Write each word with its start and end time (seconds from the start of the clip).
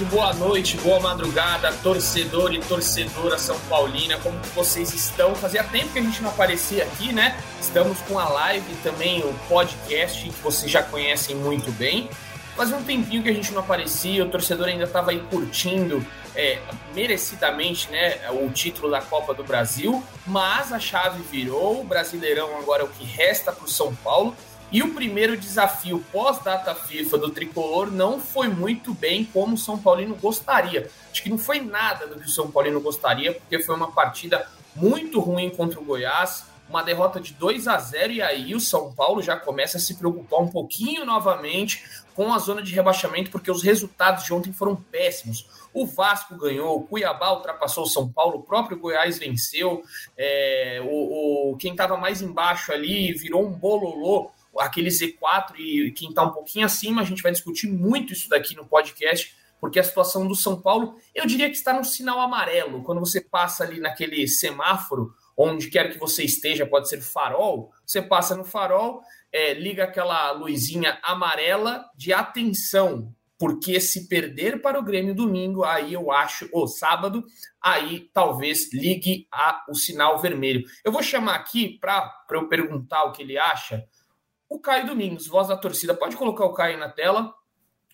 tarde, 0.00 0.04
boa 0.04 0.32
noite, 0.34 0.76
boa 0.78 1.00
madrugada, 1.00 1.72
torcedor 1.82 2.52
e 2.54 2.60
torcedora 2.60 3.38
São 3.38 3.58
Paulina, 3.68 4.18
como 4.18 4.38
vocês 4.54 4.92
estão? 4.94 5.34
Fazia 5.34 5.62
tempo 5.64 5.92
que 5.92 5.98
a 5.98 6.02
gente 6.02 6.22
não 6.22 6.30
aparecia 6.30 6.84
aqui, 6.84 7.12
né? 7.12 7.38
Estamos 7.60 8.00
com 8.02 8.18
a 8.18 8.28
live 8.28 8.74
também, 8.82 9.22
o 9.22 9.32
podcast 9.48 10.22
que 10.22 10.42
vocês 10.42 10.70
já 10.70 10.82
conhecem 10.82 11.36
muito 11.36 11.70
bem. 11.72 12.08
Fazia 12.56 12.76
um 12.76 12.82
tempinho 12.82 13.22
que 13.22 13.28
a 13.28 13.32
gente 13.32 13.52
não 13.52 13.60
aparecia, 13.60 14.24
o 14.24 14.28
torcedor 14.28 14.68
ainda 14.68 14.84
estava 14.84 15.10
aí 15.10 15.20
curtindo 15.30 16.04
é, 16.34 16.58
merecidamente 16.94 17.90
né, 17.90 18.18
o 18.30 18.50
título 18.50 18.90
da 18.90 19.00
Copa 19.00 19.34
do 19.34 19.44
Brasil, 19.44 20.02
mas 20.26 20.72
a 20.72 20.78
chave 20.78 21.22
virou, 21.30 21.80
o 21.80 21.84
Brasileirão 21.84 22.58
agora 22.58 22.82
é 22.82 22.84
o 22.84 22.88
que 22.88 23.04
resta 23.04 23.52
para 23.52 23.64
o 23.64 23.68
São 23.68 23.94
Paulo 23.96 24.36
e 24.72 24.82
o 24.82 24.94
primeiro 24.94 25.36
desafio 25.36 26.04
pós-data 26.12 26.74
FIFA 26.74 27.18
do 27.18 27.30
tricolor 27.30 27.90
não 27.90 28.20
foi 28.20 28.48
muito 28.48 28.94
bem 28.94 29.24
como 29.24 29.54
o 29.54 29.58
São 29.58 29.76
Paulino 29.76 30.14
gostaria. 30.14 30.88
Acho 31.10 31.22
que 31.22 31.30
não 31.30 31.38
foi 31.38 31.60
nada 31.60 32.06
do 32.06 32.20
que 32.20 32.26
o 32.26 32.30
São 32.30 32.50
Paulino 32.50 32.80
gostaria, 32.80 33.32
porque 33.32 33.62
foi 33.62 33.74
uma 33.74 33.90
partida 33.90 34.46
muito 34.76 35.18
ruim 35.18 35.50
contra 35.50 35.80
o 35.80 35.84
Goiás, 35.84 36.44
uma 36.68 36.84
derrota 36.84 37.20
de 37.20 37.34
2 37.34 37.66
a 37.66 37.78
0 37.78 38.12
e 38.12 38.22
aí 38.22 38.54
o 38.54 38.60
São 38.60 38.92
Paulo 38.92 39.20
já 39.20 39.36
começa 39.36 39.76
a 39.76 39.80
se 39.80 39.96
preocupar 39.96 40.40
um 40.40 40.46
pouquinho 40.46 41.04
novamente 41.04 41.84
com 42.14 42.32
a 42.32 42.38
zona 42.38 42.62
de 42.62 42.72
rebaixamento, 42.72 43.30
porque 43.30 43.50
os 43.50 43.62
resultados 43.62 44.24
de 44.24 44.32
ontem 44.32 44.52
foram 44.52 44.76
péssimos. 44.76 45.48
O 45.72 45.84
Vasco 45.84 46.36
ganhou, 46.36 46.76
o 46.76 46.82
Cuiabá 46.82 47.32
ultrapassou 47.32 47.84
o 47.84 47.88
São 47.88 48.08
Paulo, 48.08 48.38
o 48.38 48.42
próprio 48.42 48.78
Goiás 48.78 49.18
venceu, 49.18 49.82
é, 50.16 50.80
o, 50.84 51.52
o, 51.52 51.56
quem 51.56 51.72
estava 51.72 51.96
mais 51.96 52.22
embaixo 52.22 52.72
ali 52.72 53.12
virou 53.14 53.44
um 53.44 53.50
bololô 53.50 54.30
aquele 54.60 54.90
Z4 54.90 55.58
e 55.58 55.90
quem 55.92 56.10
está 56.10 56.22
um 56.22 56.32
pouquinho 56.32 56.66
acima, 56.66 57.02
a 57.02 57.04
gente 57.04 57.22
vai 57.22 57.32
discutir 57.32 57.68
muito 57.68 58.12
isso 58.12 58.28
daqui 58.28 58.54
no 58.54 58.66
podcast, 58.66 59.34
porque 59.60 59.78
a 59.78 59.84
situação 59.84 60.26
do 60.26 60.34
São 60.34 60.60
Paulo, 60.60 60.96
eu 61.14 61.26
diria 61.26 61.50
que 61.50 61.56
está 61.56 61.72
no 61.72 61.84
sinal 61.84 62.20
amarelo. 62.20 62.82
Quando 62.82 63.00
você 63.00 63.20
passa 63.20 63.64
ali 63.64 63.78
naquele 63.78 64.26
semáforo, 64.26 65.12
onde 65.36 65.68
quer 65.68 65.92
que 65.92 65.98
você 65.98 66.24
esteja, 66.24 66.66
pode 66.66 66.88
ser 66.88 67.00
farol, 67.00 67.70
você 67.86 68.00
passa 68.00 68.34
no 68.34 68.44
farol, 68.44 69.02
é, 69.32 69.54
liga 69.54 69.84
aquela 69.84 70.32
luzinha 70.32 70.98
amarela 71.02 71.84
de 71.94 72.12
atenção, 72.12 73.14
porque 73.38 73.80
se 73.80 74.06
perder 74.06 74.60
para 74.60 74.78
o 74.78 74.82
Grêmio 74.82 75.14
domingo, 75.14 75.64
aí 75.64 75.94
eu 75.94 76.10
acho, 76.10 76.48
ou 76.52 76.68
sábado, 76.68 77.24
aí 77.60 78.10
talvez 78.12 78.72
ligue 78.72 79.26
a, 79.32 79.64
o 79.68 79.74
sinal 79.74 80.18
vermelho. 80.18 80.62
Eu 80.84 80.92
vou 80.92 81.02
chamar 81.02 81.36
aqui 81.36 81.78
para 81.80 82.12
eu 82.32 82.48
perguntar 82.48 83.04
o 83.04 83.12
que 83.12 83.22
ele 83.22 83.38
acha 83.38 83.86
o 84.50 84.58
Caio 84.58 84.86
Domingos, 84.86 85.28
voz 85.28 85.46
da 85.46 85.56
torcida. 85.56 85.94
Pode 85.94 86.16
colocar 86.16 86.44
o 86.44 86.52
Caio 86.52 86.76
na 86.76 86.88
tela, 86.88 87.32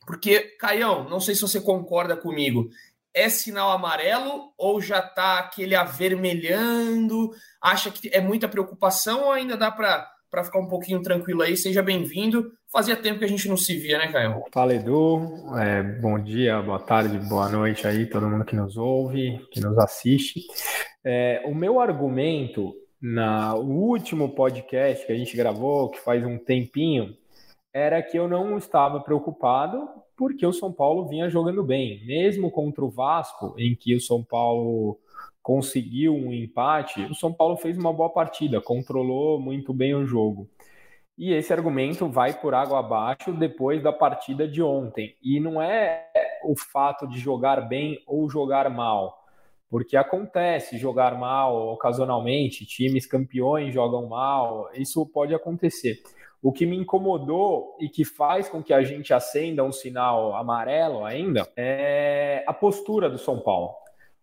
porque, 0.07 0.41
Caião, 0.59 1.09
não 1.09 1.21
sei 1.21 1.35
se 1.35 1.43
você 1.43 1.61
concorda 1.61 2.17
comigo. 2.17 2.71
É 3.13 3.29
sinal 3.29 3.71
amarelo 3.71 4.53
ou 4.57 4.81
já 4.81 5.03
tá 5.03 5.39
aquele 5.39 5.75
avermelhando? 5.75 7.31
Acha 7.61 7.91
que 7.91 8.11
é 8.13 8.21
muita 8.21 8.49
preocupação 8.49 9.25
ou 9.25 9.33
ainda 9.33 9.57
dá 9.57 9.71
para 9.71 10.11
para 10.29 10.45
ficar 10.45 10.59
um 10.59 10.67
pouquinho 10.69 11.01
tranquilo 11.01 11.41
aí. 11.41 11.57
Seja 11.57 11.83
bem-vindo. 11.83 12.53
Fazia 12.71 12.97
tempo 12.97 13.21
que 13.21 13.25
a 13.25 13.29
gente 13.29 13.49
não 13.49 13.57
se 13.57 13.75
via, 13.79 13.97
né, 13.97 14.13
Caio? 14.13 14.43
Fala, 14.53 14.75
Edu. 14.75 15.57
É, 15.57 15.83
bom 15.83 16.19
dia, 16.19 16.61
boa 16.61 16.81
tarde, 16.81 17.17
boa 17.27 17.49
noite 17.49 17.87
aí, 17.87 18.05
todo 18.05 18.29
mundo 18.29 18.45
que 18.45 18.55
nos 18.55 18.77
ouve, 18.77 19.41
que 19.51 19.61
nos 19.61 19.79
assiste. 19.79 20.43
É, 21.03 21.43
o 21.47 21.55
meu 21.55 21.81
argumento 21.81 22.75
na 23.01 23.55
último 23.55 24.31
podcast 24.31 25.07
que 25.07 25.13
a 25.13 25.17
gente 25.17 25.37
gravou, 25.37 25.91
que 25.91 26.01
faz 26.01 26.25
um 26.25 26.39
tempinho, 26.39 27.17
era 27.73 28.03
que 28.03 28.19
eu 28.19 28.27
não 28.27 28.57
estava 28.57 29.01
preocupado 29.01 29.89
porque 30.17 30.47
o 30.47 30.53
São 30.53 30.73
Paulo 30.73 31.07
vinha 31.07 31.29
jogando 31.29 31.63
bem, 31.63 32.05
mesmo 32.07 32.51
contra 32.51 32.85
o 32.85 32.91
Vasco, 32.91 33.55
em 33.59 33.75
que 33.75 33.95
o 33.95 34.01
São 34.01 34.25
Paulo 34.25 34.99
conseguiu 35.43 36.15
um 36.15 36.33
empate, 36.33 37.03
o 37.05 37.15
São 37.15 37.33
Paulo 37.33 37.57
fez 37.57 37.77
uma 37.77 37.93
boa 37.93 38.09
partida, 38.09 38.61
controlou 38.61 39.39
muito 39.39 39.75
bem 39.75 39.95
o 39.95 40.07
jogo. 40.07 40.49
E 41.19 41.33
esse 41.33 41.53
argumento 41.53 42.09
vai 42.09 42.33
por 42.35 42.55
água 42.55 42.79
abaixo 42.79 43.33
depois 43.33 43.83
da 43.83 43.93
partida 43.93 44.49
de 44.49 44.63
ontem. 44.63 45.15
E 45.23 45.39
não 45.39 45.63
é 45.63 46.07
o 46.45 46.55
fato 46.57 47.07
de 47.07 47.19
jogar 47.19 47.69
bem 47.69 48.03
ou 48.07 48.29
jogar 48.29 48.69
mal 48.69 49.26
porque 49.77 49.95
acontece 49.95 50.79
jogar 50.79 51.19
mal 51.19 51.69
ocasionalmente, 51.75 52.65
times 52.65 53.05
campeões 53.05 53.75
jogam 53.75 54.07
mal, 54.07 54.71
isso 54.73 55.05
pode 55.05 55.35
acontecer. 55.35 56.03
O 56.43 56.51
que 56.51 56.65
me 56.65 56.79
incomodou 56.79 57.77
e 57.79 57.87
que 57.87 58.03
faz 58.03 58.49
com 58.49 58.63
que 58.63 58.73
a 58.73 58.83
gente 58.83 59.13
acenda 59.13 59.63
um 59.63 59.71
sinal 59.71 60.35
amarelo 60.35 61.05
ainda 61.05 61.47
é 61.55 62.43
a 62.47 62.55
postura 62.55 63.11
do 63.11 63.19
São 63.19 63.39
Paulo. 63.39 63.75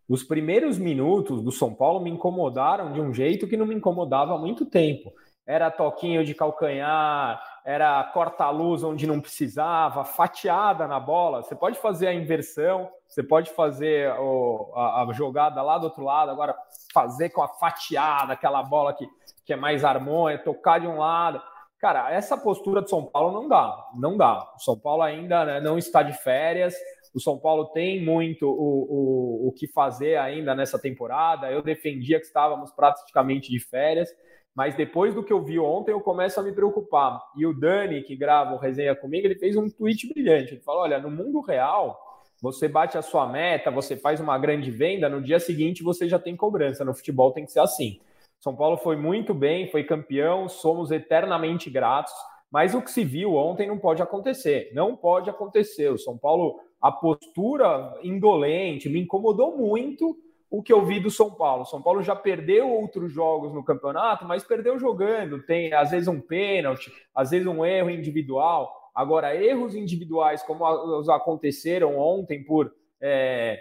Os 0.09 0.23
primeiros 0.23 0.79
minutos 0.79 1.43
do 1.43 1.51
São 1.51 1.71
Paulo 1.71 1.99
me 1.99 2.09
incomodaram 2.09 2.91
de 2.91 2.99
um 2.99 3.13
jeito 3.13 3.47
que 3.47 3.55
não 3.55 3.67
me 3.67 3.75
incomodava 3.75 4.33
há 4.33 4.39
muito 4.39 4.65
tempo. 4.65 5.13
Era 5.45 5.69
toquinho 5.69 6.25
de 6.25 6.33
calcanhar, 6.33 7.39
era 7.65 8.03
corta-luz 8.13 8.83
onde 8.83 9.07
não 9.07 9.21
precisava, 9.21 10.03
fatiada 10.03 10.87
na 10.87 10.99
bola. 10.99 11.41
Você 11.41 11.55
pode 11.55 11.79
fazer 11.79 12.07
a 12.07 12.13
inversão, 12.13 12.89
você 13.07 13.23
pode 13.23 13.51
fazer 13.51 14.11
o, 14.19 14.73
a, 14.75 15.03
a, 15.03 15.13
jogada 15.13 15.61
lá 15.61 15.77
do 15.77 15.85
outro 15.85 16.03
lado, 16.03 16.29
agora 16.29 16.55
fazer 16.93 17.29
com 17.29 17.41
a 17.41 17.47
fatiada, 17.47 18.33
aquela 18.33 18.61
bola 18.61 18.93
que, 18.93 19.07
que 19.45 19.53
é 19.53 19.55
mais 19.55 19.85
harmônica, 19.85 20.43
tocar 20.43 20.79
de 20.79 20.87
um 20.87 20.97
lado. 20.97 21.41
Cara, 21.79 22.11
essa 22.11 22.37
postura 22.37 22.81
de 22.81 22.89
São 22.89 23.05
Paulo 23.05 23.41
não 23.41 23.47
dá, 23.47 23.89
não 23.95 24.17
dá. 24.17 24.51
O 24.55 24.59
São 24.59 24.77
Paulo 24.77 25.01
ainda 25.01 25.45
né, 25.45 25.61
não 25.61 25.77
está 25.77 26.03
de 26.03 26.13
férias, 26.13 26.75
o 27.13 27.19
São 27.19 27.37
Paulo 27.37 27.65
tem 27.65 28.03
muito 28.03 28.47
o, 28.47 29.45
o, 29.45 29.47
o 29.47 29.51
que 29.51 29.67
fazer 29.67 30.17
ainda 30.17 30.55
nessa 30.55 30.79
temporada. 30.79 31.51
Eu 31.51 31.61
defendia 31.61 32.19
que 32.19 32.25
estávamos 32.25 32.71
praticamente 32.71 33.51
de 33.51 33.59
férias, 33.59 34.09
mas 34.55 34.75
depois 34.75 35.15
do 35.15 35.23
que 35.23 35.33
eu 35.33 35.43
vi 35.43 35.59
ontem, 35.59 35.91
eu 35.91 35.99
começo 35.99 36.39
a 36.39 36.43
me 36.43 36.51
preocupar. 36.51 37.19
E 37.35 37.45
o 37.45 37.53
Dani, 37.53 38.03
que 38.03 38.15
grava 38.15 38.53
o 38.53 38.57
resenha 38.57 38.95
comigo, 38.95 39.25
ele 39.25 39.35
fez 39.35 39.55
um 39.55 39.69
tweet 39.69 40.07
brilhante. 40.07 40.53
Ele 40.53 40.61
falou: 40.61 40.81
olha, 40.81 40.99
no 40.99 41.09
mundo 41.09 41.41
real 41.41 41.99
você 42.41 42.67
bate 42.67 42.97
a 42.97 43.01
sua 43.01 43.25
meta, 43.25 43.71
você 43.71 43.95
faz 43.95 44.19
uma 44.19 44.37
grande 44.37 44.69
venda, 44.69 45.07
no 45.07 45.21
dia 45.21 45.39
seguinte 45.39 45.81
você 45.81 46.09
já 46.09 46.19
tem 46.19 46.35
cobrança. 46.35 46.83
No 46.83 46.93
futebol 46.93 47.31
tem 47.31 47.45
que 47.45 47.51
ser 47.53 47.61
assim. 47.61 48.01
São 48.37 48.53
Paulo 48.53 48.75
foi 48.75 48.97
muito 48.97 49.33
bem, 49.33 49.71
foi 49.71 49.85
campeão, 49.85 50.49
somos 50.49 50.91
eternamente 50.91 51.69
gratos, 51.69 52.11
mas 52.51 52.75
o 52.75 52.81
que 52.81 52.91
se 52.91 53.05
viu 53.05 53.35
ontem 53.35 53.65
não 53.65 53.79
pode 53.79 54.01
acontecer. 54.01 54.69
Não 54.73 54.93
pode 54.93 55.29
acontecer. 55.29 55.89
O 55.89 55.97
São 55.97 56.17
Paulo, 56.17 56.59
a 56.81 56.91
postura 56.91 57.97
indolente, 58.03 58.89
me 58.89 58.99
incomodou 58.99 59.57
muito 59.57 60.17
o 60.53 60.61
que 60.61 60.71
eu 60.71 60.85
vi 60.85 60.99
do 60.99 61.09
São 61.09 61.31
Paulo. 61.31 61.65
São 61.65 61.81
Paulo 61.81 62.03
já 62.03 62.15
perdeu 62.15 62.69
outros 62.69 63.11
jogos 63.11 63.51
no 63.51 63.63
campeonato, 63.63 64.23
mas 64.23 64.43
perdeu 64.43 64.77
jogando. 64.77 65.41
Tem 65.41 65.73
às 65.73 65.89
vezes 65.89 66.07
um 66.07 66.21
pênalti, 66.21 66.93
às 67.15 67.31
vezes 67.31 67.47
um 67.47 67.65
erro 67.65 67.89
individual. 67.89 68.71
Agora, 68.93 69.35
erros 69.35 69.73
individuais, 69.73 70.43
como 70.43 70.63
os 70.99 71.09
aconteceram 71.09 71.97
ontem 71.97 72.43
por 72.43 72.71
é, 73.01 73.59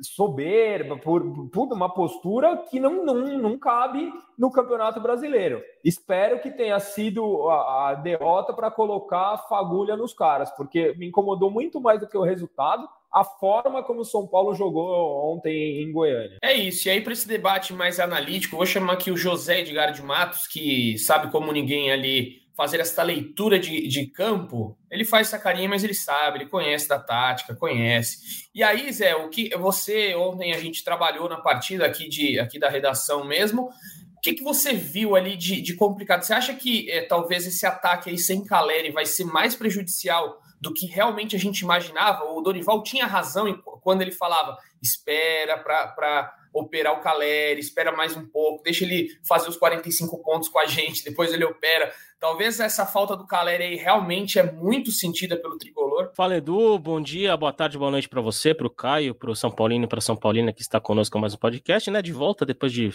soberba, 0.00 0.96
por, 0.96 1.50
por 1.50 1.70
uma 1.70 1.92
postura 1.92 2.56
que 2.70 2.80
não, 2.80 3.04
não, 3.04 3.16
não 3.36 3.58
cabe 3.58 4.10
no 4.38 4.50
Campeonato 4.50 5.02
Brasileiro. 5.02 5.62
Espero 5.84 6.40
que 6.40 6.50
tenha 6.50 6.80
sido 6.80 7.50
a, 7.50 7.90
a 7.90 7.94
derrota 7.94 8.54
para 8.54 8.70
colocar 8.70 9.34
a 9.34 9.38
fagulha 9.38 9.98
nos 9.98 10.14
caras, 10.14 10.50
porque 10.52 10.94
me 10.96 11.08
incomodou 11.08 11.50
muito 11.50 11.78
mais 11.78 12.00
do 12.00 12.08
que 12.08 12.16
o 12.16 12.24
resultado 12.24 12.88
a 13.12 13.24
forma 13.24 13.82
como 13.82 14.00
o 14.00 14.04
São 14.04 14.26
Paulo 14.26 14.54
jogou 14.54 15.34
ontem 15.34 15.82
em 15.82 15.92
Goiânia. 15.92 16.38
É 16.42 16.52
isso. 16.52 16.86
E 16.86 16.90
aí, 16.90 17.00
para 17.00 17.12
esse 17.12 17.26
debate 17.26 17.72
mais 17.72 17.98
analítico, 17.98 18.56
vou 18.56 18.66
chamar 18.66 18.94
aqui 18.94 19.10
o 19.10 19.16
José 19.16 19.60
Edgar 19.60 19.92
de 19.92 20.02
Matos, 20.02 20.46
que 20.46 20.96
sabe 20.98 21.30
como 21.30 21.52
ninguém 21.52 21.90
ali 21.90 22.40
fazer 22.60 22.78
essa 22.78 23.02
leitura 23.02 23.58
de, 23.58 23.88
de 23.88 24.06
campo, 24.08 24.76
ele 24.90 25.02
faz 25.02 25.28
essa 25.28 25.38
carinha, 25.38 25.66
mas 25.66 25.82
ele 25.82 25.94
sabe, 25.94 26.38
ele 26.40 26.50
conhece 26.50 26.86
da 26.86 26.98
tática, 26.98 27.54
conhece. 27.54 28.48
E 28.54 28.62
aí, 28.62 28.92
Zé, 28.92 29.16
o 29.16 29.30
que 29.30 29.48
você 29.56 30.14
ontem 30.14 30.52
a 30.52 30.58
gente 30.58 30.84
trabalhou 30.84 31.26
na 31.26 31.40
partida 31.40 31.86
aqui 31.86 32.06
de 32.06 32.38
aqui 32.38 32.58
da 32.58 32.68
redação 32.68 33.24
mesmo. 33.24 33.70
O 34.14 34.20
que, 34.20 34.34
que 34.34 34.44
você 34.44 34.74
viu 34.74 35.16
ali 35.16 35.38
de, 35.38 35.62
de 35.62 35.74
complicado? 35.74 36.22
Você 36.22 36.34
acha 36.34 36.52
que 36.52 36.90
é, 36.90 37.00
talvez 37.00 37.46
esse 37.46 37.64
ataque 37.64 38.10
aí 38.10 38.18
sem 38.18 38.44
Caleri 38.44 38.90
vai 38.90 39.06
ser 39.06 39.24
mais 39.24 39.54
prejudicial 39.54 40.38
do 40.60 40.72
que 40.74 40.86
realmente 40.86 41.34
a 41.34 41.38
gente 41.38 41.60
imaginava? 41.60 42.24
O 42.24 42.40
Dorival 42.40 42.82
tinha 42.82 43.06
razão 43.06 43.52
quando 43.80 44.02
ele 44.02 44.12
falava: 44.12 44.58
espera 44.82 45.58
para 45.58 46.34
operar 46.52 46.94
o 46.94 47.00
Caleri, 47.00 47.60
espera 47.60 47.92
mais 47.92 48.16
um 48.16 48.26
pouco, 48.26 48.62
deixa 48.62 48.84
ele 48.84 49.08
fazer 49.26 49.48
os 49.48 49.56
45 49.56 50.20
pontos 50.22 50.48
com 50.48 50.58
a 50.58 50.66
gente, 50.66 51.04
depois 51.04 51.32
ele 51.32 51.44
opera. 51.44 51.92
Talvez 52.18 52.60
essa 52.60 52.84
falta 52.84 53.16
do 53.16 53.26
Caleri 53.26 53.62
aí 53.62 53.76
realmente 53.76 54.38
é 54.38 54.52
muito 54.52 54.90
sentida 54.90 55.36
pelo 55.36 55.56
tricolor. 55.56 56.10
Fala 56.14 56.36
Edu, 56.36 56.78
bom 56.78 57.00
dia, 57.00 57.34
boa 57.36 57.52
tarde, 57.52 57.78
boa 57.78 57.90
noite 57.90 58.08
para 58.08 58.20
você, 58.20 58.52
para 58.52 58.66
o 58.66 58.70
Caio, 58.70 59.14
para 59.14 59.30
o 59.30 59.36
São 59.36 59.50
Paulino 59.50 59.84
e 59.84 59.88
para 59.88 60.00
São 60.00 60.16
Paulina 60.16 60.52
que 60.52 60.60
está 60.60 60.80
conosco 60.80 61.18
mais 61.18 61.34
um 61.34 61.38
podcast, 61.38 61.90
né? 61.90 62.02
De 62.02 62.12
volta 62.12 62.44
depois 62.44 62.72
de 62.72 62.90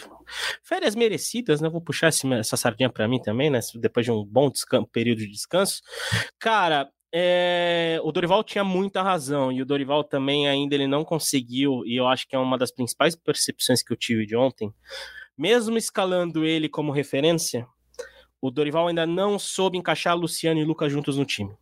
férias 0.62 0.94
merecidas, 0.94 1.62
né? 1.62 1.69
Vou 1.69 1.81
puxar 1.81 2.09
essa 2.09 2.57
sardinha 2.57 2.89
para 2.89 3.07
mim 3.07 3.19
também, 3.19 3.50
né? 3.50 3.59
Depois 3.75 4.06
de 4.06 4.12
um 4.12 4.23
bom 4.23 4.51
período 4.91 5.19
de 5.19 5.31
descanso. 5.31 5.81
Cara, 6.38 6.88
é, 7.17 7.97
o 8.03 8.12
Dorival 8.12 8.44
tinha 8.44 8.62
muita 8.62 9.01
razão 9.01 9.50
e 9.50 9.62
o 9.62 9.65
Dorival 9.65 10.03
também 10.03 10.50
ainda 10.50 10.75
ele 10.75 10.85
não 10.85 11.06
conseguiu 11.06 11.81
e 11.85 11.95
eu 11.95 12.09
acho 12.09 12.27
que 12.27 12.35
é 12.35 12.39
uma 12.39 12.57
das 12.57 12.73
principais 12.73 13.15
percepções 13.15 13.81
que 13.81 13.94
eu 13.94 13.95
tive 13.95 14.25
de 14.25 14.35
ontem, 14.35 14.69
mesmo 15.38 15.77
escalando 15.77 16.44
ele 16.44 16.67
como 16.67 16.91
referência, 16.91 17.65
o 18.41 18.51
Dorival 18.51 18.89
ainda 18.89 19.06
não 19.06 19.39
soube 19.39 19.77
encaixar 19.77 20.17
Luciano 20.17 20.59
e 20.59 20.65
Lucas 20.65 20.91
juntos 20.91 21.17
no 21.17 21.23
time. 21.23 21.56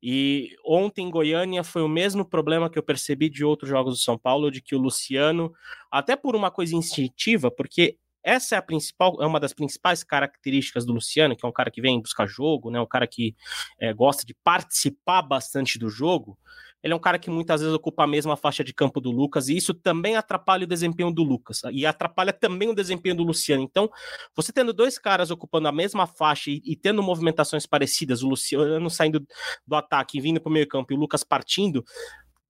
E 0.00 0.50
ontem 0.64 1.08
em 1.08 1.10
Goiânia 1.10 1.64
foi 1.64 1.82
o 1.82 1.88
mesmo 1.88 2.24
problema 2.24 2.70
que 2.70 2.78
eu 2.78 2.82
percebi 2.82 3.28
de 3.28 3.44
outros 3.44 3.68
jogos 3.68 3.94
do 3.94 4.00
São 4.00 4.16
Paulo, 4.16 4.48
de 4.48 4.62
que 4.62 4.76
o 4.76 4.78
Luciano, 4.78 5.52
até 5.90 6.14
por 6.14 6.36
uma 6.36 6.52
coisa 6.52 6.76
instintiva, 6.76 7.50
porque 7.50 7.98
essa 8.24 8.54
é 8.54 8.58
a 8.58 8.62
principal, 8.62 9.16
é 9.20 9.26
uma 9.26 9.38
das 9.38 9.52
principais 9.52 10.02
características 10.02 10.86
do 10.86 10.92
Luciano, 10.92 11.36
que 11.36 11.44
é 11.44 11.48
um 11.48 11.52
cara 11.52 11.70
que 11.70 11.80
vem 11.80 12.00
buscar 12.00 12.26
jogo, 12.26 12.70
né? 12.70 12.80
Um 12.80 12.86
cara 12.86 13.06
que 13.06 13.36
é, 13.78 13.92
gosta 13.92 14.24
de 14.24 14.34
participar 14.42 15.22
bastante 15.22 15.78
do 15.78 15.90
jogo. 15.90 16.38
Ele 16.82 16.92
é 16.92 16.96
um 16.96 17.00
cara 17.00 17.18
que 17.18 17.30
muitas 17.30 17.62
vezes 17.62 17.74
ocupa 17.74 18.04
a 18.04 18.06
mesma 18.06 18.36
faixa 18.36 18.62
de 18.62 18.74
campo 18.74 19.00
do 19.00 19.10
Lucas, 19.10 19.48
e 19.48 19.56
isso 19.56 19.72
também 19.72 20.16
atrapalha 20.16 20.64
o 20.64 20.66
desempenho 20.66 21.10
do 21.10 21.22
Lucas, 21.22 21.62
e 21.72 21.86
atrapalha 21.86 22.30
também 22.30 22.68
o 22.68 22.74
desempenho 22.74 23.16
do 23.16 23.22
Luciano. 23.22 23.62
Então, 23.62 23.90
você 24.36 24.52
tendo 24.52 24.70
dois 24.70 24.98
caras 24.98 25.30
ocupando 25.30 25.66
a 25.66 25.72
mesma 25.72 26.06
faixa 26.06 26.50
e, 26.50 26.60
e 26.62 26.76
tendo 26.76 27.02
movimentações 27.02 27.64
parecidas, 27.64 28.22
o 28.22 28.28
Luciano 28.28 28.90
saindo 28.90 29.26
do 29.66 29.74
ataque 29.74 30.18
e 30.18 30.20
vindo 30.20 30.42
para 30.42 30.50
o 30.50 30.52
meio 30.52 30.68
campo 30.68 30.92
e 30.92 30.96
o 30.96 30.98
Lucas 30.98 31.24
partindo, 31.24 31.82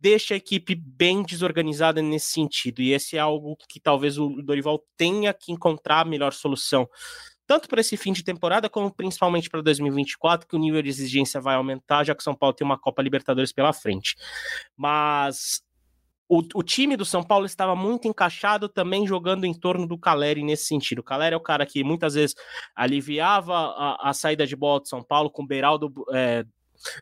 deixa 0.04 0.34
a 0.34 0.36
equipe 0.36 0.74
bem 0.74 1.22
desorganizada 1.22 2.02
nesse 2.02 2.26
sentido. 2.26 2.82
E 2.82 2.92
esse 2.92 3.16
é 3.16 3.20
algo 3.20 3.56
que 3.66 3.80
talvez 3.80 4.18
o 4.18 4.42
Dorival 4.42 4.84
tenha 4.98 5.32
que 5.32 5.50
encontrar 5.50 6.00
a 6.00 6.04
melhor 6.04 6.34
solução. 6.34 6.86
Tanto 7.46 7.66
para 7.70 7.80
esse 7.80 7.96
fim 7.96 8.12
de 8.12 8.22
temporada, 8.22 8.68
como 8.68 8.94
principalmente 8.94 9.48
para 9.48 9.62
2024, 9.62 10.46
que 10.46 10.54
o 10.54 10.58
nível 10.58 10.82
de 10.82 10.90
exigência 10.90 11.40
vai 11.40 11.54
aumentar, 11.54 12.04
já 12.04 12.14
que 12.14 12.22
São 12.22 12.34
Paulo 12.34 12.54
tem 12.54 12.66
uma 12.66 12.78
Copa 12.78 13.00
Libertadores 13.00 13.50
pela 13.50 13.72
frente. 13.72 14.14
Mas 14.76 15.62
o, 16.28 16.42
o, 16.54 16.62
time 16.62 16.98
do 16.98 17.04
São 17.06 17.22
Paulo 17.22 17.46
estava 17.46 17.74
muito 17.74 18.06
encaixado 18.06 18.68
também 18.68 19.06
jogando 19.06 19.46
em 19.46 19.54
torno 19.54 19.86
do 19.86 19.96
Caleri 19.96 20.42
nesse 20.42 20.66
sentido. 20.66 20.98
O 20.98 21.02
Caleri 21.02 21.32
é 21.32 21.38
o 21.38 21.40
cara 21.40 21.64
que 21.64 21.82
muitas 21.82 22.12
vezes 22.12 22.36
aliviava 22.76 23.54
a, 23.54 24.10
a 24.10 24.12
saída 24.12 24.46
de 24.46 24.54
bola 24.54 24.80
do 24.80 24.88
São 24.88 25.02
Paulo 25.02 25.30
com 25.30 25.42
o 25.42 25.46
Beraldo 25.46 25.90
é, 26.12 26.44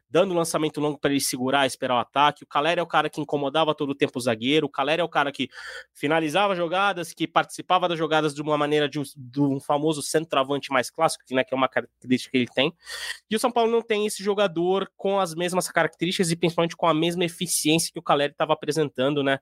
dando 0.08 0.34
lançamento 0.34 0.80
longo 0.80 0.98
para 0.98 1.10
ele 1.10 1.20
segurar, 1.20 1.66
esperar 1.66 1.94
o 1.96 1.98
ataque. 1.98 2.44
O 2.44 2.46
Caleri 2.46 2.80
é 2.80 2.82
o 2.82 2.86
cara 2.86 3.08
que 3.08 3.20
incomodava 3.20 3.74
todo 3.74 3.90
o 3.90 3.94
tempo 3.94 4.18
o 4.18 4.22
zagueiro. 4.22 4.66
O 4.66 4.70
Caleri 4.70 5.00
é 5.00 5.04
o 5.04 5.08
cara 5.08 5.32
que 5.32 5.48
finalizava 5.92 6.54
jogadas, 6.54 7.12
que 7.12 7.26
participava 7.26 7.88
das 7.88 7.98
jogadas 7.98 8.34
de 8.34 8.42
uma 8.42 8.56
maneira 8.56 8.88
de 8.88 8.98
um, 8.98 9.02
de 9.16 9.40
um 9.40 9.60
famoso 9.60 10.02
centroavante 10.02 10.70
mais 10.72 10.90
clássico, 10.90 11.24
né, 11.32 11.44
que 11.44 11.54
é 11.54 11.56
uma 11.56 11.68
característica 11.68 12.32
que 12.32 12.38
ele 12.38 12.48
tem. 12.48 12.72
E 13.30 13.36
o 13.36 13.38
São 13.38 13.50
Paulo 13.50 13.70
não 13.70 13.82
tem 13.82 14.06
esse 14.06 14.22
jogador 14.22 14.90
com 14.96 15.20
as 15.20 15.34
mesmas 15.34 15.68
características 15.68 16.30
e 16.30 16.36
principalmente 16.36 16.76
com 16.76 16.86
a 16.86 16.94
mesma 16.94 17.24
eficiência 17.24 17.90
que 17.92 17.98
o 17.98 18.02
Caleri 18.02 18.32
estava 18.32 18.52
apresentando, 18.52 19.22
né? 19.22 19.38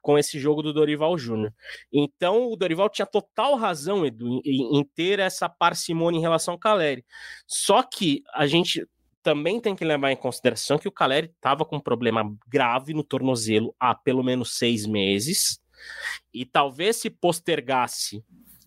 com 0.00 0.18
esse 0.18 0.38
jogo 0.38 0.62
do 0.62 0.72
Dorival 0.72 1.18
Júnior. 1.18 1.52
Então, 1.92 2.50
o 2.50 2.56
Dorival 2.56 2.88
tinha 2.88 3.04
total 3.04 3.56
razão, 3.56 4.06
Edu, 4.06 4.40
em, 4.44 4.78
em 4.78 4.84
ter 4.94 5.18
essa 5.18 5.48
parcimônia 5.48 6.18
em 6.18 6.22
relação 6.22 6.54
ao 6.54 6.58
Caleri. 6.58 7.04
Só 7.46 7.82
que 7.82 8.22
a 8.32 8.46
gente 8.46 8.86
também 9.28 9.60
tem 9.60 9.76
que 9.76 9.84
levar 9.84 10.10
em 10.10 10.16
consideração 10.16 10.78
que 10.78 10.88
o 10.88 10.92
Caleri 10.92 11.26
estava 11.26 11.62
com 11.62 11.76
um 11.76 11.80
problema 11.80 12.34
grave 12.48 12.94
no 12.94 13.04
tornozelo 13.04 13.74
há 13.78 13.94
pelo 13.94 14.22
menos 14.22 14.56
seis 14.56 14.86
meses, 14.86 15.60
e 16.32 16.46
talvez 16.46 16.96
se 16.96 17.10
postergasse 17.10 18.24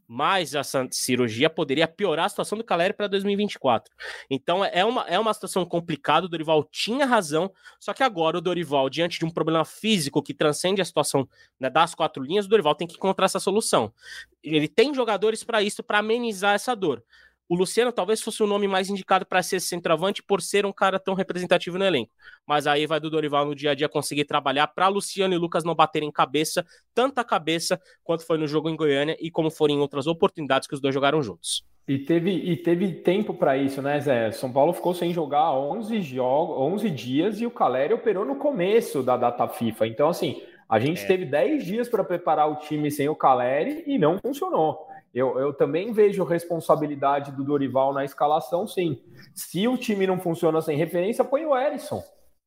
mais 0.07 0.53
essa 0.53 0.87
cirurgia 0.91 1.49
poderia 1.49 1.87
piorar 1.87 2.25
a 2.25 2.29
situação 2.29 2.57
do 2.57 2.63
Caleri 2.63 2.93
para 2.93 3.07
2024. 3.07 3.91
Então 4.29 4.63
é 4.63 4.85
uma, 4.85 5.01
é 5.07 5.17
uma 5.17 5.33
situação 5.33 5.65
complicada. 5.65 6.27
O 6.27 6.29
Dorival 6.29 6.63
tinha 6.65 7.05
razão, 7.05 7.51
só 7.79 7.91
que 7.91 8.03
agora 8.03 8.37
o 8.37 8.41
Dorival, 8.41 8.87
diante 8.87 9.17
de 9.17 9.25
um 9.25 9.31
problema 9.31 9.65
físico 9.65 10.21
que 10.21 10.33
transcende 10.33 10.79
a 10.79 10.85
situação 10.85 11.27
né, 11.59 11.71
das 11.71 11.95
quatro 11.95 12.21
linhas, 12.21 12.45
o 12.45 12.49
Dorival 12.49 12.75
tem 12.75 12.87
que 12.87 12.97
encontrar 12.97 13.25
essa 13.25 13.39
solução. 13.39 13.91
Ele 14.43 14.67
tem 14.67 14.93
jogadores 14.93 15.43
para 15.43 15.63
isso, 15.63 15.81
para 15.81 15.99
amenizar 15.99 16.53
essa 16.53 16.75
dor. 16.75 17.03
O 17.51 17.55
Luciano 17.55 17.91
talvez 17.91 18.21
fosse 18.21 18.41
o 18.41 18.47
nome 18.47 18.65
mais 18.65 18.89
indicado 18.89 19.25
para 19.25 19.43
ser 19.43 19.59
centroavante 19.59 20.23
por 20.23 20.41
ser 20.41 20.65
um 20.65 20.71
cara 20.71 20.97
tão 20.97 21.13
representativo 21.13 21.77
no 21.77 21.83
elenco. 21.83 22.09
Mas 22.47 22.65
aí 22.65 22.87
vai 22.87 22.97
do 22.97 23.09
Dorival 23.09 23.45
no 23.45 23.53
dia 23.53 23.71
a 23.71 23.75
dia 23.75 23.89
conseguir 23.89 24.23
trabalhar 24.23 24.67
para 24.67 24.87
Luciano 24.87 25.33
e 25.33 25.37
Lucas 25.37 25.65
não 25.65 25.75
baterem 25.75 26.09
cabeça, 26.09 26.65
tanta 26.95 27.25
cabeça 27.25 27.77
quanto 28.05 28.25
foi 28.25 28.37
no 28.37 28.47
jogo 28.47 28.69
em 28.69 28.75
Goiânia 28.77 29.17
e 29.19 29.29
como 29.29 29.51
foram 29.51 29.73
em 29.75 29.79
outras 29.79 30.07
oportunidades 30.07 30.65
que 30.65 30.73
os 30.73 30.79
dois 30.79 30.93
jogaram 30.93 31.21
juntos. 31.21 31.65
E 31.85 31.99
teve, 31.99 32.31
e 32.31 32.55
teve 32.55 32.89
tempo 32.89 33.33
para 33.33 33.57
isso, 33.57 33.81
né, 33.81 33.99
Zé? 33.99 34.31
São 34.31 34.49
Paulo 34.49 34.71
ficou 34.71 34.93
sem 34.93 35.11
jogar 35.11 35.51
11, 35.51 36.01
jogos, 36.03 36.55
11 36.57 36.89
dias 36.89 37.41
e 37.41 37.45
o 37.45 37.51
Caleri 37.51 37.93
operou 37.93 38.23
no 38.23 38.37
começo 38.37 39.03
da 39.03 39.17
data 39.17 39.45
FIFA. 39.49 39.87
Então, 39.87 40.07
assim, 40.07 40.41
a 40.69 40.79
gente 40.79 41.03
é. 41.03 41.05
teve 41.05 41.25
10 41.25 41.65
dias 41.65 41.89
para 41.89 42.01
preparar 42.01 42.49
o 42.49 42.55
time 42.55 42.89
sem 42.89 43.09
o 43.09 43.15
Caleri 43.15 43.83
e 43.85 43.99
não 43.99 44.17
funcionou. 44.19 44.89
Eu, 45.13 45.37
eu 45.37 45.53
também 45.53 45.91
vejo 45.91 46.23
responsabilidade 46.23 47.31
do 47.31 47.43
Dorival 47.43 47.93
na 47.93 48.05
escalação, 48.05 48.65
sim. 48.65 49.01
Se 49.35 49.67
o 49.67 49.77
time 49.77 50.07
não 50.07 50.19
funciona 50.19 50.61
sem 50.61 50.77
referência, 50.77 51.23
põe 51.23 51.45
o 51.45 51.55
Erisson. 51.55 52.01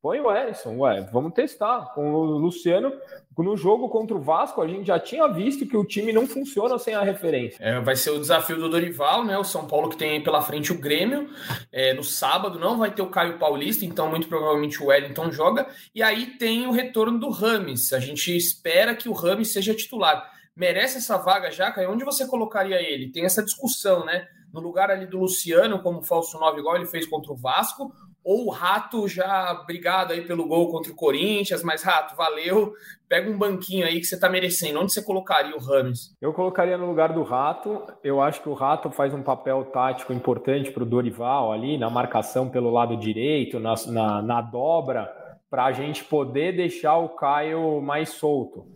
Põe 0.04 0.20
o 0.20 0.30
Erisson, 0.30 0.76
ué, 0.80 1.00
vamos 1.10 1.32
testar. 1.32 1.94
Com 1.94 2.12
o 2.12 2.24
Luciano, 2.36 2.92
no 3.38 3.56
jogo 3.56 3.88
contra 3.88 4.14
o 4.14 4.20
Vasco, 4.20 4.60
a 4.60 4.68
gente 4.68 4.86
já 4.86 4.98
tinha 4.98 5.26
visto 5.28 5.64
que 5.64 5.78
o 5.78 5.84
time 5.84 6.12
não 6.12 6.26
funciona 6.26 6.78
sem 6.78 6.94
a 6.94 7.02
referência. 7.02 7.56
É, 7.58 7.80
vai 7.80 7.96
ser 7.96 8.10
o 8.10 8.20
desafio 8.20 8.56
do 8.58 8.68
Dorival, 8.68 9.24
né? 9.24 9.38
O 9.38 9.44
São 9.44 9.66
Paulo 9.66 9.88
que 9.88 9.96
tem 9.96 10.22
pela 10.22 10.42
frente 10.42 10.72
o 10.72 10.78
Grêmio. 10.78 11.30
É, 11.72 11.94
no 11.94 12.04
sábado 12.04 12.58
não 12.58 12.76
vai 12.76 12.90
ter 12.90 13.00
o 13.00 13.08
Caio 13.08 13.38
Paulista, 13.38 13.86
então 13.86 14.10
muito 14.10 14.28
provavelmente 14.28 14.82
o 14.82 14.88
Wellington 14.88 15.32
joga. 15.32 15.66
E 15.94 16.02
aí 16.02 16.36
tem 16.36 16.66
o 16.66 16.70
retorno 16.70 17.18
do 17.18 17.30
Rames. 17.30 17.94
A 17.94 17.98
gente 17.98 18.36
espera 18.36 18.94
que 18.94 19.08
o 19.08 19.12
Rames 19.12 19.54
seja 19.54 19.74
titular 19.74 20.33
merece 20.56 20.98
essa 20.98 21.16
vaga 21.18 21.50
já, 21.50 21.70
Caio? 21.72 21.90
Onde 21.90 22.04
você 22.04 22.26
colocaria 22.26 22.80
ele? 22.80 23.10
Tem 23.10 23.24
essa 23.24 23.42
discussão, 23.42 24.04
né? 24.04 24.26
No 24.52 24.60
lugar 24.60 24.90
ali 24.90 25.06
do 25.06 25.18
Luciano, 25.18 25.82
como 25.82 26.02
falso 26.02 26.38
9, 26.38 26.60
igual 26.60 26.76
ele 26.76 26.86
fez 26.86 27.06
contra 27.06 27.32
o 27.32 27.36
Vasco, 27.36 27.92
ou 28.22 28.46
o 28.46 28.50
Rato 28.50 29.06
já 29.06 29.52
brigado 29.66 30.12
aí 30.12 30.22
pelo 30.22 30.46
gol 30.46 30.70
contra 30.70 30.90
o 30.90 30.94
Corinthians, 30.94 31.62
mas 31.62 31.82
Rato, 31.82 32.16
valeu, 32.16 32.72
pega 33.06 33.28
um 33.28 33.36
banquinho 33.36 33.84
aí 33.84 34.00
que 34.00 34.06
você 34.06 34.18
tá 34.18 34.30
merecendo. 34.30 34.80
Onde 34.80 34.94
você 34.94 35.02
colocaria 35.02 35.54
o 35.54 35.60
Rames? 35.60 36.16
Eu 36.22 36.32
colocaria 36.32 36.78
no 36.78 36.86
lugar 36.86 37.12
do 37.12 37.22
Rato. 37.22 37.82
Eu 38.02 38.22
acho 38.22 38.40
que 38.40 38.48
o 38.48 38.54
Rato 38.54 38.90
faz 38.90 39.12
um 39.12 39.22
papel 39.22 39.64
tático 39.66 40.12
importante 40.12 40.70
para 40.70 40.84
o 40.84 40.86
Dorival 40.86 41.52
ali, 41.52 41.76
na 41.76 41.90
marcação 41.90 42.48
pelo 42.48 42.70
lado 42.70 42.96
direito, 42.96 43.60
na, 43.60 43.74
na, 43.88 44.22
na 44.22 44.40
dobra, 44.40 45.12
para 45.50 45.66
a 45.66 45.72
gente 45.72 46.02
poder 46.04 46.56
deixar 46.56 46.96
o 46.96 47.10
Caio 47.10 47.82
mais 47.82 48.08
solto. 48.10 48.66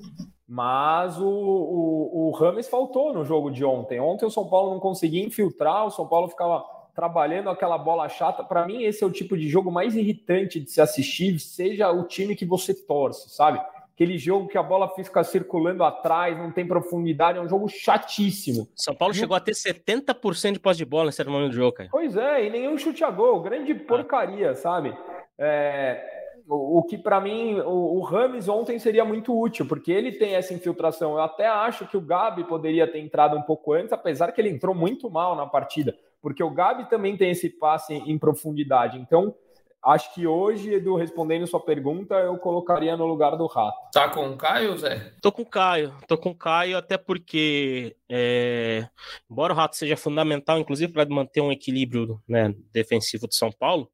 Mas 0.48 1.18
o, 1.18 1.28
o, 1.28 2.28
o 2.28 2.30
Rames 2.30 2.66
faltou 2.68 3.12
no 3.12 3.22
jogo 3.22 3.50
de 3.50 3.62
ontem. 3.64 4.00
Ontem 4.00 4.24
o 4.24 4.30
São 4.30 4.48
Paulo 4.48 4.72
não 4.72 4.80
conseguia 4.80 5.22
infiltrar, 5.22 5.84
o 5.84 5.90
São 5.90 6.06
Paulo 6.06 6.28
ficava 6.28 6.64
trabalhando 6.94 7.50
aquela 7.50 7.76
bola 7.76 8.08
chata. 8.08 8.42
Para 8.42 8.66
mim, 8.66 8.82
esse 8.82 9.04
é 9.04 9.06
o 9.06 9.10
tipo 9.12 9.36
de 9.36 9.46
jogo 9.46 9.70
mais 9.70 9.94
irritante 9.94 10.58
de 10.58 10.70
se 10.70 10.80
assistir, 10.80 11.38
seja 11.38 11.90
o 11.90 12.04
time 12.04 12.34
que 12.34 12.46
você 12.46 12.72
torce, 12.72 13.28
sabe? 13.28 13.60
Aquele 13.94 14.16
jogo 14.16 14.48
que 14.48 14.56
a 14.56 14.62
bola 14.62 14.88
fica 14.88 15.22
circulando 15.22 15.84
atrás, 15.84 16.38
não 16.38 16.50
tem 16.50 16.66
profundidade, 16.66 17.36
é 17.36 17.42
um 17.42 17.48
jogo 17.48 17.68
chatíssimo. 17.68 18.68
São 18.74 18.94
Paulo 18.94 19.12
e 19.12 19.18
chegou 19.18 19.34
o... 19.34 19.36
a 19.36 19.40
ter 19.40 19.52
70% 19.52 20.52
de 20.52 20.60
posse 20.60 20.78
de 20.78 20.84
bola 20.86 21.06
nesse 21.06 21.22
momento 21.24 21.50
do 21.50 21.56
jogo, 21.56 21.72
cara. 21.72 21.88
Pois 21.92 22.16
é, 22.16 22.46
e 22.46 22.50
nenhum 22.50 22.78
chute 22.78 23.04
a 23.04 23.10
gol, 23.10 23.42
grande 23.42 23.74
porcaria, 23.74 24.52
ah. 24.52 24.54
sabe? 24.54 24.96
É, 25.38 26.17
o, 26.48 26.82
que 26.82 26.96
para 26.96 27.20
mim 27.20 27.60
o, 27.60 27.98
o 27.98 28.00
Rames 28.00 28.48
ontem 28.48 28.78
seria 28.78 29.04
muito 29.04 29.38
útil, 29.38 29.66
porque 29.66 29.92
ele 29.92 30.12
tem 30.12 30.34
essa 30.34 30.54
infiltração. 30.54 31.12
Eu 31.12 31.20
até 31.20 31.46
acho 31.46 31.86
que 31.86 31.96
o 31.96 32.00
Gabi 32.00 32.44
poderia 32.44 32.90
ter 32.90 32.98
entrado 32.98 33.36
um 33.36 33.42
pouco 33.42 33.72
antes, 33.72 33.92
apesar 33.92 34.32
que 34.32 34.40
ele 34.40 34.48
entrou 34.48 34.74
muito 34.74 35.10
mal 35.10 35.36
na 35.36 35.46
partida, 35.46 35.94
porque 36.22 36.42
o 36.42 36.50
Gabi 36.50 36.88
também 36.88 37.16
tem 37.16 37.30
esse 37.30 37.50
passe 37.50 37.94
em 37.94 38.18
profundidade. 38.18 38.98
Então, 38.98 39.34
Acho 39.82 40.12
que 40.12 40.26
hoje, 40.26 40.74
Edu, 40.74 40.96
respondendo 40.96 41.46
sua 41.46 41.60
pergunta, 41.60 42.16
eu 42.16 42.36
colocaria 42.36 42.96
no 42.96 43.06
lugar 43.06 43.36
do 43.36 43.46
Rato. 43.46 43.76
Tá 43.92 44.08
com 44.08 44.28
o 44.28 44.36
Caio, 44.36 44.76
Zé? 44.76 45.14
Tô 45.22 45.30
com 45.30 45.42
o 45.42 45.46
Caio. 45.46 45.94
Tô 46.08 46.18
com 46.18 46.30
o 46.30 46.34
Caio, 46.34 46.76
até 46.76 46.98
porque, 46.98 47.96
é... 48.08 48.88
embora 49.30 49.52
o 49.52 49.56
Rato 49.56 49.76
seja 49.76 49.96
fundamental, 49.96 50.58
inclusive, 50.58 50.92
para 50.92 51.08
manter 51.08 51.40
um 51.40 51.52
equilíbrio 51.52 52.20
né, 52.26 52.52
defensivo 52.72 53.28
de 53.28 53.36
São 53.36 53.52
Paulo, 53.52 53.88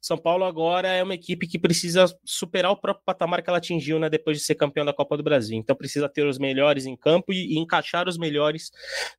São 0.00 0.18
Paulo 0.18 0.44
agora 0.44 0.88
é 0.88 1.02
uma 1.02 1.14
equipe 1.14 1.46
que 1.46 1.60
precisa 1.60 2.06
superar 2.24 2.72
o 2.72 2.76
próprio 2.76 3.04
patamar 3.06 3.40
que 3.40 3.48
ela 3.48 3.58
atingiu 3.58 4.00
né, 4.00 4.10
depois 4.10 4.36
de 4.36 4.42
ser 4.42 4.56
campeão 4.56 4.84
da 4.84 4.92
Copa 4.92 5.16
do 5.16 5.22
Brasil. 5.22 5.56
Então 5.56 5.76
precisa 5.76 6.08
ter 6.08 6.26
os 6.26 6.38
melhores 6.38 6.86
em 6.86 6.96
campo 6.96 7.32
e, 7.32 7.54
e 7.54 7.58
encaixar 7.58 8.08
os 8.08 8.18
melhores 8.18 8.72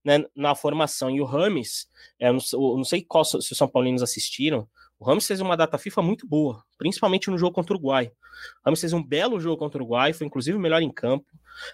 né, 0.04 0.26
na 0.36 0.56
formação. 0.56 1.10
E 1.10 1.22
o 1.22 1.26
Rames, 1.26 1.88
é, 2.20 2.30
não, 2.30 2.40
não 2.76 2.84
sei 2.84 3.02
qual, 3.02 3.24
se 3.24 3.38
os 3.38 3.48
São 3.48 3.68
Paulinos 3.68 4.04
assistiram, 4.04 4.68
O 5.02 5.04
Ramos 5.04 5.26
fez 5.26 5.42
uma 5.42 5.58
data 5.58 5.80
FIFA 5.80 6.04
muito 6.04 6.28
boa, 6.28 6.64
principalmente 6.78 7.32
no 7.32 7.36
jogo 7.36 7.54
contra 7.54 7.74
o 7.74 7.76
Uruguai. 7.76 8.06
O 8.06 8.12
Ramos 8.64 8.80
fez 8.80 8.94
um 8.94 9.04
belo 9.04 9.40
jogo 9.40 9.58
contra 9.58 9.80
o 9.80 9.82
Uruguai, 9.82 10.14
foi 10.14 10.28
inclusive 10.28 10.56
o 10.56 10.62
melhor 10.62 10.80
em 10.80 10.92
campo. 10.92 11.26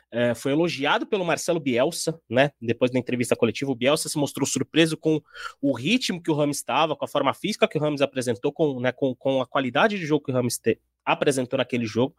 É, 0.10 0.34
foi 0.34 0.54
elogiado 0.54 1.06
pelo 1.06 1.26
Marcelo 1.26 1.60
Bielsa, 1.60 2.18
né? 2.30 2.52
Depois 2.62 2.90
da 2.90 2.98
entrevista 2.98 3.36
coletiva, 3.36 3.70
o 3.70 3.76
Bielsa 3.76 4.08
se 4.08 4.18
mostrou 4.18 4.48
surpreso 4.48 4.96
com 4.96 5.22
o 5.62 5.74
ritmo 5.74 6.24
que 6.24 6.32
o 6.32 6.34
Ramos 6.34 6.56
estava, 6.56 6.96
com 6.96 7.04
a 7.04 7.08
forma 7.08 7.34
física 7.34 7.68
que 7.68 7.78
o 7.78 7.82
Ramos 7.82 8.02
apresentou, 8.02 8.54
com, 8.54 8.80
né, 8.80 8.94
com, 8.94 9.14
com 9.14 9.42
a 9.42 9.46
qualidade 9.46 10.00
de 10.00 10.06
jogo 10.06 10.24
que 10.24 10.32
o 10.32 10.34
Ramos 10.34 10.58
te, 10.58 10.80
apresentou 11.08 11.58
naquele 11.58 11.86
jogo. 11.86 12.14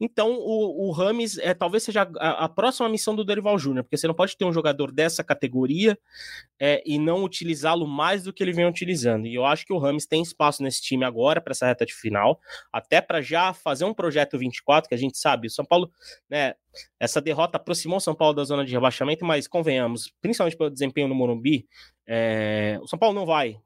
Então, 0.00 0.32
o, 0.32 0.88
o 0.88 0.90
Rames 0.90 1.36
é, 1.36 1.52
talvez 1.52 1.82
seja 1.82 2.08
a, 2.18 2.44
a, 2.44 2.48
próxima 2.48 2.88
missão 2.88 3.14
do 3.14 3.22
Dorival 3.22 3.58
Júnior, 3.58 3.84
porque 3.84 3.98
você 3.98 4.06
não 4.06 4.14
pode 4.14 4.36
ter 4.38 4.46
um 4.46 4.52
jogador 4.52 4.90
dessa 4.90 5.22
categoria 5.22 5.98
é, 6.58 6.82
e 6.86 6.98
não 6.98 7.22
utilizá-lo 7.22 7.86
mais 7.86 8.22
do 8.22 8.32
que 8.32 8.42
ele 8.42 8.54
vem 8.54 8.66
utilizando. 8.66 9.26
E 9.26 9.34
eu 9.34 9.44
acho 9.44 9.66
que 9.66 9.72
o 9.72 9.78
Rames 9.78 10.06
tem 10.06 10.22
espaço 10.22 10.62
nesse 10.62 10.80
time 10.80 11.04
agora 11.04 11.42
para 11.42 11.50
essa 11.50 11.66
reta 11.66 11.84
de 11.84 11.92
final, 11.92 12.40
até 12.72 13.02
para 13.02 13.20
já 13.20 13.52
fazer 13.52 13.84
um 13.84 13.92
projeto 13.92 14.38
24, 14.38 14.88
que 14.88 14.94
a 14.94 14.98
gente 14.98 15.18
sabe, 15.18 15.48
o 15.48 15.50
São 15.50 15.64
Paulo, 15.64 15.90
né, 16.30 16.54
essa 16.98 17.20
derrota 17.20 17.58
aproximou 17.58 17.98
o 17.98 18.00
São 18.00 18.14
Paulo 18.14 18.34
da 18.34 18.44
zona 18.44 18.64
de 18.64 18.72
rebaixamento, 18.72 19.26
mas 19.26 19.46
convenhamos, 19.46 20.10
principalmente 20.22 20.56
pelo 20.56 20.70
desempenho 20.70 21.08
no 21.08 21.14
Morumbi, 21.14 21.66
é, 22.06 22.78
o 22.80 22.88
São 22.88 22.98
Paulo 22.98 23.14
não 23.14 23.26
vai 23.26 23.60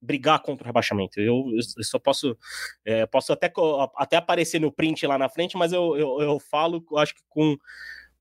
brigar 0.00 0.40
contra 0.40 0.64
o 0.64 0.66
rebaixamento. 0.66 1.20
Eu, 1.20 1.50
eu 1.54 1.84
só 1.84 1.98
posso, 1.98 2.36
é, 2.84 3.06
posso 3.06 3.32
até, 3.32 3.52
até 3.96 4.16
aparecer 4.16 4.60
no 4.60 4.72
print 4.72 5.06
lá 5.06 5.18
na 5.18 5.28
frente, 5.28 5.56
mas 5.56 5.72
eu, 5.72 5.96
eu, 5.96 6.20
eu 6.20 6.38
falo, 6.38 6.84
acho 6.96 7.14
que 7.14 7.22
com, 7.28 7.56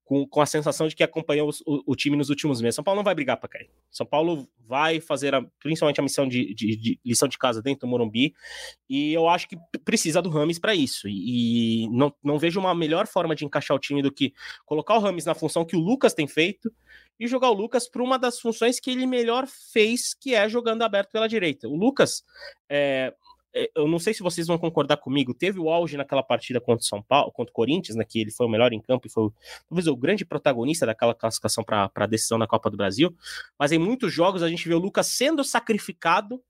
com, 0.08 0.26
com 0.26 0.42
a 0.42 0.46
sensação 0.46 0.88
de 0.88 0.96
que 0.96 1.04
acompanhou 1.04 1.52
o, 1.66 1.92
o, 1.92 1.96
time 1.96 2.16
nos 2.16 2.30
últimos 2.30 2.62
meses. 2.62 2.76
São 2.76 2.84
Paulo 2.84 3.00
não 3.00 3.04
vai 3.04 3.14
brigar 3.14 3.38
para 3.38 3.50
cair. 3.50 3.70
São 3.92 4.06
Paulo 4.06 4.48
vai 4.66 5.02
fazer 5.02 5.36
a, 5.36 5.42
principalmente 5.60 6.00
a 6.00 6.04
missão 6.04 6.26
de, 6.26 6.54
de, 6.54 6.78
de, 6.78 7.00
lição 7.06 7.28
de 7.28 7.38
casa 7.38 7.62
dentro 7.62 7.82
do 7.82 7.88
Morumbi, 7.88 8.34
e 8.90 9.14
eu 9.14 9.28
acho 9.28 9.50
que 9.50 9.58
precisa 9.84 10.22
do 10.22 10.30
Rames 10.30 10.58
para 10.58 10.74
isso. 10.74 11.08
E, 11.10 11.90
não, 11.92 12.14
não 12.24 12.40
vejo 12.40 12.60
uma 12.60 12.74
melhor 12.74 13.06
forma 13.06 13.36
de 13.36 13.44
encaixar 13.44 13.76
o 13.76 13.80
time 13.80 14.02
do 14.02 14.12
que 14.12 14.34
colocar 14.66 14.96
o 14.96 15.00
Rames 15.00 15.26
na 15.26 15.36
função 15.36 15.66
que 15.66 15.76
o 15.76 15.80
Lucas 15.80 16.14
tem 16.14 16.26
feito 16.26 16.72
e 17.20 17.28
jogar 17.28 17.50
o 17.50 17.54
Lucas 17.54 17.90
para 17.90 18.04
uma 18.04 18.18
das 18.18 18.40
funções 18.40 18.80
que 18.80 18.92
ele 18.92 19.06
melhor 19.06 19.48
fez, 19.48 20.14
que 20.14 20.36
é 20.36 20.48
jogando 20.48 20.84
aberto 20.84 21.12
pela 21.12 21.28
direita. 21.28 21.68
O 21.68 21.76
Lucas, 21.76 22.24
é, 22.70 23.14
é, 23.54 23.72
eu 23.76 23.88
não 23.88 23.98
sei 23.98 24.14
se 24.14 24.22
vocês 24.22 24.46
vão 24.46 24.58
concordar 24.58 24.98
comigo, 24.98 25.34
teve 25.34 25.60
o 25.60 25.70
auge 25.70 25.98
naquela 25.98 26.22
partida 26.22 26.62
contra 26.62 26.84
o 26.84 26.88
São 26.88 27.02
Paulo, 27.02 27.32
contra 27.32 27.52
o 27.52 27.54
Corinthians, 27.54 27.98
né, 27.98 28.06
que 28.08 28.20
ele 28.20 28.32
foi 28.32 28.46
o 28.46 28.50
melhor 28.50 28.72
em 28.72 28.80
campo 28.80 29.08
e 29.08 29.10
foi 29.10 29.30
talvez 29.68 29.88
o 29.88 29.96
grande 29.96 30.24
protagonista 30.24 30.86
daquela 30.86 31.16
classificação 31.16 31.64
para 31.64 31.90
a 31.94 32.06
decisão 32.06 32.38
da 32.38 32.46
Copa 32.46 32.70
do 32.70 32.78
Brasil. 32.78 33.16
Mas 33.58 33.72
em 33.72 33.80
muitos 33.80 34.14
jogos 34.14 34.44
a 34.44 34.50
gente 34.50 34.68
vê 34.68 34.76
o 34.76 34.80
Lucas 34.80 35.08
sendo 35.08 35.44
sacrificado 35.44 36.42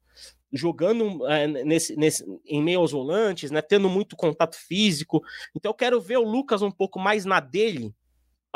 jogando 0.52 1.28
é, 1.28 1.46
nesse, 1.46 1.96
nesse, 1.98 2.26
em 2.46 2.64
meio 2.64 2.80
aos 2.80 2.92
volantes, 2.92 3.52
né, 3.52 3.62
tendo 3.62 3.90
muito 3.90 4.16
contato 4.16 4.56
físico. 4.56 5.22
Então 5.56 5.70
eu 5.70 5.74
quero 5.74 6.00
ver 6.02 6.18
o 6.18 6.24
Lucas 6.24 6.62
um 6.62 6.72
pouco 6.72 7.00
mais 7.00 7.26
na 7.26 7.40
dele 7.40 7.94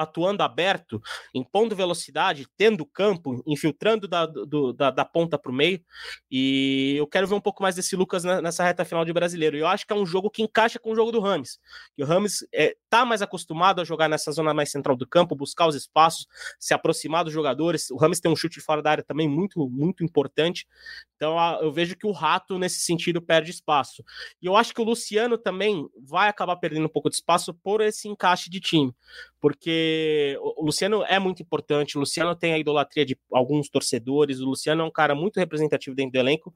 atuando 0.02 0.44
aberto, 0.44 1.02
impondo 1.34 1.76
velocidade, 1.76 2.48
tendo 2.58 2.86
campo, 2.86 3.42
infiltrando 3.46 4.08
da, 4.08 4.26
do, 4.26 4.74
da, 4.74 4.92
da 4.92 5.06
ponta 5.06 5.38
para 5.38 5.52
o 5.52 5.56
meio. 5.56 5.82
E 6.30 6.96
eu 6.98 7.08
quero 7.08 7.28
ver 7.28 7.36
um 7.36 7.42
pouco 7.42 7.62
mais 7.62 7.76
desse 7.76 7.96
Lucas 7.96 8.24
nessa 8.24 8.64
reta 8.64 8.86
final 8.86 9.06
de 9.06 9.14
brasileiro. 9.14 9.58
E 9.58 9.60
eu 9.60 9.68
acho 9.68 9.86
que 9.86 9.94
é 9.94 9.96
um 9.96 10.06
jogo 10.06 10.30
que 10.30 10.42
encaixa 10.42 10.80
com 10.80 10.92
o 10.92 10.96
jogo 10.96 11.12
do 11.12 11.20
Rames. 11.20 11.60
E 11.98 12.04
o 12.04 12.06
Rames 12.06 12.46
é, 12.54 12.76
tá 12.90 13.06
mais 13.06 13.22
acostumado 13.22 13.82
a 13.82 13.84
jogar 13.84 14.08
nessa 14.08 14.32
zona 14.32 14.54
mais 14.54 14.72
central 14.72 14.96
do 14.96 15.08
campo, 15.08 15.36
buscar 15.36 15.68
os 15.68 15.76
espaços, 15.76 16.28
se 16.60 16.74
aproximar 16.74 17.24
dos 17.24 17.34
jogadores. 17.34 17.90
O 17.92 17.98
Rames 17.98 18.20
tem 18.20 18.32
um 18.32 18.36
chute 18.36 18.60
fora 18.60 18.82
da 18.82 18.92
área 18.92 19.04
também 19.04 19.28
muito, 19.28 19.70
muito 19.70 20.04
importante. 20.04 20.68
Então 21.16 21.38
eu 21.62 21.72
vejo 21.72 21.96
que 21.96 22.08
o 22.08 22.12
Rato, 22.12 22.58
nesse 22.58 22.80
sentido, 22.80 23.22
perde 23.22 23.52
espaço. 23.52 24.04
E 24.42 24.46
eu 24.46 24.56
acho 24.56 24.74
que 24.74 24.82
o 24.82 24.84
Luciano 24.84 25.38
também 25.38 25.88
vai 25.98 26.30
acabar 26.30 26.56
perdendo 26.56 26.86
um 26.86 26.90
pouco 26.90 27.10
de 27.10 27.16
espaço 27.16 27.54
por 27.54 27.82
esse 27.82 28.08
encaixe 28.08 28.50
de 28.50 28.60
time 28.60 28.94
porque 29.42 30.38
o 30.40 30.64
Luciano 30.64 31.04
é 31.04 31.18
muito 31.18 31.42
importante, 31.42 31.98
o 31.98 32.00
Luciano 32.00 32.36
tem 32.36 32.54
a 32.54 32.60
idolatria 32.60 33.04
de 33.04 33.18
alguns 33.34 33.68
torcedores, 33.70 34.40
o 34.40 34.46
Luciano 34.46 34.84
é 34.84 34.86
um 34.86 34.92
cara 34.92 35.16
muito 35.16 35.40
representativo 35.40 35.96
dentro 35.96 36.14
do 36.14 36.20
elenco, 36.20 36.54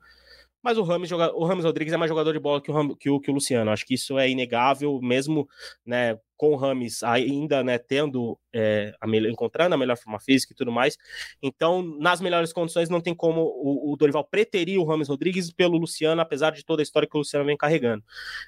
mas 0.65 0.79
o 0.79 0.83
Rames, 0.83 1.11
o 1.11 1.45
Rames 1.45 1.63
Rodrigues 1.63 1.93
é 1.93 1.97
mais 1.97 2.09
jogador 2.09 2.33
de 2.33 2.39
bola 2.39 2.59
que 2.59 2.71
o, 2.71 2.95
que 2.95 3.07
o, 3.07 3.19
que 3.19 3.29
o 3.29 3.33
Luciano. 3.35 3.69
Acho 3.69 3.85
que 3.85 3.93
isso 3.93 4.17
é 4.17 4.27
inegável, 4.27 4.99
mesmo 4.99 5.47
né, 5.85 6.17
com 6.35 6.53
o 6.53 6.55
Rames 6.55 7.03
ainda 7.03 7.63
né, 7.63 7.77
tendo 7.77 8.35
é, 8.51 8.91
a 8.99 9.05
melhor, 9.05 9.29
encontrando 9.29 9.75
a 9.75 9.77
melhor 9.77 9.95
forma 9.95 10.19
física 10.19 10.53
e 10.53 10.55
tudo 10.55 10.71
mais. 10.71 10.97
Então, 11.39 11.83
nas 11.99 12.19
melhores 12.19 12.51
condições, 12.51 12.89
não 12.89 12.99
tem 12.99 13.13
como 13.13 13.41
o, 13.41 13.93
o 13.93 13.95
Dorival 13.95 14.23
preterir 14.23 14.79
o 14.79 14.85
Rames 14.85 15.07
Rodrigues 15.07 15.51
pelo 15.51 15.77
Luciano, 15.77 16.19
apesar 16.19 16.51
de 16.51 16.65
toda 16.65 16.81
a 16.81 16.83
história 16.83 17.07
que 17.07 17.15
o 17.15 17.19
Luciano 17.19 17.45
vem 17.45 17.55
carregando. 17.55 18.03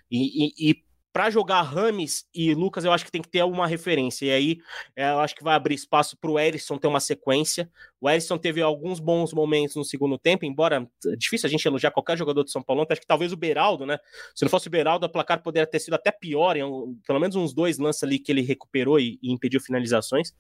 E, 0.10 0.48
e, 0.48 0.72
e 0.72 0.87
para 1.12 1.30
jogar 1.30 1.62
Rames 1.62 2.26
e 2.34 2.54
Lucas, 2.54 2.86
eu 2.86 2.92
acho 2.92 3.06
que 3.06 3.12
tem 3.12 3.22
que 3.22 3.30
ter 3.30 3.44
uma 3.44 3.68
referência. 3.68 4.26
E 4.26 4.32
aí, 4.32 4.58
é, 4.96 5.10
eu 5.12 5.20
acho 5.20 5.36
que 5.36 5.44
vai 5.44 5.56
abrir 5.56 5.76
espaço 5.76 6.18
para 6.18 6.30
o 6.30 6.40
Erisson 6.40 6.78
ter 6.78 6.88
uma 6.88 7.00
sequência. 7.00 7.70
O 8.00 8.10
Erisson 8.10 8.38
teve 8.38 8.62
alguns 8.62 9.00
bons 9.00 9.34
momentos 9.34 9.76
no 9.76 9.84
segundo 9.84 10.18
tempo, 10.18 10.46
embora 10.46 10.88
é 11.06 11.16
difícil 11.16 11.48
a 11.48 11.50
gente 11.50 11.66
elogiar 11.66 11.92
qualquer 11.92 12.18
jogador 12.18 12.44
de 12.44 12.52
São 12.52 12.62
Paulo. 12.62 12.86
Acho 12.90 13.02
que 13.02 13.08
talvez 13.08 13.34
o 13.34 13.38
Beraldo, 13.38 13.86
né? 13.86 13.98
Se 14.36 14.46
não 14.46 14.50
fosse 14.50 14.68
o 14.68 14.72
Beraldo, 14.72 15.06
o 15.06 15.10
placar 15.10 15.42
poderia 15.42 15.66
ter 15.66 15.80
sido 15.80 15.96
até 15.96 16.12
pior. 16.12 16.56
Em 16.56 16.64
um, 16.64 17.00
pelo 17.06 17.20
menos 17.20 17.36
uns 17.36 17.54
dois 17.54 17.80
lances 17.80 18.04
ali 18.04 18.20
que 18.20 18.32
ele 18.32 18.42
recuperou 18.42 19.00
e, 19.00 19.18
e 19.22 19.32
impediu 19.32 19.60
finalizações. 19.60 20.34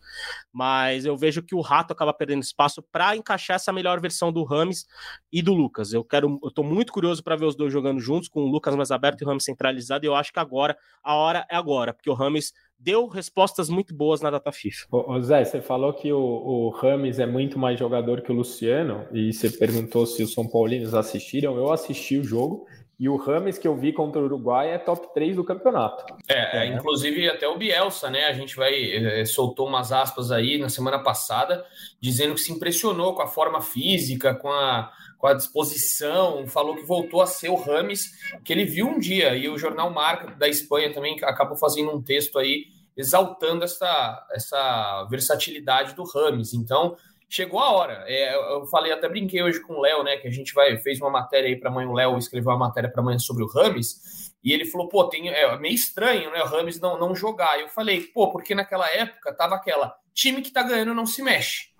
Mas 0.53 1.05
eu 1.05 1.17
vejo 1.17 1.41
que 1.41 1.55
o 1.55 1.61
Rato 1.61 1.93
acaba 1.93 2.13
perdendo 2.13 2.43
espaço 2.43 2.83
para 2.91 3.15
encaixar 3.15 3.55
essa 3.55 3.73
melhor 3.73 3.99
versão 3.99 4.31
do 4.31 4.43
Rames 4.43 4.85
e 5.31 5.41
do 5.41 5.53
Lucas. 5.53 5.93
Eu 5.93 6.03
quero, 6.03 6.39
eu 6.43 6.51
tô 6.51 6.63
muito 6.63 6.93
curioso 6.93 7.23
para 7.23 7.35
ver 7.35 7.45
os 7.45 7.55
dois 7.55 7.73
jogando 7.73 7.99
juntos, 7.99 8.29
com 8.29 8.41
o 8.41 8.47
Lucas 8.47 8.75
mais 8.75 8.91
aberto 8.91 9.21
e 9.21 9.25
o 9.25 9.27
Rames 9.27 9.43
centralizado. 9.43 10.05
E 10.05 10.07
eu 10.07 10.15
acho 10.15 10.31
que 10.31 10.39
agora, 10.39 10.77
a 11.03 11.15
hora 11.15 11.45
é 11.49 11.55
agora, 11.55 11.93
porque 11.93 12.09
o 12.09 12.13
Rames 12.13 12.53
deu 12.79 13.07
respostas 13.07 13.69
muito 13.69 13.93
boas 13.93 14.22
na 14.22 14.29
data 14.29 14.51
FIFA. 14.51 14.88
Ô, 14.91 15.19
Zé, 15.22 15.43
você 15.43 15.62
falou 15.62 15.93
que 15.93 16.12
o, 16.12 16.19
o 16.19 16.69
Rames 16.69 17.19
é 17.19 17.25
muito 17.25 17.57
mais 17.57 17.79
jogador 17.79 18.22
que 18.22 18.31
o 18.31 18.36
Luciano, 18.36 19.05
e 19.12 19.34
você 19.34 19.50
perguntou 19.50 20.05
se 20.05 20.24
os 20.24 20.34
São 20.34 20.48
Paulinos 20.48 20.93
assistiram. 20.93 21.55
Eu 21.57 21.72
assisti 21.72 22.17
o 22.17 22.24
jogo, 22.24 22.65
e 23.00 23.07
o 23.07 23.15
Rames 23.15 23.60
que 23.60 23.67
eu 23.67 23.75
vi 23.75 23.93
contra 23.93 24.19
o 24.19 24.25
Uruguai 24.25 24.72
é 24.72 24.77
top 24.79 25.13
3 25.13 25.36
do 25.36 25.43
campeonato. 25.43 26.03
É, 26.27 26.63
é, 26.63 26.67
inclusive 26.67 27.29
até 27.29 27.48
o 27.48 27.57
Bielsa, 27.57 28.10
né? 28.10 28.25
A 28.25 28.34
gente 28.34 28.55
vai 28.55 28.74
é, 28.74 29.24
soltou 29.25 29.67
umas 29.67 29.91
aspas 29.91 30.31
aí 30.31 30.57
na 30.57 30.67
semana 30.67 30.98
passada, 31.00 31.63
dizendo 32.01 32.34
que 32.34 32.41
se 32.41 32.51
impressionou 32.51 33.13
com 33.13 33.22
a 33.22 33.27
forma 33.27 33.62
física, 33.62 34.34
com 34.34 34.50
a 34.50 34.91
com 35.17 35.27
a 35.27 35.33
disposição, 35.33 36.45
falou 36.47 36.75
que 36.75 36.83
voltou 36.83 37.21
a 37.21 37.27
ser 37.27 37.50
o 37.50 37.55
Rames 37.55 38.12
que 38.43 38.53
ele 38.53 38.65
viu 38.65 38.88
um 38.88 39.00
dia. 39.00 39.36
E 39.36 39.50
o 39.50 39.57
jornal 39.57 39.89
Marca 39.89 40.31
da 40.36 40.47
Espanha 40.47 40.93
também 40.93 41.17
acabou 41.24 41.57
fazendo 41.57 41.91
um 41.91 42.01
texto 42.01 42.38
aí 42.38 42.65
exaltando 42.95 43.63
essa, 43.63 44.27
essa 44.31 45.05
versatilidade 45.09 45.95
do 45.95 46.03
Rames. 46.03 46.53
Então, 46.53 46.95
chegou 47.29 47.59
a 47.59 47.71
hora. 47.71 48.03
É, 48.07 48.36
eu 48.36 48.65
falei, 48.67 48.91
até 48.91 49.07
brinquei 49.09 49.41
hoje 49.41 49.59
com 49.62 49.74
o 49.74 49.81
Léo, 49.81 50.03
né? 50.03 50.17
Que 50.17 50.27
a 50.27 50.31
gente 50.31 50.53
vai 50.53 50.77
fez 50.77 51.00
uma 51.00 51.09
matéria 51.09 51.47
aí 51.47 51.55
para 51.55 51.69
amanhã. 51.69 51.89
O 51.89 51.93
Léo 51.93 52.17
escreveu 52.17 52.51
uma 52.51 52.67
matéria 52.67 52.89
para 52.89 53.01
amanhã 53.01 53.19
sobre 53.19 53.43
o 53.43 53.47
Rames. 53.47 54.33
E 54.43 54.53
ele 54.53 54.65
falou, 54.65 54.88
pô, 54.88 55.03
tem, 55.05 55.29
é 55.29 55.57
meio 55.57 55.75
estranho, 55.75 56.31
né? 56.31 56.41
O 56.41 56.47
Rames 56.47 56.79
não, 56.79 56.97
não 56.97 57.15
jogar. 57.15 57.59
Eu 57.59 57.69
falei, 57.69 58.01
pô, 58.01 58.31
porque 58.31 58.55
naquela 58.55 58.88
época 58.89 59.33
tava 59.33 59.55
aquela 59.55 59.95
time 60.13 60.41
que 60.41 60.51
tá 60.51 60.63
ganhando 60.63 60.93
não 60.93 61.05
se 61.05 61.21
mexe 61.21 61.76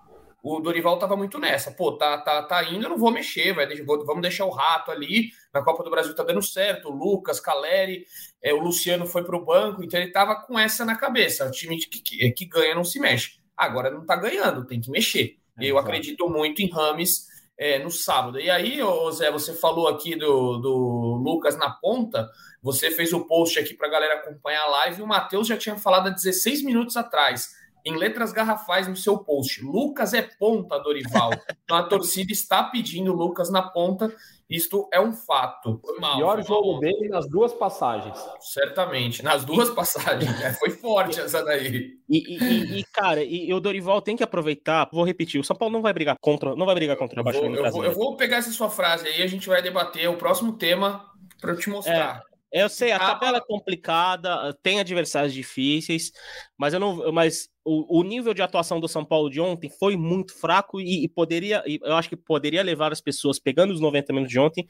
o 0.56 0.60
Dorival 0.62 0.98
tava 0.98 1.18
muito 1.18 1.38
nessa. 1.38 1.72
Pô, 1.72 1.98
tá, 1.98 2.18
tá, 2.20 2.42
tá 2.44 2.64
indo, 2.64 2.86
eu 2.86 2.90
não 2.90 2.98
vou 2.98 3.12
mexer, 3.12 3.54
vai, 3.54 3.68
vamos 3.86 4.22
deixar 4.22 4.46
o 4.46 4.50
rato 4.50 4.92
ali. 4.92 5.32
Na 5.54 5.62
Copa 5.64 5.84
do 5.84 5.90
Brasil 5.90 6.16
tá 6.16 6.24
dando 6.24 6.42
certo. 6.42 6.90
O 6.90 6.96
Lucas, 6.96 7.40
Caleri, 7.40 8.06
é, 8.42 8.54
o 8.54 8.60
Luciano 8.60 9.06
foi 9.06 9.24
pro 9.24 9.44
banco, 9.44 9.84
então 9.84 10.00
ele 10.00 10.12
tava 10.12 10.36
com 10.36 10.58
essa 10.58 10.86
na 10.86 10.96
cabeça. 10.96 11.46
O 11.46 11.52
time 11.52 11.78
que, 11.78 12.00
que, 12.00 12.32
que 12.32 12.46
ganha 12.46 12.76
não 12.76 12.84
se 12.84 13.00
mexe. 13.00 13.40
Agora 13.58 13.90
não 13.90 14.06
tá 14.06 14.16
ganhando, 14.16 14.66
tem 14.66 14.80
que 14.80 14.90
mexer. 14.90 15.38
É, 15.60 15.66
eu 15.66 15.76
exatamente. 15.76 16.12
acredito 16.12 16.30
muito 16.30 16.62
em 16.62 16.70
Rames 16.70 17.28
é, 17.58 17.80
no 17.80 17.90
sábado. 17.92 18.40
E 18.40 18.50
aí, 18.50 18.82
ô 18.82 19.12
Zé, 19.12 19.32
você 19.32 19.54
falou 19.54 19.88
aqui 19.88 20.16
do, 20.16 20.58
do 20.58 21.22
Lucas 21.24 21.58
na 21.58 21.72
ponta. 21.72 22.30
Você 22.62 22.92
fez 22.92 23.12
o 23.12 23.26
post 23.26 23.60
aqui 23.60 23.74
para 23.74 23.88
a 23.88 23.92
galera 23.92 24.16
acompanhar 24.16 24.64
a 24.64 24.70
live 24.70 25.00
e 25.00 25.04
o 25.04 25.08
Matheus 25.08 25.48
já 25.48 25.58
tinha 25.58 25.78
falado 25.78 26.08
há 26.08 26.12
16 26.12 26.64
minutos 26.64 26.96
atrás 26.96 27.50
em 27.88 27.96
letras 27.96 28.34
garrafais 28.34 28.88
no 28.88 28.96
seu 28.96 29.18
post. 29.18 29.64
Lucas 29.64 30.14
é 30.14 30.22
ponta, 30.22 30.78
Dorival. 30.80 31.32
Então 31.68 31.78
a 31.78 31.84
torcida 31.84 32.32
está 32.32 32.64
pedindo 32.64 33.12
Lucas 33.12 33.50
na 33.50 33.62
ponta. 33.62 34.14
Isto 34.50 34.88
é 34.94 35.02
um 35.02 35.12
fato. 35.12 35.82
Foi 35.84 36.00
mal, 36.00 36.16
Pior 36.16 36.36
foi 36.36 36.44
jogo 36.46 36.72
mal. 36.72 36.80
dele 36.80 37.10
nas 37.10 37.28
duas 37.28 37.54
passagens. 37.54 38.18
Certamente, 38.40 39.22
nas 39.22 39.44
duas 39.44 39.70
passagens. 39.70 40.42
É, 40.42 40.54
foi 40.54 40.70
forte 40.70 41.20
essa 41.20 41.44
daí. 41.44 41.98
E, 42.10 42.38
e, 42.38 42.80
e, 42.80 42.84
cara, 42.86 43.22
e 43.22 43.54
o 43.54 43.60
Dorival 43.60 44.02
tem 44.02 44.16
que 44.16 44.24
aproveitar. 44.24 44.88
Vou 44.94 45.04
repetir: 45.04 45.42
o 45.42 45.44
São 45.44 45.58
Paulo 45.58 45.74
não 45.74 45.82
vai 45.82 45.92
brigar 45.92 46.16
contra, 46.22 46.56
não 46.56 46.66
vai 46.66 46.76
brigar 46.76 46.96
contra 46.96 47.22
o 47.22 47.30
eu 47.30 47.34
vou, 47.34 47.56
eu 47.56 47.72
vou, 47.72 47.84
eu 47.84 47.92
vou 47.94 48.16
pegar 48.16 48.38
essa 48.38 48.52
sua 48.52 48.70
frase 48.70 49.08
aí, 49.08 49.22
a 49.22 49.28
gente 49.28 49.50
vai 49.50 49.62
debater 49.62 50.10
o 50.10 50.16
próximo 50.16 50.54
tema 50.54 51.06
para 51.42 51.52
eu 51.52 51.58
te 51.58 51.70
mostrar. 51.70 52.24
É. 52.24 52.37
Eu 52.52 52.70
sei, 52.70 52.94
a 52.94 53.00
tabela 53.00 53.40
é 53.40 53.42
complicada, 53.42 54.54
tem 54.64 54.80
adversários 54.80 55.34
difíceis, 55.34 56.12
mas 56.58 56.74
eu 56.74 56.80
não, 56.80 57.12
mas 57.12 57.50
o, 57.66 58.00
o 58.00 58.04
nível 58.04 58.34
de 58.34 58.42
atuação 58.42 58.80
do 58.80 58.88
São 58.88 59.04
Paulo 59.04 59.30
de 59.30 59.42
ontem 59.42 59.70
foi 59.70 59.98
muito 59.98 60.34
fraco 60.34 60.80
e, 60.80 61.04
e 61.04 61.10
poderia, 61.10 61.62
e 61.68 61.78
eu 61.84 61.96
acho 61.96 62.08
que 62.08 62.16
poderia 62.16 62.64
levar 62.64 62.94
as 62.94 63.02
pessoas 63.02 63.38
pegando 63.38 63.74
os 63.74 63.82
90 63.82 64.14
minutos 64.14 64.32
de 64.32 64.40
ontem 64.40 64.66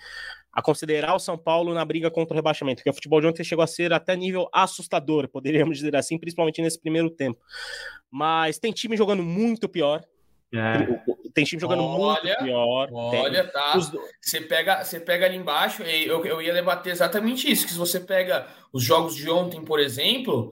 a 0.51 0.60
considerar 0.60 1.13
o 1.13 1.19
São 1.19 1.38
Paulo 1.38 1.72
na 1.75 1.86
briga 1.86 2.10
contra 2.10 2.34
o 2.34 2.36
rebaixamento, 2.36 2.77
porque 2.77 2.89
o 2.89 2.93
futebol 2.93 3.22
de 3.22 3.27
ontem 3.27 3.43
chegou 3.43 3.63
a 3.63 3.67
ser 3.67 3.93
até 3.93 4.15
nível 4.15 4.50
assustador, 4.51 5.29
poderíamos 5.29 5.77
dizer 5.77 5.96
assim, 5.96 6.17
principalmente 6.17 6.62
nesse 6.63 6.81
primeiro 6.81 7.12
tempo. 7.12 7.39
Mas 8.10 8.57
tem 8.57 8.72
time 8.72 8.98
jogando 8.98 9.22
muito 9.22 9.69
pior, 9.69 10.03
é. 10.53 11.03
Tem 11.38 11.46
time 11.46 11.62
jogando 11.62 11.84
olha, 11.84 12.24
muito 12.24 12.44
pior. 12.46 12.89
Olha, 12.91 13.44
tem. 13.44 13.51
tá. 13.51 13.77
Os... 13.77 13.91
Você, 14.20 14.41
pega, 14.41 14.84
você 14.84 15.00
pega 15.00 15.27
ali 15.27 15.38
embaixo, 15.38 15.84
eu, 15.84 16.25
eu 16.25 16.41
ia 16.41 16.51
debater 16.51 16.91
exatamente 16.91 17.48
isso: 17.48 17.67
que 17.67 17.74
se 17.74 17.77
você 17.77 18.00
pega 18.00 18.48
os 18.74 18.82
jogos 18.84 19.15
de 19.15 19.29
ontem, 19.29 19.63
por 19.63 19.79
exemplo, 19.79 20.51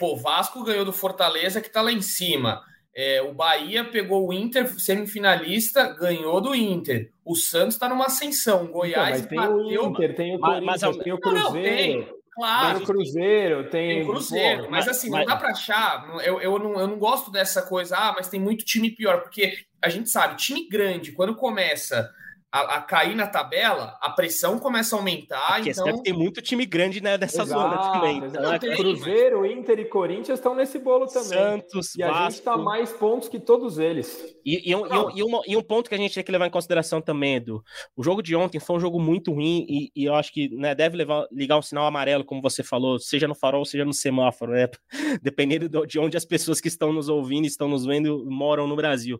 o 0.00 0.16
Vasco 0.16 0.64
ganhou 0.64 0.86
do 0.86 0.92
Fortaleza, 0.92 1.60
que 1.60 1.68
tá 1.68 1.82
lá 1.82 1.92
em 1.92 2.00
cima. 2.00 2.62
É, 2.96 3.20
o 3.20 3.34
Bahia 3.34 3.84
pegou 3.84 4.26
o 4.26 4.32
Inter, 4.32 4.72
semifinalista, 4.80 5.92
ganhou 5.92 6.40
do 6.40 6.54
Inter. 6.54 7.10
O 7.22 7.36
Santos 7.36 7.74
está 7.74 7.86
numa 7.86 8.06
ascensão. 8.06 8.68
Goiás 8.68 9.20
então, 9.20 9.28
tem 9.28 9.38
bateu... 9.38 9.84
o 9.84 9.90
Inter, 9.90 10.16
tem 10.16 10.34
o 10.34 10.40
Corinthians, 10.40 10.82
mas, 10.82 10.96
tem 10.96 11.12
o 11.12 11.18
Cruzeiro. 11.18 11.44
Não, 11.44 11.52
não, 11.52 11.62
tem. 11.62 12.21
Claro. 12.34 12.76
Tem 12.76 12.82
o 12.82 12.86
Cruzeiro, 12.86 13.70
tem. 13.70 13.88
Tem 13.88 14.02
o 14.02 14.06
Cruzeiro, 14.06 14.70
mas, 14.70 14.88
assim, 14.88 15.10
mas... 15.10 15.20
não 15.20 15.26
dá 15.26 15.36
para 15.36 15.50
achar. 15.50 16.08
Eu, 16.24 16.40
eu, 16.40 16.58
não, 16.58 16.80
eu 16.80 16.86
não 16.86 16.98
gosto 16.98 17.30
dessa 17.30 17.62
coisa, 17.62 17.96
ah, 17.96 18.12
mas 18.16 18.28
tem 18.28 18.40
muito 18.40 18.64
time 18.64 18.90
pior, 18.90 19.20
porque 19.20 19.66
a 19.82 19.88
gente 19.88 20.08
sabe, 20.08 20.36
time 20.36 20.68
grande, 20.68 21.12
quando 21.12 21.34
começa 21.34 22.10
a, 22.52 22.76
a, 22.76 22.80
cair 22.82 23.16
na 23.16 23.26
tabela, 23.26 23.96
a 23.98 24.10
pressão 24.10 24.58
começa 24.58 24.94
a 24.94 24.98
aumentar. 24.98 25.54
Porque 25.54 25.70
então... 25.70 25.84
deve 25.84 26.02
ter 26.02 26.12
muito 26.12 26.42
time 26.42 26.66
grande 26.66 27.00
né, 27.00 27.16
nessa 27.16 27.42
Exato, 27.42 27.60
zona 27.60 27.92
também. 27.92 28.18
Então, 28.18 28.58
tem, 28.58 28.76
Cruzeiro, 28.76 29.40
mas... 29.40 29.52
Inter 29.52 29.78
e 29.78 29.84
Corinthians 29.86 30.38
estão 30.38 30.54
nesse 30.54 30.78
bolo 30.78 31.06
também. 31.06 31.28
Santos, 31.28 31.94
e 31.94 32.02
a 32.02 32.08
Vasco. 32.08 32.24
gente 32.24 32.38
está 32.40 32.56
mais 32.58 32.92
pontos 32.92 33.30
que 33.30 33.40
todos 33.40 33.78
eles. 33.78 34.36
E, 34.44 34.70
e, 34.70 34.76
um, 34.76 34.86
e, 34.86 34.90
um, 34.90 35.10
e, 35.10 35.22
um, 35.22 35.40
e, 35.46 35.56
um, 35.56 35.62
ponto 35.62 35.88
que 35.88 35.94
a 35.94 35.98
gente 35.98 36.14
tem 36.14 36.22
que 36.22 36.30
levar 36.30 36.46
em 36.46 36.50
consideração 36.50 37.00
também, 37.00 37.36
Edu. 37.36 37.64
O 37.96 38.02
jogo 38.02 38.22
de 38.22 38.36
ontem 38.36 38.60
foi 38.60 38.76
um 38.76 38.80
jogo 38.80 39.00
muito 39.00 39.32
ruim 39.32 39.64
e, 39.66 39.90
e 39.96 40.04
eu 40.04 40.14
acho 40.14 40.30
que 40.30 40.54
né, 40.54 40.74
deve 40.74 40.94
levar, 40.94 41.26
ligar 41.32 41.56
um 41.56 41.62
sinal 41.62 41.86
amarelo, 41.86 42.22
como 42.22 42.42
você 42.42 42.62
falou, 42.62 42.98
seja 42.98 43.26
no 43.26 43.34
farol, 43.34 43.64
seja 43.64 43.84
no 43.86 43.94
semáforo, 43.94 44.52
né? 44.52 44.68
Dependendo 45.22 45.86
de 45.86 45.98
onde 45.98 46.18
as 46.18 46.26
pessoas 46.26 46.60
que 46.60 46.68
estão 46.68 46.92
nos 46.92 47.08
ouvindo, 47.08 47.46
estão 47.46 47.66
nos 47.66 47.86
vendo, 47.86 48.26
moram 48.28 48.66
no 48.66 48.76
Brasil. 48.76 49.18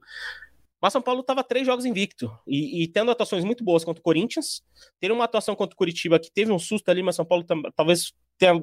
Mas 0.82 0.92
São 0.92 1.00
Paulo 1.00 1.20
estava 1.20 1.44
três 1.44 1.64
jogos 1.64 1.84
invicto 1.84 2.36
e, 2.44 2.82
e, 2.82 2.88
tendo 2.88 3.12
atuações 3.12 3.44
muito 3.44 3.62
boas 3.62 3.84
contra 3.84 4.00
o 4.00 4.02
Corinthians, 4.02 4.64
ter 4.98 5.12
uma 5.12 5.24
atuação 5.24 5.54
contra 5.54 5.74
o 5.74 5.76
Curitiba 5.76 6.18
que 6.18 6.28
teve 6.28 6.50
um 6.50 6.58
susto 6.58 6.88
ali, 6.88 7.04
mas 7.04 7.14
São 7.14 7.24
Paulo 7.24 7.46
talvez 7.76 8.12
tenha 8.36 8.60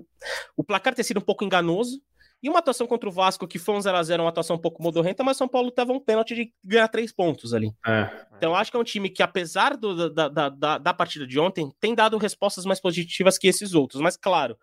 o 0.57 0.63
placar 0.63 0.93
ter 0.93 1.05
sido 1.05 1.19
um 1.19 1.23
pouco 1.23 1.45
enganoso. 1.45 2.01
E 2.41 2.49
uma 2.49 2.59
atuação 2.59 2.87
contra 2.87 3.09
o 3.09 3.11
Vasco, 3.11 3.45
que 3.45 3.59
foi 3.59 3.75
um 3.75 3.79
0x0, 3.79 4.21
uma 4.21 4.29
atuação 4.29 4.55
um 4.55 4.59
pouco 4.59 4.81
modorrenta, 4.81 5.23
mas 5.25 5.35
São 5.35 5.47
Paulo 5.47 5.69
tava 5.71 5.91
um 5.91 5.99
pênalti 5.99 6.33
de 6.35 6.53
ganhar 6.63 6.87
três 6.87 7.11
pontos 7.11 7.53
ali. 7.53 7.73
É. 7.85 8.09
Então, 8.37 8.55
acho 8.55 8.71
que 8.71 8.77
é 8.77 8.79
um 8.79 8.83
time 8.83 9.09
que, 9.09 9.21
apesar 9.21 9.75
do, 9.75 10.09
da, 10.09 10.29
da, 10.29 10.47
da, 10.47 10.77
da, 10.77 10.93
partida 10.93 11.27
de 11.27 11.37
ontem, 11.37 11.69
tem 11.81 11.93
dado 11.93 12.17
respostas 12.17 12.63
mais 12.63 12.79
positivas 12.79 13.37
que 13.37 13.45
esses 13.45 13.73
outros. 13.73 14.01
Mas, 14.01 14.15
claro, 14.15 14.57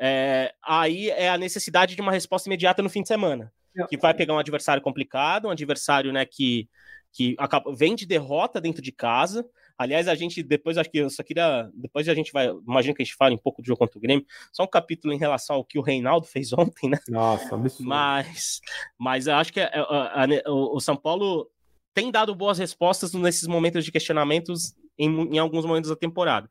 é, 0.00 0.52
aí 0.60 1.08
é 1.10 1.30
a 1.30 1.38
necessidade 1.38 1.94
de 1.94 2.02
uma 2.02 2.10
resposta 2.10 2.48
imediata 2.48 2.82
no 2.82 2.90
fim 2.90 3.02
de 3.02 3.08
semana. 3.08 3.52
Que 3.88 3.96
vai 3.96 4.12
pegar 4.12 4.34
um 4.34 4.38
adversário 4.38 4.82
complicado, 4.82 5.46
um 5.46 5.50
adversário 5.52 6.12
né, 6.12 6.24
que 6.24 6.68
que 7.12 7.34
acaba, 7.38 7.74
vem 7.74 7.94
de 7.94 8.06
derrota 8.06 8.60
dentro 8.60 8.82
de 8.82 8.92
casa. 8.92 9.46
Aliás, 9.76 10.08
a 10.08 10.14
gente 10.14 10.42
depois 10.42 10.76
acho 10.76 10.90
que 10.90 10.98
eu 10.98 11.10
só 11.10 11.22
queria. 11.22 11.70
Depois 11.74 12.08
a 12.08 12.14
gente 12.14 12.32
vai. 12.32 12.48
Imagina 12.48 12.94
que 12.94 13.02
a 13.02 13.04
gente 13.04 13.16
fale 13.16 13.34
um 13.34 13.38
pouco 13.38 13.62
do 13.62 13.66
jogo 13.66 13.78
contra 13.78 13.98
o 13.98 14.00
Grêmio. 14.00 14.26
Só 14.52 14.64
um 14.64 14.68
capítulo 14.68 15.12
em 15.12 15.18
relação 15.18 15.56
ao 15.56 15.64
que 15.64 15.78
o 15.78 15.82
Reinaldo 15.82 16.26
fez 16.26 16.52
ontem, 16.54 16.88
né? 16.88 16.98
Nossa, 17.08 17.54
absurdo. 17.54 17.88
Mas, 17.88 18.60
mas 18.98 19.26
eu 19.26 19.34
acho 19.34 19.52
que 19.52 19.60
a, 19.60 19.68
a, 19.68 20.24
a, 20.24 20.50
o 20.50 20.78
São 20.80 20.96
Paulo 20.96 21.50
tem 21.94 22.10
dado 22.10 22.34
boas 22.34 22.58
respostas 22.58 23.12
nesses 23.14 23.46
momentos 23.48 23.84
de 23.84 23.90
questionamentos 23.90 24.74
em, 25.00 25.34
em, 25.34 25.38
alguns 25.38 25.64
momentos 25.64 25.88
da 25.88 25.96
temporada. 25.96 26.48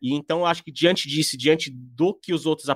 E 0.00 0.12
então 0.12 0.40
eu 0.40 0.46
acho 0.46 0.62
que 0.64 0.72
diante 0.72 1.08
disso, 1.08 1.38
diante 1.38 1.70
do 1.70 2.12
que 2.12 2.34
os 2.34 2.46
outros 2.46 2.68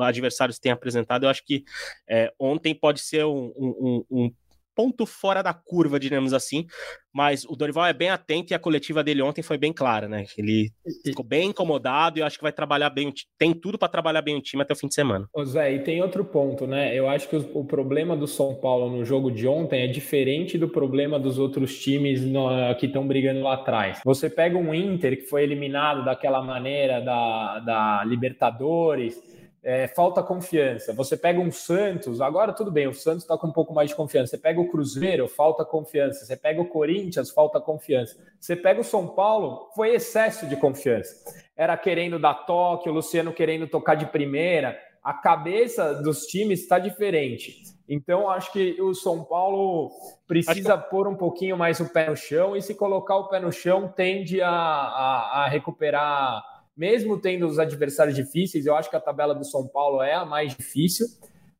adversários 0.00 0.58
têm 0.58 0.72
apresentado, 0.72 1.24
eu 1.24 1.30
acho 1.30 1.44
que 1.44 1.64
é, 2.08 2.32
ontem 2.38 2.74
pode 2.74 3.00
ser 3.00 3.24
um, 3.24 3.52
um, 3.56 4.04
um 4.10 4.32
ponto 4.74 5.06
fora 5.06 5.42
da 5.42 5.54
curva, 5.54 5.98
digamos 5.98 6.32
assim. 6.32 6.66
Mas 7.12 7.44
o 7.44 7.54
Dorival 7.54 7.86
é 7.86 7.92
bem 7.92 8.10
atento 8.10 8.52
e 8.52 8.54
a 8.54 8.58
coletiva 8.58 9.04
dele 9.04 9.22
ontem 9.22 9.42
foi 9.42 9.56
bem 9.56 9.72
clara, 9.72 10.08
né? 10.08 10.24
Ele 10.36 10.70
ficou 11.04 11.24
bem 11.24 11.50
incomodado 11.50 12.18
e 12.18 12.20
eu 12.20 12.26
acho 12.26 12.36
que 12.36 12.42
vai 12.42 12.52
trabalhar 12.52 12.90
bem, 12.90 13.12
tem 13.38 13.54
tudo 13.54 13.78
para 13.78 13.88
trabalhar 13.88 14.20
bem 14.20 14.36
o 14.36 14.40
time 14.40 14.62
até 14.62 14.72
o 14.72 14.76
fim 14.76 14.88
de 14.88 14.94
semana. 14.94 15.28
Ô 15.32 15.44
Zé, 15.44 15.72
e 15.74 15.78
tem 15.78 16.02
outro 16.02 16.24
ponto, 16.24 16.66
né? 16.66 16.92
Eu 16.92 17.08
acho 17.08 17.28
que 17.28 17.36
o, 17.36 17.60
o 17.60 17.64
problema 17.64 18.16
do 18.16 18.26
São 18.26 18.54
Paulo 18.56 18.90
no 18.90 19.04
jogo 19.04 19.30
de 19.30 19.46
ontem 19.46 19.82
é 19.82 19.86
diferente 19.86 20.58
do 20.58 20.68
problema 20.68 21.18
dos 21.18 21.38
outros 21.38 21.78
times 21.78 22.22
no, 22.22 22.48
que 22.78 22.86
estão 22.86 23.06
brigando 23.06 23.42
lá 23.42 23.54
atrás. 23.54 24.00
Você 24.04 24.28
pega 24.28 24.58
um 24.58 24.74
Inter 24.74 25.16
que 25.16 25.26
foi 25.26 25.44
eliminado 25.44 26.04
daquela 26.04 26.42
maneira 26.42 27.00
da, 27.00 27.60
da 27.60 28.04
Libertadores 28.04 29.22
é, 29.64 29.88
falta 29.88 30.22
confiança. 30.22 30.92
Você 30.92 31.16
pega 31.16 31.40
um 31.40 31.50
Santos, 31.50 32.20
agora 32.20 32.52
tudo 32.52 32.70
bem, 32.70 32.86
o 32.86 32.92
Santos 32.92 33.22
está 33.22 33.36
com 33.38 33.46
um 33.46 33.52
pouco 33.52 33.72
mais 33.72 33.88
de 33.88 33.96
confiança. 33.96 34.32
Você 34.32 34.38
pega 34.38 34.60
o 34.60 34.68
Cruzeiro, 34.68 35.26
falta 35.26 35.64
confiança. 35.64 36.24
Você 36.24 36.36
pega 36.36 36.60
o 36.60 36.68
Corinthians, 36.68 37.30
falta 37.30 37.58
confiança. 37.58 38.14
Você 38.38 38.54
pega 38.54 38.80
o 38.80 38.84
São 38.84 39.08
Paulo, 39.08 39.70
foi 39.74 39.94
excesso 39.94 40.46
de 40.46 40.56
confiança. 40.56 41.14
Era 41.56 41.76
querendo 41.78 42.18
dar 42.18 42.34
toque, 42.44 42.90
o 42.90 42.92
Luciano 42.92 43.32
querendo 43.32 43.66
tocar 43.66 43.94
de 43.94 44.04
primeira. 44.04 44.78
A 45.02 45.14
cabeça 45.14 45.94
dos 45.94 46.26
times 46.26 46.60
está 46.60 46.78
diferente. 46.78 47.62
Então, 47.88 48.30
acho 48.30 48.52
que 48.52 48.80
o 48.80 48.94
São 48.94 49.24
Paulo 49.24 49.90
precisa 50.26 50.76
que... 50.76 50.90
pôr 50.90 51.08
um 51.08 51.16
pouquinho 51.16 51.56
mais 51.56 51.80
o 51.80 51.90
pé 51.90 52.08
no 52.08 52.16
chão, 52.16 52.56
e 52.56 52.62
se 52.62 52.74
colocar 52.74 53.16
o 53.16 53.28
pé 53.28 53.40
no 53.40 53.52
chão, 53.52 53.88
tende 53.88 54.40
a, 54.40 54.50
a, 54.50 55.44
a 55.44 55.48
recuperar 55.48 56.42
mesmo 56.76 57.20
tendo 57.20 57.46
os 57.46 57.58
adversários 57.58 58.16
difíceis, 58.16 58.66
eu 58.66 58.74
acho 58.74 58.90
que 58.90 58.96
a 58.96 59.00
tabela 59.00 59.34
do 59.34 59.44
São 59.44 59.66
Paulo 59.66 60.02
é 60.02 60.14
a 60.14 60.24
mais 60.24 60.54
difícil, 60.54 61.06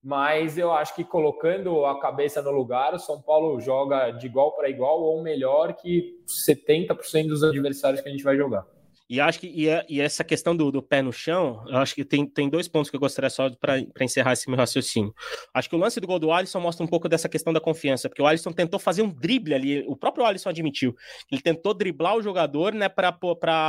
mas 0.02 0.58
eu 0.58 0.72
acho 0.72 0.94
que 0.94 1.02
colocando 1.02 1.86
a 1.86 1.98
cabeça 2.00 2.42
no 2.42 2.50
lugar, 2.50 2.94
o 2.94 2.98
São 2.98 3.22
Paulo 3.22 3.58
joga 3.60 4.10
de 4.10 4.26
igual 4.26 4.54
para 4.54 4.68
igual 4.68 5.00
ou 5.00 5.22
melhor 5.22 5.74
que 5.74 6.22
70% 6.26 7.28
dos 7.28 7.42
adversários 7.42 8.00
que 8.00 8.08
a 8.08 8.12
gente 8.12 8.24
vai 8.24 8.36
jogar. 8.36 8.66
E 9.14 9.20
acho 9.20 9.38
que 9.38 9.46
e, 9.46 9.68
é, 9.68 9.86
e 9.88 10.00
essa 10.00 10.24
questão 10.24 10.56
do, 10.56 10.72
do, 10.72 10.82
pé 10.82 11.00
no 11.00 11.12
chão, 11.12 11.64
eu 11.68 11.76
acho 11.76 11.94
que 11.94 12.04
tem, 12.04 12.26
tem 12.26 12.50
dois 12.50 12.66
pontos 12.66 12.90
que 12.90 12.96
eu 12.96 13.00
gostaria 13.00 13.30
só 13.30 13.48
para 13.48 13.78
encerrar 14.00 14.32
esse 14.32 14.50
meu 14.50 14.58
raciocínio. 14.58 15.14
Acho 15.54 15.70
que 15.70 15.76
o 15.76 15.78
lance 15.78 16.00
do 16.00 16.06
gol 16.08 16.18
do 16.18 16.32
Alisson 16.32 16.58
mostra 16.58 16.84
um 16.84 16.88
pouco 16.88 17.08
dessa 17.08 17.28
questão 17.28 17.52
da 17.52 17.60
confiança, 17.60 18.08
porque 18.08 18.20
o 18.20 18.26
Alisson 18.26 18.50
tentou 18.50 18.80
fazer 18.80 19.02
um 19.02 19.08
drible 19.08 19.54
ali, 19.54 19.84
o 19.86 19.94
próprio 19.94 20.26
Alisson 20.26 20.48
admitiu. 20.48 20.96
Ele 21.30 21.40
tentou 21.40 21.72
driblar 21.72 22.16
o 22.16 22.22
jogador, 22.22 22.74
né, 22.74 22.88
para 22.88 23.16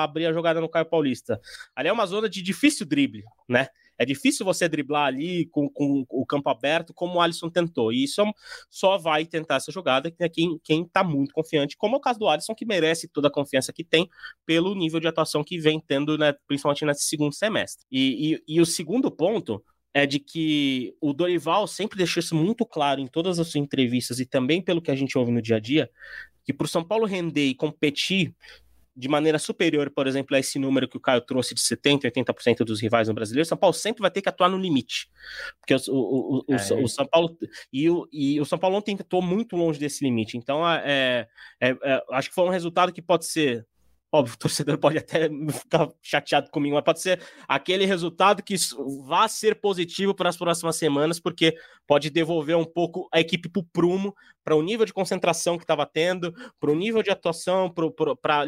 abrir 0.03 0.25
a 0.25 0.33
jogada 0.33 0.59
no 0.59 0.67
Caio 0.67 0.87
Paulista. 0.87 1.39
Ali 1.75 1.89
é 1.89 1.93
uma 1.93 2.07
zona 2.07 2.27
de 2.27 2.41
difícil 2.41 2.83
drible, 2.83 3.23
né? 3.47 3.67
É 3.97 4.05
difícil 4.05 4.45
você 4.45 4.67
driblar 4.67 5.07
ali 5.07 5.47
com, 5.47 5.69
com 5.69 6.05
o 6.09 6.25
campo 6.25 6.49
aberto, 6.49 6.93
como 6.93 7.15
o 7.15 7.21
Alisson 7.21 7.49
tentou. 7.49 7.91
E 7.91 8.03
isso 8.03 8.21
só 8.69 8.97
vai 8.97 9.25
tentar 9.25 9.55
essa 9.55 9.71
jogada 9.71 10.11
quem, 10.31 10.59
quem 10.63 10.85
tá 10.85 11.03
muito 11.03 11.33
confiante, 11.33 11.77
como 11.77 11.95
é 11.95 11.97
o 11.97 12.01
caso 12.01 12.19
do 12.19 12.27
Alisson, 12.27 12.55
que 12.55 12.65
merece 12.65 13.07
toda 13.07 13.27
a 13.27 13.31
confiança 13.31 13.73
que 13.73 13.83
tem 13.83 14.09
pelo 14.45 14.75
nível 14.75 14.99
de 14.99 15.07
atuação 15.07 15.43
que 15.43 15.57
vem 15.57 15.79
tendo, 15.79 16.17
né, 16.17 16.33
principalmente 16.47 16.85
nesse 16.85 17.05
segundo 17.05 17.33
semestre. 17.33 17.85
E, 17.91 18.35
e, 18.47 18.55
e 18.55 18.61
o 18.61 18.65
segundo 18.65 19.09
ponto 19.11 19.63
é 19.93 20.05
de 20.05 20.19
que 20.19 20.93
o 20.99 21.13
Dorival 21.13 21.65
sempre 21.67 21.97
deixou 21.97 22.19
isso 22.19 22.35
muito 22.35 22.65
claro 22.65 22.99
em 22.99 23.07
todas 23.07 23.39
as 23.39 23.47
suas 23.47 23.63
entrevistas 23.63 24.19
e 24.19 24.25
também 24.25 24.61
pelo 24.61 24.81
que 24.81 24.91
a 24.91 24.95
gente 24.95 25.17
ouve 25.17 25.31
no 25.31 25.41
dia 25.41 25.55
a 25.55 25.59
dia, 25.59 25.89
que 26.43 26.53
para 26.53 26.65
o 26.65 26.67
São 26.67 26.83
Paulo 26.83 27.05
render 27.05 27.47
e 27.47 27.55
competir 27.55 28.35
de 28.95 29.07
maneira 29.09 29.37
superior, 29.37 29.89
por 29.89 30.07
exemplo, 30.07 30.35
a 30.35 30.39
esse 30.39 30.57
número 30.57 30.87
que 30.87 30.95
o 30.95 30.99
Caio 30.99 31.21
trouxe 31.21 31.53
de 31.53 31.61
70%, 31.61 32.03
80% 32.03 32.63
dos 32.63 32.81
rivais 32.81 33.07
no 33.07 33.13
brasileiro, 33.13 33.47
São 33.47 33.57
Paulo 33.57 33.73
sempre 33.73 34.01
vai 34.01 34.09
ter 34.09 34.21
que 34.21 34.29
atuar 34.29 34.49
no 34.49 34.57
limite. 34.57 35.09
Porque 35.59 35.75
o, 35.75 35.93
o, 35.93 36.37
o, 36.47 36.53
é. 36.53 36.83
o 36.83 36.87
São 36.87 37.05
Paulo 37.05 37.37
e 37.73 37.89
o, 37.89 38.07
e 38.11 38.39
o 38.39 38.45
São 38.45 38.57
Paulo 38.57 38.77
ontem 38.77 38.95
atuou 38.99 39.21
muito 39.21 39.57
longe 39.57 39.79
desse 39.79 40.03
limite. 40.03 40.37
Então, 40.37 40.67
é, 40.69 41.27
é, 41.59 41.69
é, 41.83 42.03
acho 42.11 42.29
que 42.29 42.35
foi 42.35 42.45
um 42.45 42.49
resultado 42.49 42.93
que 42.93 43.01
pode 43.01 43.25
ser 43.25 43.67
Óbvio, 44.15 44.35
o 44.35 44.37
torcedor 44.37 44.77
pode 44.77 44.97
até 44.97 45.27
ficar 45.51 45.89
chateado 46.01 46.49
comigo, 46.49 46.75
mas 46.75 46.85
pode 46.85 47.01
ser 47.01 47.21
aquele 47.45 47.85
resultado 47.85 48.41
que 48.41 48.55
vá 49.03 49.27
ser 49.27 49.59
positivo 49.59 50.15
para 50.15 50.29
as 50.29 50.37
próximas 50.37 50.77
semanas, 50.77 51.19
porque 51.19 51.57
pode 51.85 52.09
devolver 52.09 52.55
um 52.55 52.63
pouco 52.63 53.09
a 53.11 53.19
equipe 53.19 53.49
para 53.49 53.59
o 53.59 53.65
prumo, 53.65 54.15
para 54.41 54.55
o 54.55 54.61
nível 54.61 54.85
de 54.85 54.93
concentração 54.93 55.57
que 55.57 55.65
estava 55.65 55.85
tendo, 55.85 56.33
para 56.61 56.71
o 56.71 56.75
nível 56.75 57.03
de 57.03 57.09
atuação, 57.09 57.69
para 57.69 58.45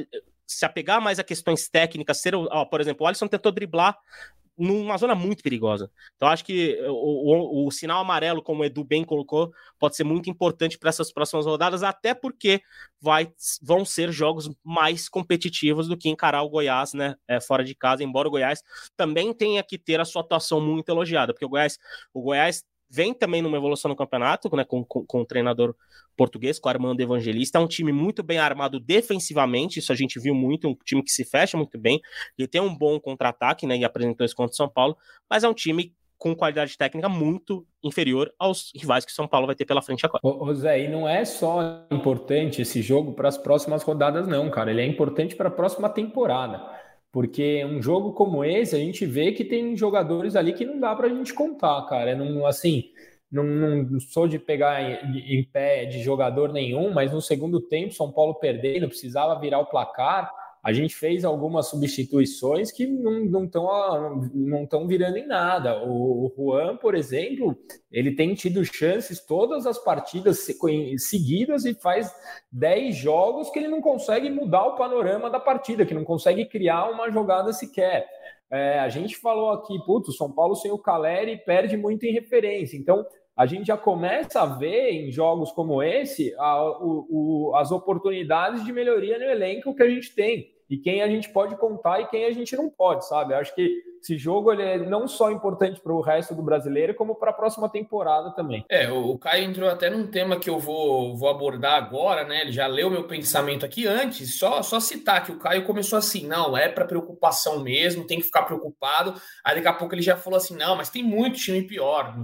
se 0.47 0.65
apegar 0.65 1.01
mais 1.01 1.19
a 1.19 1.23
questões 1.23 1.67
técnicas. 1.67 2.21
Ser, 2.21 2.33
ó, 2.33 2.65
por 2.65 2.81
exemplo, 2.81 3.03
o 3.03 3.07
Alisson 3.07 3.27
tentou 3.27 3.51
driblar 3.51 3.97
numa 4.57 4.97
zona 4.97 5.13
muito 5.13 5.43
perigosa. 5.43 5.91
Então, 6.15 6.27
acho 6.27 6.43
que 6.43 6.79
o, 6.87 7.63
o, 7.63 7.67
o, 7.67 7.71
sinal 7.71 8.01
amarelo, 8.01 8.41
como 8.41 8.61
o 8.61 8.65
Edu 8.65 8.83
bem 8.83 9.03
colocou, 9.03 9.53
pode 9.77 9.95
ser 9.95 10.03
muito 10.03 10.31
importante 10.31 10.79
para 10.79 10.89
essas 10.89 11.11
próximas 11.11 11.45
rodadas, 11.45 11.83
até 11.83 12.15
porque 12.15 12.61
vai, 12.99 13.31
vão 13.61 13.85
ser 13.85 14.11
jogos 14.11 14.49
mais 14.63 15.07
competitivos 15.07 15.87
do 15.87 15.95
que 15.95 16.09
encarar 16.09 16.41
o 16.41 16.49
Goiás, 16.49 16.93
né? 16.93 17.15
É, 17.27 17.39
fora 17.39 17.63
de 17.63 17.75
casa, 17.75 18.03
embora 18.03 18.27
o 18.27 18.31
Goiás 18.31 18.63
também 18.95 19.31
tenha 19.31 19.61
que 19.61 19.77
ter 19.77 19.99
a 19.99 20.05
sua 20.05 20.23
atuação 20.23 20.59
muito 20.59 20.89
elogiada, 20.89 21.33
porque 21.33 21.45
o 21.45 21.49
Goiás, 21.49 21.77
o 22.11 22.21
Goiás 22.21 22.65
vem 22.89 23.13
também 23.13 23.41
numa 23.41 23.57
evolução 23.57 23.89
no 23.89 23.95
campeonato, 23.95 24.53
né, 24.55 24.63
com, 24.63 24.83
com, 24.83 25.05
com 25.05 25.21
o 25.21 25.25
treinador 25.25 25.75
português, 26.15 26.59
com 26.59 26.69
o 26.69 26.71
Armando 26.71 26.99
Evangelista. 27.01 27.57
É 27.57 27.61
um 27.61 27.67
time 27.67 27.91
muito 27.91 28.23
bem 28.23 28.39
armado 28.39 28.79
defensivamente, 28.79 29.79
isso 29.79 29.91
a 29.91 29.95
gente 29.95 30.19
viu 30.19 30.33
muito, 30.33 30.67
um 30.67 30.75
time 30.85 31.03
que 31.03 31.11
se 31.11 31.23
fecha 31.23 31.57
muito 31.57 31.77
bem, 31.77 32.01
ele 32.37 32.47
tem 32.47 32.61
um 32.61 32.75
bom 32.75 32.99
contra-ataque, 32.99 33.67
né, 33.67 33.77
e 33.77 33.85
apresentou 33.85 34.25
isso 34.25 34.35
contra 34.35 34.53
o 34.53 34.55
São 34.55 34.69
Paulo, 34.69 34.97
mas 35.29 35.43
é 35.43 35.49
um 35.49 35.53
time 35.53 35.93
com 36.17 36.35
qualidade 36.35 36.75
técnica 36.77 37.07
muito 37.07 37.65
inferior 37.83 38.33
aos 38.39 38.71
rivais 38.75 39.05
que 39.05 39.11
São 39.11 39.27
Paulo 39.27 39.45
vai 39.45 39.55
ter 39.55 39.65
pela 39.65 39.81
frente 39.81 40.05
agora. 40.05 40.19
Ô, 40.23 40.53
Zé, 40.53 40.83
e 40.83 40.87
não 40.87 41.07
é 41.07 41.23
só 41.23 41.85
importante 41.91 42.61
esse 42.61 42.81
jogo 42.81 43.13
para 43.13 43.27
as 43.27 43.37
próximas 43.37 43.83
rodadas, 43.83 44.27
não, 44.27 44.49
cara. 44.49 44.71
Ele 44.71 44.81
é 44.81 44.85
importante 44.85 45.35
para 45.35 45.49
a 45.49 45.51
próxima 45.51 45.89
temporada. 45.89 46.59
Porque 47.11 47.63
um 47.65 47.81
jogo 47.81 48.13
como 48.13 48.43
esse, 48.43 48.75
a 48.75 48.79
gente 48.79 49.05
vê 49.05 49.31
que 49.31 49.45
tem 49.45 49.75
jogadores 49.75 50.35
ali 50.35 50.53
que 50.53 50.65
não 50.65 50.79
dá 50.79 50.95
para 50.95 51.07
a 51.07 51.09
gente 51.09 51.33
contar, 51.33 51.85
cara. 51.87 52.15
Não, 52.15 52.45
assim, 52.45 52.91
não, 53.31 53.43
não 53.43 53.99
sou 53.99 54.27
de 54.27 54.37
pegar 54.39 54.81
em, 54.81 55.39
em, 55.39 55.43
pé 55.43 55.85
de 55.85 56.01
jogador 56.01 56.51
nenhum, 56.53 56.93
mas 56.93 57.11
no 57.11 57.21
segundo 57.21 57.59
tempo, 57.59 57.93
São 57.93 58.11
Paulo 58.11 58.35
perdendo, 58.35 58.87
precisava 58.87 59.39
virar 59.39 59.59
o 59.59 59.65
placar 59.65 60.31
a 60.67 60.73
gente 60.73 60.93
fez 60.93 61.23
algumas 61.23 61.69
substituições 61.69 62.73
que 62.73 62.85
não 62.85 63.45
estão 63.45 64.27
não 64.35 64.63
estão 64.65 64.85
virando 64.85 65.15
em 65.15 65.25
nada. 65.25 65.81
O, 65.81 66.25
o 66.25 66.33
Juan, 66.35 66.75
por 66.75 66.93
exemplo, 66.93 67.57
ele 67.89 68.13
tem 68.13 68.35
tido 68.35 68.65
chances 68.65 69.25
todas 69.25 69.65
as 69.65 69.81
partidas 69.81 70.45
seguidas 70.97 71.63
e 71.63 71.73
faz 71.73 72.13
10 72.51 72.97
jogos 72.97 73.49
que 73.49 73.59
ele 73.59 73.69
não 73.69 73.79
consegue 73.79 74.29
mudar 74.29 74.65
o 74.65 74.75
panorama 74.75 75.29
da 75.29 75.39
partida, 75.39 75.85
que 75.85 75.93
não 75.93 76.03
consegue 76.03 76.43
criar 76.43 76.91
uma 76.91 77.09
jogada 77.09 77.53
sequer. 77.53 78.05
É, 78.51 78.79
a 78.79 78.89
gente 78.89 79.15
falou 79.15 79.51
aqui, 79.51 79.73
putz, 79.85 80.09
o 80.09 80.17
São 80.17 80.29
Paulo 80.29 80.53
sem 80.53 80.69
o 80.69 80.77
Caleri 80.77 81.37
perde 81.37 81.77
muito 81.77 82.05
em 82.05 82.11
referência. 82.11 82.75
Então, 82.75 83.05
a 83.37 83.45
gente 83.45 83.67
já 83.67 83.77
começa 83.77 84.41
a 84.41 84.45
ver 84.45 84.89
em 84.89 85.11
jogos 85.13 85.49
como 85.53 85.81
esse 85.81 86.35
a, 86.37 86.61
o, 86.61 87.07
o, 87.09 87.55
as 87.55 87.71
oportunidades 87.71 88.65
de 88.65 88.73
melhoria 88.73 89.17
no 89.17 89.23
elenco 89.23 89.73
que 89.73 89.83
a 89.83 89.89
gente 89.89 90.13
tem 90.13 90.56
e 90.69 90.77
quem 90.77 91.01
a 91.01 91.07
gente 91.07 91.29
pode 91.29 91.55
contar 91.55 92.01
e 92.01 92.07
quem 92.07 92.25
a 92.25 92.31
gente 92.31 92.55
não 92.55 92.69
pode, 92.69 93.07
sabe? 93.07 93.33
Eu 93.33 93.37
acho 93.37 93.55
que 93.55 93.81
esse 94.01 94.17
jogo 94.17 94.51
ele 94.51 94.63
é 94.63 94.77
não 94.77 95.07
só 95.07 95.31
importante 95.31 95.81
para 95.81 95.93
o 95.93 96.01
resto 96.01 96.35
do 96.35 96.41
brasileiro, 96.41 96.93
como 96.93 97.15
para 97.15 97.31
a 97.31 97.33
próxima 97.33 97.67
temporada 97.67 98.31
também. 98.31 98.63
É, 98.69 98.89
o 98.89 99.17
Caio 99.17 99.43
entrou 99.43 99.69
até 99.69 99.89
num 99.89 100.07
tema 100.07 100.39
que 100.39 100.49
eu 100.49 100.59
vou, 100.59 101.17
vou 101.17 101.29
abordar 101.29 101.75
agora, 101.75 102.23
né? 102.23 102.41
Ele 102.41 102.51
já 102.51 102.67
leu 102.67 102.89
meu 102.89 103.05
pensamento 103.05 103.65
aqui 103.65 103.87
antes, 103.87 104.35
só, 104.35 104.61
só 104.61 104.79
citar 104.79 105.25
que 105.25 105.31
o 105.31 105.39
Caio 105.39 105.65
começou 105.65 105.97
assim: 105.97 106.25
não, 106.27 106.57
é 106.57 106.69
para 106.69 106.85
preocupação 106.85 107.59
mesmo, 107.59 108.07
tem 108.07 108.19
que 108.19 108.25
ficar 108.25 108.43
preocupado. 108.43 109.13
Aí 109.43 109.55
daqui 109.55 109.67
a 109.67 109.73
pouco 109.73 109.95
ele 109.95 110.01
já 110.01 110.15
falou 110.15 110.37
assim: 110.37 110.55
não, 110.55 110.75
mas 110.75 110.89
tem 110.89 111.03
muito 111.03 111.39
time 111.39 111.61
pior, 111.63 112.15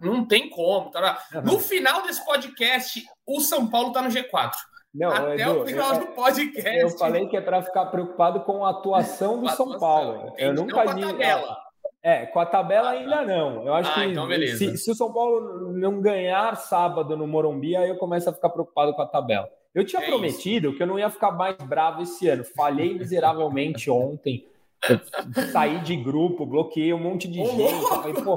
não 0.00 0.26
tem 0.26 0.48
como. 0.48 0.90
Tá? 0.90 1.18
No 1.44 1.58
final 1.58 2.02
desse 2.02 2.24
podcast, 2.24 3.04
o 3.26 3.40
São 3.40 3.68
Paulo 3.68 3.88
está 3.88 4.02
no 4.02 4.08
G4. 4.08 4.52
Não, 4.92 5.10
Até 5.10 5.42
Edu, 5.42 5.60
o 5.60 5.66
final 5.66 5.94
eu, 5.94 6.00
do 6.00 6.06
podcast. 6.08 6.78
Eu 6.78 6.90
falei 6.90 7.26
que 7.28 7.36
é 7.36 7.40
para 7.40 7.62
ficar 7.62 7.86
preocupado 7.86 8.40
com 8.40 8.64
a 8.64 8.70
atuação 8.70 9.40
do 9.40 9.48
São 9.50 9.78
Paulo. 9.78 10.32
Eu 10.36 10.52
nunca 10.52 10.74
com 10.74 10.80
a 10.80 10.94
tabela. 10.94 11.56
É, 12.02 12.26
com 12.26 12.40
a 12.40 12.46
tabela 12.46 12.90
ainda 12.90 13.22
não. 13.24 13.66
Eu 13.66 13.74
acho 13.74 13.90
ah, 13.90 13.94
que 13.94 14.04
então 14.06 14.26
se, 14.28 14.78
se, 14.78 14.90
o 14.90 14.94
São 14.94 15.12
Paulo 15.12 15.72
não 15.72 16.00
ganhar 16.00 16.56
sábado 16.56 17.16
no 17.16 17.26
Morumbi, 17.26 17.76
aí 17.76 17.88
eu 17.88 17.98
começo 17.98 18.28
a 18.28 18.32
ficar 18.32 18.48
preocupado 18.48 18.94
com 18.94 19.02
a 19.02 19.06
tabela. 19.06 19.48
Eu 19.74 19.84
tinha 19.84 20.02
é 20.02 20.06
prometido 20.06 20.68
isso. 20.68 20.76
que 20.76 20.82
eu 20.82 20.86
não 20.86 20.98
ia 20.98 21.10
ficar 21.10 21.30
mais 21.30 21.56
bravo 21.56 22.02
esse 22.02 22.26
ano. 22.28 22.42
Falhei 22.42 22.94
miseravelmente 22.94 23.90
ontem 23.90 24.44
saí 25.52 25.80
de 25.80 25.96
grupo, 25.96 26.46
bloqueei 26.46 26.92
um 26.92 26.98
monte 26.98 27.28
de 27.28 27.44
gente. 27.44 27.88
Falei, 27.88 28.14
pô, 28.14 28.36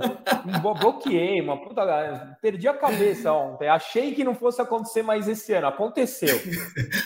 bloqueei, 0.74 1.42
uma 1.42 1.58
puta. 1.58 2.38
Perdi 2.42 2.68
a 2.68 2.74
cabeça 2.74 3.32
ontem. 3.32 3.68
Achei 3.70 4.14
que 4.14 4.24
não 4.24 4.36
fosse 4.36 4.62
acontecer 4.62 5.04
mais 5.04 5.28
esse 5.28 5.54
ano. 5.54 5.68
Aconteceu. 5.68 6.36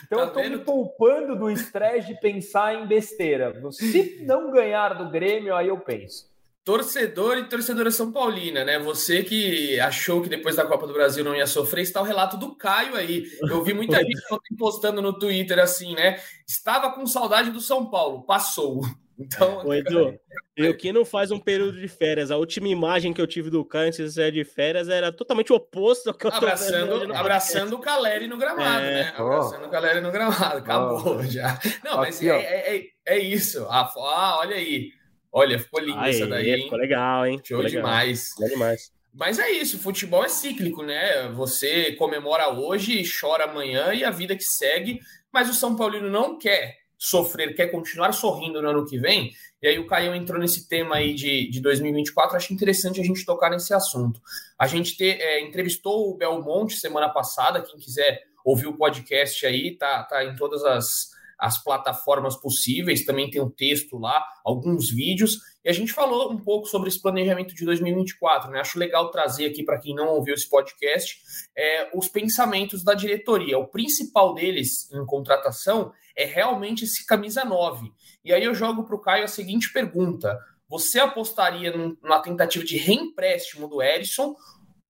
Então 0.06 0.20
tá 0.20 0.26
eu 0.26 0.34
tô 0.34 0.40
vendo? 0.42 0.58
me 0.58 0.64
poupando 0.64 1.36
do 1.36 1.50
estresse 1.50 2.08
de 2.08 2.20
pensar 2.20 2.76
em 2.76 2.88
besteira. 2.88 3.54
Se 3.72 4.24
não 4.26 4.52
ganhar 4.52 4.96
do 4.96 5.10
Grêmio, 5.10 5.56
aí 5.56 5.68
eu 5.68 5.80
penso. 5.80 6.26
Torcedor 6.68 7.38
e 7.38 7.46
torcedora 7.46 7.90
São 7.90 8.12
Paulina, 8.12 8.66
né? 8.66 8.78
Você 8.80 9.24
que 9.24 9.80
achou 9.80 10.22
que 10.22 10.28
depois 10.28 10.58
da 10.58 10.66
Copa 10.66 10.86
do 10.86 10.92
Brasil 10.92 11.24
não 11.24 11.34
ia 11.34 11.48
sofrer, 11.48 11.84
está 11.84 12.02
o 12.02 12.04
relato 12.04 12.36
do 12.36 12.56
Caio 12.56 12.98
aí. 12.98 13.24
Eu 13.42 13.64
vi 13.64 13.74
muita 13.74 13.98
gente 14.04 14.22
postando 14.58 15.02
no 15.02 15.18
Twitter 15.18 15.60
assim, 15.60 15.96
né? 15.96 16.20
Estava 16.46 16.92
com 16.92 17.08
saudade 17.08 17.52
do 17.52 17.62
São 17.62 17.90
Paulo, 17.90 18.24
passou. 18.24 18.82
Então, 19.20 19.66
Ô, 19.66 19.74
Edu, 19.74 20.20
e 20.56 20.68
o 20.68 20.78
que 20.78 20.94
não 20.94 21.04
faz 21.04 21.32
um 21.32 21.40
período 21.40 21.80
de 21.80 21.88
férias? 21.88 22.30
A 22.30 22.38
última 22.38 22.68
imagem 22.68 23.14
que 23.14 23.20
eu 23.20 23.26
tive 23.26 23.50
do 23.50 23.66
Caio 23.66 23.88
antes 23.88 24.14
de 24.14 24.44
férias 24.44 24.90
era 24.90 25.12
totalmente 25.12 25.52
oposto 25.52 26.10
ao 26.10 26.14
que 26.14 26.28
eu 26.28 26.32
tô 26.32 26.38
abraçando, 26.38 27.14
abraçando 27.14 27.74
o 27.74 27.80
Caleri 27.80 28.28
no 28.28 28.38
gramado, 28.38 28.86
é. 28.86 28.94
né? 28.94 29.14
Abraçando 29.18 29.64
oh. 29.64 29.68
o 29.68 29.70
Caleri 29.70 30.02
no 30.02 30.12
gramado. 30.12 30.58
Acabou 30.58 31.18
oh. 31.18 31.24
já. 31.24 31.60
Não, 31.84 31.98
mas 31.98 32.18
Aqui, 32.18 32.30
é, 32.30 32.36
é, 32.36 32.78
é, 32.78 32.88
é, 33.06 33.20
isso. 33.20 33.66
Ah, 33.70 33.92
olha 34.40 34.56
aí. 34.56 34.92
Olha, 35.32 35.60
ficou 35.60 35.80
linda 35.80 36.10
essa 36.10 36.28
daí, 36.28 36.52
hein? 36.52 36.64
Ficou 36.64 36.78
legal, 36.78 37.26
hein? 37.26 37.42
Show 37.44 37.58
legal. 37.58 37.72
demais. 37.72 38.30
Legal 38.40 38.54
demais. 38.54 38.92
Mas 39.14 39.40
é 39.40 39.50
isso, 39.50 39.80
futebol 39.80 40.24
é 40.24 40.30
cíclico, 40.30 40.84
né? 40.84 41.28
Você 41.30 41.94
comemora 41.94 42.50
hoje, 42.50 43.04
chora 43.20 43.46
amanhã 43.46 43.92
e 43.92 44.04
a 44.04 44.12
vida 44.12 44.36
que 44.36 44.44
segue, 44.44 45.00
mas 45.34 45.50
o 45.50 45.56
São 45.56 45.76
Paulino 45.76 46.08
não 46.08 46.38
quer 46.38 46.78
sofrer, 46.98 47.56
quer 47.56 47.68
continuar 47.68 48.12
sorrindo 48.12 48.62
no 48.62 48.70
ano 48.70 48.86
que 48.86 48.98
vem, 48.98 49.32
e 49.62 49.68
aí 49.68 49.80
o 49.80 49.88
Caio 49.88 50.14
entrou 50.16 50.40
nesse 50.40 50.68
tema 50.68 50.96
aí 50.96 51.14
de, 51.14 51.50
de 51.50 51.60
2024, 51.62 52.38
acho 52.38 52.54
interessante 52.54 53.00
a 53.00 53.04
gente 53.04 53.26
tocar 53.26 53.50
nesse 53.50 53.74
assunto. 53.74 54.22
A 54.58 54.68
gente 54.68 54.98
ter, 54.98 55.20
é, 55.20 55.42
entrevistou 55.42 56.10
o 56.10 56.16
Belmonte 56.16 56.76
semana 56.76 57.10
passada, 57.10 57.62
quem 57.62 57.80
quiser 57.80 58.24
ouvir 58.44 58.68
o 58.68 58.78
podcast 58.78 59.46
aí, 59.46 59.76
tá, 59.76 60.04
tá 60.04 60.24
em 60.24 60.36
todas 60.36 60.64
as, 60.64 61.12
as 61.40 61.64
plataformas 61.64 62.36
possíveis, 62.36 63.06
também 63.06 63.30
tem 63.30 63.42
um 63.42 63.50
texto 63.50 63.98
lá, 63.98 64.24
alguns 64.44 64.90
vídeos, 64.90 65.38
e 65.64 65.70
a 65.70 65.74
gente 65.74 65.92
falou 65.92 66.32
um 66.32 66.38
pouco 66.38 66.66
sobre 66.66 66.88
esse 66.88 67.02
planejamento 67.02 67.54
de 67.54 67.66
2024, 67.66 68.50
né? 68.50 68.62
Acho 68.62 68.80
legal 68.80 69.12
trazer 69.12 69.48
aqui 69.48 69.64
para 69.64 69.78
quem 69.78 69.94
não 69.94 70.08
ouviu 70.08 70.34
esse 70.34 70.50
podcast 70.50 71.18
é, 71.58 71.90
os 71.94 72.08
pensamentos 72.08 72.84
da 72.84 72.94
diretoria. 72.94 73.60
O 73.60 73.68
principal 73.68 74.34
deles 74.34 74.90
em 74.92 75.06
contratação 75.06 75.92
é 76.16 76.26
realmente 76.26 76.86
esse 76.86 77.06
camisa 77.06 77.44
9. 77.44 77.92
E 78.24 78.34
aí 78.34 78.44
eu 78.44 78.56
jogo 78.56 78.86
para 78.86 78.96
o 78.96 79.02
Caio 79.02 79.26
a 79.26 79.28
seguinte 79.28 79.72
pergunta: 79.74 80.40
você 80.70 81.00
apostaria 81.00 81.74
na 82.02 82.20
tentativa 82.20 82.64
de 82.64 82.78
reempréstimo 82.78 83.68
do 83.68 83.82
Erisson? 83.82 84.36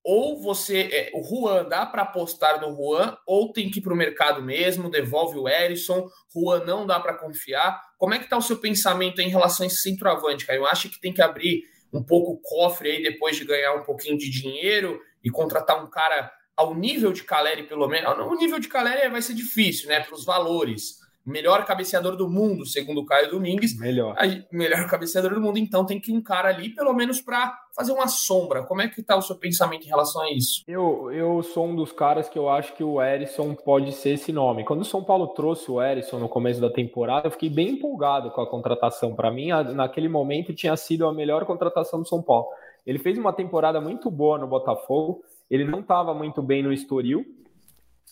Ou 0.10 0.41
você, 0.41 0.88
é, 0.89 1.12
o 1.13 1.22
Juan, 1.22 1.65
dá 1.65 1.86
para 1.86 2.04
apostar 2.04 2.62
no 2.62 2.74
Juan, 2.74 3.17
ou 3.28 3.52
tem 3.52 3.70
que 3.70 3.80
ir 3.80 3.82
para 3.82 3.91
o 3.91 3.98
mercado 3.98 4.41
mesmo, 4.41 4.89
devolve 4.89 5.38
o 5.38 5.50
Erisson, 5.50 6.08
Juan 6.34 6.63
não 6.63 6.88
dá 6.88 6.98
para 6.98 7.13
confiar. 7.13 7.78
Como 7.98 8.13
é 8.13 8.17
que 8.17 8.24
está 8.24 8.38
o 8.38 8.41
seu 8.41 8.56
pensamento 8.56 9.20
em 9.20 9.28
relação 9.28 9.65
a 9.65 9.67
esse 9.67 9.82
centroavante, 9.82 10.46
Caio? 10.46 10.65
Acha 10.65 10.88
que 10.88 10.98
tem 10.98 11.12
que 11.12 11.22
abrir 11.22 11.63
um 11.91 12.02
pouco 12.02 12.32
o 12.32 12.39
cofre 12.41 12.89
aí 12.89 13.04
depois 13.04 13.36
de 13.36 13.43
ganhar 13.43 13.76
um 13.76 13.84
pouquinho 13.84 14.17
de 14.17 14.30
dinheiro 14.30 14.98
e 15.22 15.30
contratar 15.30 15.84
um 15.84 15.89
cara 15.89 16.32
ao 16.56 16.74
nível 16.74 17.12
de 17.12 17.24
Caleri, 17.24 17.63
pelo 17.63 17.89
menos. 17.89 18.10
O 18.17 18.36
nível 18.36 18.60
de 18.60 18.70
Caleri 18.70 19.10
vai 19.10 19.22
ser 19.22 19.34
difícil, 19.34 19.89
né? 19.89 20.00
Pelos 20.00 20.24
valores 20.24 21.00
melhor 21.28 21.66
cabeceador 21.66 22.16
do 22.16 22.30
mundo, 22.30 22.66
segundo 22.66 23.02
o 23.02 23.06
Caio 23.06 23.30
Domingues. 23.30 23.78
Melhor. 23.78 24.16
Melhor 24.52 24.88
cabeceador 24.88 25.34
do 25.34 25.42
mundo, 25.42 25.60
então 25.60 25.86
tem 25.86 26.00
que 26.00 26.12
um 26.12 26.22
cara 26.22 26.48
ali, 26.48 26.70
pelo 26.70 26.94
menos, 26.94 27.22
para 27.22 27.54
fazer 27.76 27.92
uma 27.92 28.08
sombra. 28.08 28.63
Como 28.63 28.82
é 28.82 28.88
que 28.88 29.02
está 29.02 29.16
o 29.16 29.22
seu 29.22 29.36
pensamento 29.36 29.86
em 29.86 29.90
relação 29.90 30.22
a 30.22 30.32
isso? 30.32 30.63
Eu, 30.68 31.12
eu 31.12 31.44
sou 31.44 31.68
um 31.68 31.76
dos 31.76 31.92
caras 31.92 32.30
que 32.30 32.40
eu 32.40 32.50
acho 32.50 32.74
que 32.74 32.84
o 32.84 33.02
Erisson 33.02 33.54
pode 33.54 33.92
ser 33.92 34.12
esse 34.12 34.32
nome. 34.32 34.63
Quando 34.63 34.82
o 34.82 34.86
São 34.86 35.04
Paulo 35.04 35.28
trouxe 35.28 35.70
o 35.70 35.82
Erisson 35.82 36.18
no 36.18 36.30
começo 36.30 36.62
da 36.62 36.70
temporada, 36.70 37.28
eu 37.28 37.32
fiquei 37.32 37.50
bem 37.50 37.72
empolgado 37.72 38.32
com 38.32 38.42
a 38.42 38.50
contratação. 38.50 39.13
Para 39.13 39.30
mim, 39.30 39.50
naquele 39.76 40.08
momento, 40.08 40.54
tinha 40.54 40.76
sido 40.78 41.06
a 41.06 41.13
melhor 41.13 41.46
contratação 41.46 42.02
do 42.02 42.08
São 42.08 42.24
Paulo. 42.24 42.48
Ele 42.86 42.98
fez 42.98 43.18
uma 43.18 43.34
temporada 43.34 43.82
muito 43.82 44.10
boa 44.10 44.38
no 44.38 44.48
Botafogo, 44.48 45.22
ele 45.52 45.66
não 45.66 45.82
estava 45.82 46.13
muito 46.13 46.42
bem 46.42 46.63
no 46.63 46.72
Estoril, 46.72 47.26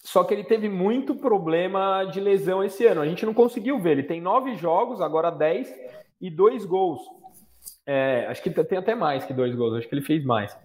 só 0.04 0.24
que 0.24 0.34
ele 0.34 0.44
teve 0.44 0.70
muito 0.70 1.16
problema 1.16 2.04
de 2.06 2.20
lesão 2.20 2.64
esse 2.64 2.86
ano. 2.86 3.02
A 3.02 3.08
gente 3.08 3.26
não 3.26 3.34
conseguiu 3.34 3.80
ver. 3.80 3.92
Ele 3.92 4.04
tem 4.04 4.22
nove 4.22 4.56
jogos, 4.56 5.02
agora 5.02 5.32
dez, 5.32 5.74
e 6.22 6.30
dois 6.30 6.66
gols. 6.66 7.02
É, 7.86 8.26
acho 8.30 8.42
que 8.42 8.50
tem 8.50 8.78
até 8.78 8.96
mais 8.96 9.26
que 9.26 9.34
dois 9.34 9.54
gols, 9.56 9.76
acho 9.76 9.88
que 9.88 9.96
ele 9.96 10.02
fez 10.02 10.24
mais. 10.24 10.58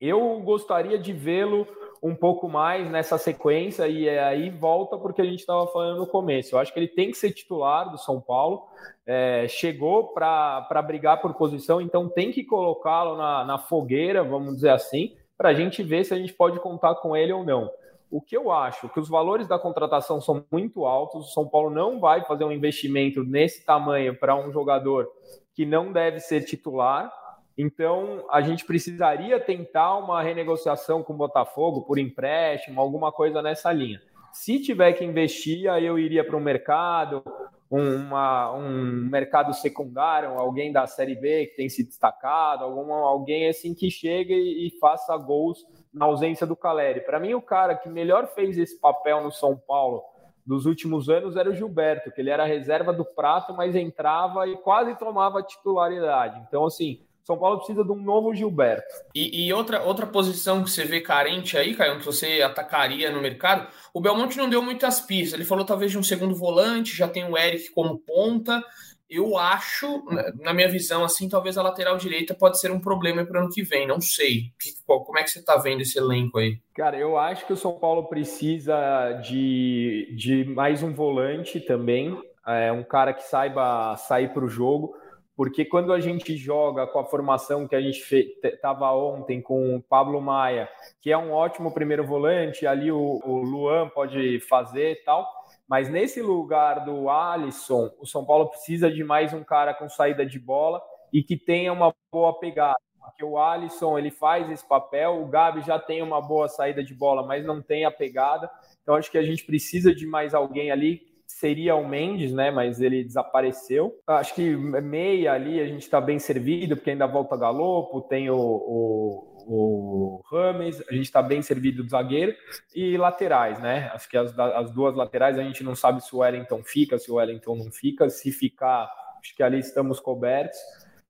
Eu 0.00 0.40
gostaria 0.40 0.98
de 0.98 1.12
vê-lo 1.12 1.66
um 2.02 2.14
pouco 2.14 2.48
mais 2.48 2.88
nessa 2.90 3.18
sequência 3.18 3.88
e 3.88 4.08
aí 4.08 4.50
volta 4.50 4.96
porque 4.96 5.20
a 5.20 5.24
gente 5.24 5.40
estava 5.40 5.66
falando 5.66 5.98
no 5.98 6.06
começo. 6.06 6.54
Eu 6.54 6.60
acho 6.60 6.72
que 6.72 6.78
ele 6.78 6.88
tem 6.88 7.10
que 7.10 7.16
ser 7.16 7.32
titular 7.32 7.90
do 7.90 7.98
São 7.98 8.20
Paulo, 8.20 8.68
é, 9.04 9.46
chegou 9.48 10.08
para 10.08 10.82
brigar 10.86 11.20
por 11.20 11.34
posição, 11.34 11.80
então 11.80 12.08
tem 12.08 12.30
que 12.30 12.44
colocá-lo 12.44 13.16
na, 13.16 13.44
na 13.44 13.58
fogueira, 13.58 14.22
vamos 14.22 14.54
dizer 14.56 14.70
assim, 14.70 15.16
para 15.36 15.50
a 15.50 15.54
gente 15.54 15.82
ver 15.82 16.04
se 16.04 16.14
a 16.14 16.16
gente 16.16 16.32
pode 16.32 16.60
contar 16.60 16.94
com 16.96 17.16
ele 17.16 17.32
ou 17.32 17.44
não. 17.44 17.70
O 18.10 18.22
que 18.22 18.36
eu 18.36 18.50
acho 18.50 18.88
que 18.88 18.98
os 18.98 19.08
valores 19.08 19.46
da 19.46 19.58
contratação 19.58 20.20
são 20.20 20.44
muito 20.50 20.86
altos, 20.86 21.26
o 21.26 21.32
São 21.32 21.46
Paulo 21.46 21.68
não 21.68 22.00
vai 22.00 22.24
fazer 22.24 22.44
um 22.44 22.52
investimento 22.52 23.22
nesse 23.22 23.64
tamanho 23.64 24.18
para 24.18 24.34
um 24.34 24.50
jogador 24.50 25.06
que 25.54 25.66
não 25.66 25.92
deve 25.92 26.18
ser 26.20 26.42
titular. 26.42 27.12
Então, 27.56 28.24
a 28.30 28.40
gente 28.40 28.64
precisaria 28.64 29.38
tentar 29.38 29.96
uma 29.98 30.22
renegociação 30.22 31.02
com 31.02 31.12
o 31.12 31.16
Botafogo 31.16 31.82
por 31.82 31.98
empréstimo, 31.98 32.80
alguma 32.80 33.12
coisa 33.12 33.42
nessa 33.42 33.72
linha. 33.72 34.00
Se 34.32 34.60
tiver 34.60 34.92
que 34.92 35.04
investir, 35.04 35.68
aí 35.68 35.84
eu 35.84 35.98
iria 35.98 36.24
para 36.24 36.36
o 36.36 36.40
mercado, 36.40 37.22
uma, 37.70 38.52
um 38.54 39.08
mercado 39.10 39.52
secundário, 39.52 40.30
alguém 40.30 40.72
da 40.72 40.86
Série 40.86 41.14
B 41.14 41.46
que 41.46 41.56
tem 41.56 41.68
se 41.68 41.84
destacado, 41.84 42.64
algum, 42.64 42.92
alguém 42.92 43.48
assim 43.48 43.74
que 43.74 43.90
chegue 43.90 44.32
e, 44.32 44.68
e 44.68 44.78
faça 44.78 45.16
gols 45.16 45.66
na 45.92 46.06
ausência 46.06 46.46
do 46.46 46.56
Caleri. 46.56 47.00
Para 47.00 47.20
mim, 47.20 47.34
o 47.34 47.42
cara 47.42 47.74
que 47.74 47.88
melhor 47.88 48.28
fez 48.28 48.56
esse 48.56 48.80
papel 48.80 49.22
no 49.22 49.30
São 49.30 49.56
Paulo 49.56 50.02
dos 50.46 50.64
últimos 50.64 51.10
anos 51.10 51.36
era 51.36 51.50
o 51.50 51.54
Gilberto, 51.54 52.10
que 52.10 52.22
ele 52.22 52.30
era 52.30 52.46
reserva 52.46 52.90
do 52.90 53.04
prato, 53.04 53.52
mas 53.52 53.76
entrava 53.76 54.48
e 54.48 54.56
quase 54.56 54.94
tomava 54.96 55.42
titularidade. 55.42 56.42
Então, 56.48 56.64
assim, 56.64 57.02
são 57.28 57.36
Paulo 57.36 57.58
precisa 57.58 57.84
de 57.84 57.92
um 57.92 58.02
novo 58.02 58.34
Gilberto. 58.34 58.88
E, 59.14 59.44
e, 59.46 59.52
outra, 59.52 59.82
outra 59.82 60.06
posição 60.06 60.64
que 60.64 60.70
você 60.70 60.86
vê 60.86 61.02
carente 61.02 61.58
aí, 61.58 61.74
Caio, 61.74 61.98
que 61.98 62.06
você 62.06 62.40
atacaria 62.40 63.10
no 63.10 63.20
mercado, 63.20 63.68
o 63.92 64.00
Belmonte 64.00 64.38
não 64.38 64.48
deu 64.48 64.62
muitas 64.62 64.98
pistas. 64.98 65.34
Ele 65.34 65.44
falou 65.44 65.62
talvez 65.66 65.92
de 65.92 65.98
um 65.98 66.02
segundo 66.02 66.34
volante, 66.34 66.96
já 66.96 67.06
tem 67.06 67.30
o 67.30 67.36
Eric 67.36 67.70
como 67.72 67.98
ponta. 67.98 68.64
Eu 69.10 69.36
acho, 69.36 70.02
na 70.40 70.54
minha 70.54 70.70
visão, 70.70 71.04
assim, 71.04 71.28
talvez 71.28 71.58
a 71.58 71.62
lateral 71.62 71.98
direita 71.98 72.34
pode 72.34 72.58
ser 72.58 72.70
um 72.70 72.80
problema 72.80 73.26
para 73.26 73.40
o 73.40 73.42
ano 73.42 73.52
que 73.52 73.62
vem. 73.62 73.86
Não 73.86 74.00
sei. 74.00 74.44
Como 74.86 75.18
é 75.18 75.22
que 75.22 75.30
você 75.30 75.40
está 75.40 75.58
vendo 75.58 75.82
esse 75.82 75.98
elenco 75.98 76.38
aí? 76.38 76.58
Cara, 76.74 76.96
eu 76.96 77.18
acho 77.18 77.46
que 77.46 77.52
o 77.52 77.58
São 77.58 77.78
Paulo 77.78 78.08
precisa 78.08 79.20
de, 79.22 80.14
de 80.16 80.44
mais 80.46 80.82
um 80.82 80.94
volante 80.94 81.60
também. 81.60 82.18
É, 82.46 82.72
um 82.72 82.82
cara 82.82 83.12
que 83.12 83.22
saiba 83.24 83.94
sair 83.98 84.32
para 84.32 84.46
o 84.46 84.48
jogo 84.48 84.94
porque 85.38 85.64
quando 85.64 85.92
a 85.92 86.00
gente 86.00 86.36
joga 86.36 86.84
com 86.84 86.98
a 86.98 87.04
formação 87.04 87.68
que 87.68 87.76
a 87.76 87.80
gente 87.80 88.02
estava 88.42 88.90
ontem 88.92 89.40
com 89.40 89.76
o 89.76 89.80
Pablo 89.80 90.20
Maia, 90.20 90.68
que 91.00 91.12
é 91.12 91.16
um 91.16 91.30
ótimo 91.30 91.72
primeiro 91.72 92.04
volante, 92.04 92.66
ali 92.66 92.90
o, 92.90 93.20
o 93.24 93.36
Luan 93.44 93.88
pode 93.88 94.40
fazer 94.40 94.90
e 94.90 95.04
tal, 95.04 95.24
mas 95.68 95.88
nesse 95.88 96.20
lugar 96.20 96.84
do 96.84 97.08
Alisson, 97.08 97.88
o 98.00 98.04
São 98.04 98.24
Paulo 98.24 98.48
precisa 98.48 98.90
de 98.90 99.04
mais 99.04 99.32
um 99.32 99.44
cara 99.44 99.72
com 99.72 99.88
saída 99.88 100.26
de 100.26 100.40
bola 100.40 100.82
e 101.12 101.22
que 101.22 101.36
tenha 101.36 101.72
uma 101.72 101.94
boa 102.10 102.36
pegada. 102.40 102.74
Porque 103.00 103.24
o 103.24 103.38
Alisson 103.38 103.96
ele 103.96 104.10
faz 104.10 104.50
esse 104.50 104.66
papel, 104.66 105.22
o 105.22 105.28
Gabi 105.28 105.60
já 105.60 105.78
tem 105.78 106.02
uma 106.02 106.20
boa 106.20 106.48
saída 106.48 106.82
de 106.82 106.94
bola, 106.94 107.24
mas 107.24 107.46
não 107.46 107.62
tem 107.62 107.84
a 107.84 107.92
pegada. 107.92 108.50
Então 108.82 108.96
acho 108.96 109.08
que 109.08 109.18
a 109.18 109.22
gente 109.22 109.44
precisa 109.44 109.94
de 109.94 110.04
mais 110.04 110.34
alguém 110.34 110.72
ali 110.72 111.06
seria 111.28 111.76
o 111.76 111.86
Mendes, 111.86 112.32
né? 112.32 112.50
Mas 112.50 112.80
ele 112.80 113.04
desapareceu. 113.04 113.94
Acho 114.06 114.34
que 114.34 114.56
meia 114.56 115.34
ali 115.34 115.60
a 115.60 115.66
gente 115.66 115.82
está 115.82 116.00
bem 116.00 116.18
servido, 116.18 116.74
porque 116.74 116.90
ainda 116.90 117.06
volta 117.06 117.36
Galopo, 117.36 118.00
tem 118.00 118.30
o, 118.30 118.36
o, 118.36 119.44
o 119.46 120.22
Rames, 120.30 120.82
a 120.88 120.94
gente 120.94 121.04
está 121.04 121.22
bem 121.22 121.42
servido 121.42 121.84
do 121.84 121.90
zagueiro. 121.90 122.34
E 122.74 122.96
laterais, 122.96 123.60
né? 123.60 123.90
Acho 123.92 124.08
que 124.08 124.16
as, 124.16 124.36
as 124.38 124.70
duas 124.70 124.96
laterais 124.96 125.38
a 125.38 125.42
gente 125.42 125.62
não 125.62 125.74
sabe 125.74 126.02
se 126.02 126.16
o 126.16 126.20
Wellington 126.20 126.62
fica, 126.64 126.98
se 126.98 127.10
o 127.12 127.16
Wellington 127.16 127.56
não 127.56 127.70
fica. 127.70 128.08
Se 128.08 128.32
ficar, 128.32 128.90
acho 129.20 129.36
que 129.36 129.42
ali 129.42 129.58
estamos 129.58 130.00
cobertos. 130.00 130.58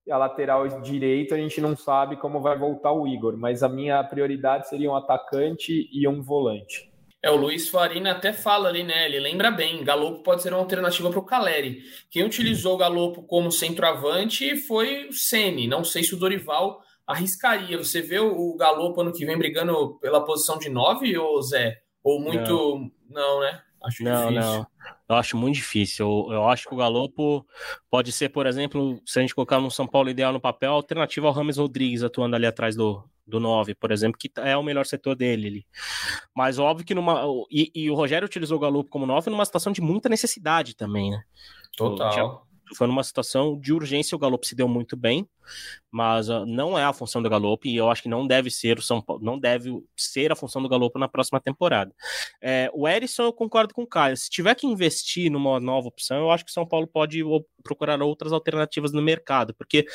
E 0.04 0.11
a 0.11 0.18
lateral 0.18 0.66
direita 0.81 1.37
a 1.37 1.38
gente 1.38 1.61
não 1.61 1.76
sabe 1.76 2.16
como 2.16 2.40
vai 2.40 2.59
voltar 2.59 2.92
o 2.92 3.07
Igor, 3.07 3.37
mas 3.37 3.62
a 3.62 3.68
minha 3.68 4.02
prioridade 4.02 4.68
seria 4.68 4.90
um 4.90 4.96
atacante 4.96 5.88
e 5.92 6.09
um 6.09 6.22
volante. 6.22 6.88
É, 7.22 7.31
o 7.31 7.37
Luiz 7.37 7.68
Farina 7.68 8.12
até 8.12 8.33
fala 8.33 8.68
ali, 8.68 8.85
né? 8.85 9.07
Ele 9.07 9.18
lembra 9.18 9.50
bem, 9.50 9.83
Galopo 9.83 10.22
pode 10.22 10.42
ser 10.42 10.52
uma 10.52 10.61
alternativa 10.61 11.11
para 11.11 11.18
o 11.18 11.24
Caleri. 11.24 11.83
Quem 12.11 12.24
utilizou 12.24 12.74
o 12.74 12.78
Galopo 12.78 13.22
como 13.24 13.50
centroavante 13.50 14.57
foi 14.57 15.09
o 15.09 15.12
Sene. 15.12 15.66
Não 15.66 15.83
sei 15.83 16.04
se 16.04 16.14
o 16.14 16.18
Dorival 16.18 16.81
arriscaria. 17.04 17.76
Você 17.76 18.00
vê 18.00 18.20
o 18.20 18.54
Galopo 18.57 19.00
ano 19.00 19.12
que 19.12 19.26
vem 19.26 19.37
brigando 19.37 19.98
pela 20.00 20.24
posição 20.24 20.59
de 20.59 20.68
nove, 20.68 21.18
ou 21.18 21.42
Zé? 21.42 21.78
Ou 22.04 22.20
muito. 22.20 22.90
Não, 23.11 23.35
não 23.35 23.40
né? 23.40 23.62
Acho 23.83 24.04
não, 24.04 24.28
difícil. 24.28 24.52
Não. 24.52 24.66
Eu 25.09 25.16
acho 25.16 25.37
muito 25.37 25.55
difícil. 25.55 26.07
Eu, 26.07 26.35
eu, 26.35 26.48
acho 26.48 26.68
que 26.68 26.74
o 26.74 26.77
Galopo 26.77 27.46
pode 27.90 28.12
ser, 28.12 28.29
por 28.29 28.46
exemplo, 28.46 29.01
se 29.07 29.18
a 29.18 29.22
gente 29.22 29.35
colocar 29.35 29.61
no 29.61 29.70
São 29.70 29.87
Paulo 29.87 30.11
ideal 30.11 30.33
no 30.33 30.40
papel, 30.40 30.72
alternativa 30.72 31.27
ao 31.27 31.33
Rames 31.33 31.57
Rodrigues 31.57 32.03
atuando 32.03 32.37
ali 32.37 32.46
atrás 32.46 32.77
do, 32.77 33.03
do 33.27 33.40
9, 33.40 33.74
por 33.74 33.92
exemplo, 33.92 34.18
que 34.18 34.31
é 34.37 34.57
o 34.57 34.62
melhor 34.62 34.87
setor 34.87 35.14
dele. 35.14 35.46
Ali. 35.46 35.66
Mas 36.35 36.59
óbvio 36.59 36.87
que 36.87 36.94
numa. 36.94 37.24
E, 37.51 37.70
e 37.74 37.90
o 37.90 37.94
Rogério 37.94 38.27
utilizou 38.27 38.57
o 38.57 38.61
Galo 38.61 38.85
como 38.85 39.07
9 39.07 39.31
numa 39.31 39.44
situação 39.44 39.72
de 39.72 39.81
muita 39.81 40.09
necessidade 40.09 40.74
também, 40.74 41.11
né? 41.11 41.22
Total. 41.77 42.46
Foi 42.76 42.87
numa 42.87 43.04
situação 43.04 43.59
de 43.59 43.72
urgência, 43.72 44.16
o 44.16 44.18
Galo 44.18 44.38
se 44.42 44.54
deu 44.54 44.68
muito 44.68 44.96
bem 44.96 45.28
mas 45.90 46.28
uh, 46.28 46.44
não 46.44 46.78
é 46.78 46.85
a 46.85 46.92
função 46.92 47.22
do 47.22 47.31
Galopo 47.31 47.66
e 47.66 47.76
eu 47.76 47.90
acho 47.90 48.02
que 48.02 48.09
não 48.09 48.26
deve 48.26 48.50
ser 48.50 48.78
o 48.78 48.83
São 48.83 49.00
Paulo, 49.00 49.22
não 49.22 49.38
deve 49.38 49.72
ser 49.96 50.31
a 50.31 50.37
função 50.37 50.62
do 50.62 50.68
Galopo 50.68 50.98
na 50.98 51.09
próxima 51.09 51.40
temporada. 51.40 51.94
É, 52.42 52.70
o 52.74 52.87
Erisson 52.87 53.24
eu 53.24 53.33
concordo 53.33 53.72
com 53.72 53.83
o 53.83 53.87
Caio, 53.87 54.16
se 54.16 54.28
tiver 54.28 54.54
que 54.54 54.66
investir 54.66 55.31
numa 55.31 55.59
nova 55.59 55.88
opção, 55.88 56.18
eu 56.18 56.31
acho 56.31 56.44
que 56.44 56.50
o 56.50 56.54
São 56.54 56.66
Paulo 56.66 56.87
pode 56.87 57.22
procurar 57.62 58.00
outras 58.02 58.33
alternativas 58.33 58.92
no 58.92 59.02
mercado, 59.02 59.54
porque 59.54 59.87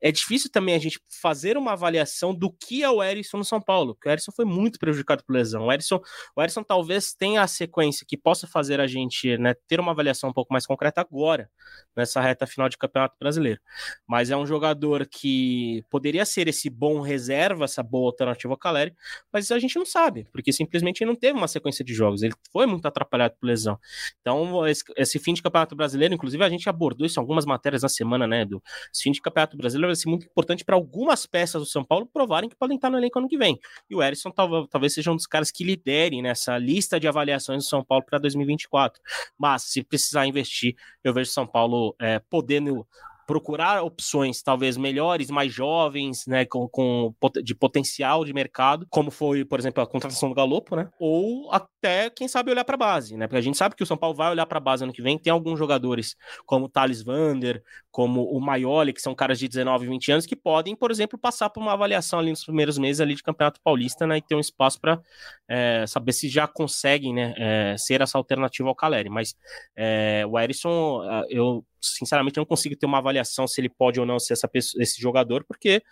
é 0.00 0.10
difícil 0.10 0.50
também 0.50 0.74
a 0.74 0.78
gente 0.78 1.00
fazer 1.20 1.56
uma 1.56 1.72
avaliação 1.72 2.34
do 2.34 2.50
que 2.50 2.82
é 2.82 2.90
o 2.90 3.02
Erisson 3.02 3.38
no 3.38 3.44
São 3.44 3.60
Paulo, 3.60 3.94
porque 3.94 4.08
o 4.08 4.12
Erisson 4.12 4.32
foi 4.32 4.44
muito 4.44 4.78
prejudicado 4.78 5.22
por 5.24 5.34
lesão. 5.34 5.66
O 5.66 5.72
Erisson, 5.72 6.00
o 6.34 6.42
Erisson 6.42 6.62
talvez 6.62 7.12
tenha 7.12 7.42
a 7.42 7.46
sequência 7.46 8.06
que 8.08 8.16
possa 8.16 8.46
fazer 8.46 8.80
a 8.80 8.86
gente 8.86 9.36
né, 9.38 9.54
ter 9.68 9.80
uma 9.80 9.92
avaliação 9.92 10.30
um 10.30 10.32
pouco 10.32 10.52
mais 10.52 10.66
concreta 10.66 11.00
agora, 11.00 11.50
nessa 11.96 12.20
reta 12.22 12.46
final 12.46 12.68
de 12.68 12.78
Campeonato 12.78 13.16
Brasileiro. 13.18 13.60
Mas 14.06 14.30
é 14.30 14.36
um 14.36 14.46
jogador 14.46 15.06
que 15.06 15.84
poderia 15.90 16.24
ser 16.24 16.48
esse 16.48 16.70
bom 16.70 17.00
reserva, 17.00 17.64
essa 17.64 17.82
boa 17.82 18.08
alternativa 18.08 18.52
ao 18.52 18.58
Caleri, 18.58 18.94
mas 19.32 19.50
a 19.50 19.58
gente 19.58 19.76
não 19.76 19.86
sabe, 19.86 20.26
porque 20.32 20.52
simplesmente 20.52 21.02
ele 21.02 21.10
não 21.10 21.16
teve 21.16 21.36
uma 21.36 21.48
sequência 21.48 21.84
de 21.84 21.94
jogos, 21.94 22.22
ele 22.22 22.34
foi 22.52 22.66
muito 22.66 22.86
atrapalhado 22.86 23.34
por 23.40 23.46
lesão. 23.46 23.78
Então, 24.20 24.66
esse, 24.66 25.18
fim 25.18 25.34
de 25.34 25.42
Campeonato 25.42 25.74
Brasileiro, 25.74 26.14
inclusive 26.14 26.42
a 26.42 26.48
gente 26.48 26.68
abordou 26.68 27.06
isso 27.06 27.18
em 27.18 27.22
algumas 27.22 27.44
matérias 27.44 27.82
na 27.82 27.88
semana, 27.88 28.26
né, 28.26 28.44
do 28.44 28.62
esse 28.92 29.02
fim 29.02 29.12
de 29.12 29.20
Campeonato 29.20 29.56
Brasileiro 29.56 29.88
vai 29.88 29.96
ser 29.96 30.08
muito 30.08 30.26
importante 30.26 30.64
para 30.64 30.74
algumas 30.74 31.26
peças 31.26 31.60
do 31.60 31.66
São 31.66 31.84
Paulo 31.84 32.06
provarem 32.06 32.48
que 32.48 32.56
podem 32.56 32.76
estar 32.76 32.90
no 32.90 32.98
elenco 32.98 33.18
ano 33.18 33.28
que 33.28 33.36
vem. 33.36 33.58
E 33.88 33.94
o 33.94 34.02
Erisson 34.02 34.30
tal, 34.30 34.66
talvez 34.68 34.94
seja 34.94 35.10
um 35.10 35.16
dos 35.16 35.26
caras 35.26 35.50
que 35.50 35.64
liderem 35.64 36.22
nessa 36.22 36.58
lista 36.58 36.98
de 36.98 37.08
avaliações 37.08 37.64
do 37.64 37.68
São 37.68 37.84
Paulo 37.84 38.04
para 38.04 38.18
2024. 38.18 39.00
Mas 39.38 39.62
se 39.64 39.82
precisar 39.82 40.26
investir, 40.26 40.74
eu 41.02 41.12
vejo 41.12 41.30
São 41.30 41.46
Paulo 41.46 41.94
é, 42.00 42.11
podendo 42.18 42.86
procurar 43.26 43.82
opções 43.82 44.42
talvez 44.42 44.76
melhores, 44.76 45.30
mais 45.30 45.52
jovens, 45.52 46.26
né, 46.26 46.44
com, 46.44 46.68
com 46.68 47.14
de 47.42 47.54
potencial 47.54 48.24
de 48.24 48.32
mercado, 48.32 48.86
como 48.90 49.10
foi, 49.10 49.44
por 49.44 49.58
exemplo, 49.58 49.82
a 49.82 49.86
contratação 49.86 50.28
do 50.28 50.34
Galopo, 50.34 50.76
né? 50.76 50.88
Ou 50.98 51.50
até, 51.52 52.10
quem 52.10 52.28
sabe, 52.28 52.50
olhar 52.50 52.64
para 52.64 52.74
a 52.74 52.78
base, 52.78 53.16
né? 53.16 53.26
Porque 53.26 53.38
a 53.38 53.42
gente 53.42 53.56
sabe 53.56 53.74
que 53.74 53.82
o 53.82 53.86
São 53.86 53.96
Paulo 53.96 54.14
vai 54.14 54.30
olhar 54.30 54.46
para 54.46 54.58
a 54.58 54.60
base 54.60 54.84
ano 54.84 54.92
que 54.92 55.02
vem. 55.02 55.18
Tem 55.18 55.32
alguns 55.32 55.58
jogadores 55.58 56.16
como 56.44 56.66
o 56.66 56.68
Thales 56.68 57.02
Vander, 57.02 57.62
como 57.90 58.24
o 58.24 58.40
Maioli, 58.40 58.92
que 58.92 59.00
são 59.00 59.14
caras 59.14 59.38
de 59.38 59.48
19, 59.48 59.86
20 59.86 60.12
anos, 60.12 60.26
que 60.26 60.36
podem, 60.36 60.74
por 60.74 60.90
exemplo, 60.90 61.18
passar 61.18 61.48
por 61.50 61.60
uma 61.60 61.72
avaliação 61.72 62.18
ali 62.18 62.30
nos 62.30 62.44
primeiros 62.44 62.76
meses 62.76 63.00
ali 63.00 63.14
de 63.14 63.22
Campeonato 63.22 63.60
Paulista, 63.62 64.06
né? 64.06 64.18
E 64.18 64.22
ter 64.22 64.34
um 64.34 64.40
espaço 64.40 64.80
para 64.80 65.00
é, 65.48 65.86
saber 65.86 66.12
se 66.12 66.28
já 66.28 66.46
conseguem, 66.46 67.14
né? 67.14 67.34
É, 67.36 67.76
ser 67.78 68.00
essa 68.00 68.18
alternativa 68.18 68.68
ao 68.68 68.74
Caleri. 68.74 69.08
Mas 69.08 69.34
é, 69.76 70.24
o 70.28 70.38
Erisson, 70.38 71.02
eu 71.28 71.64
sinceramente 71.82 72.36
não 72.36 72.46
consigo 72.46 72.76
ter 72.76 72.86
uma 72.86 72.98
avaliação 72.98 73.46
se 73.46 73.60
ele 73.60 73.68
pode 73.68 73.98
ou 73.98 74.06
não 74.06 74.18
ser 74.18 74.34
essa 74.34 74.48
pessoa, 74.48 74.82
esse 74.82 75.00
jogador, 75.00 75.44
porque 75.44 75.82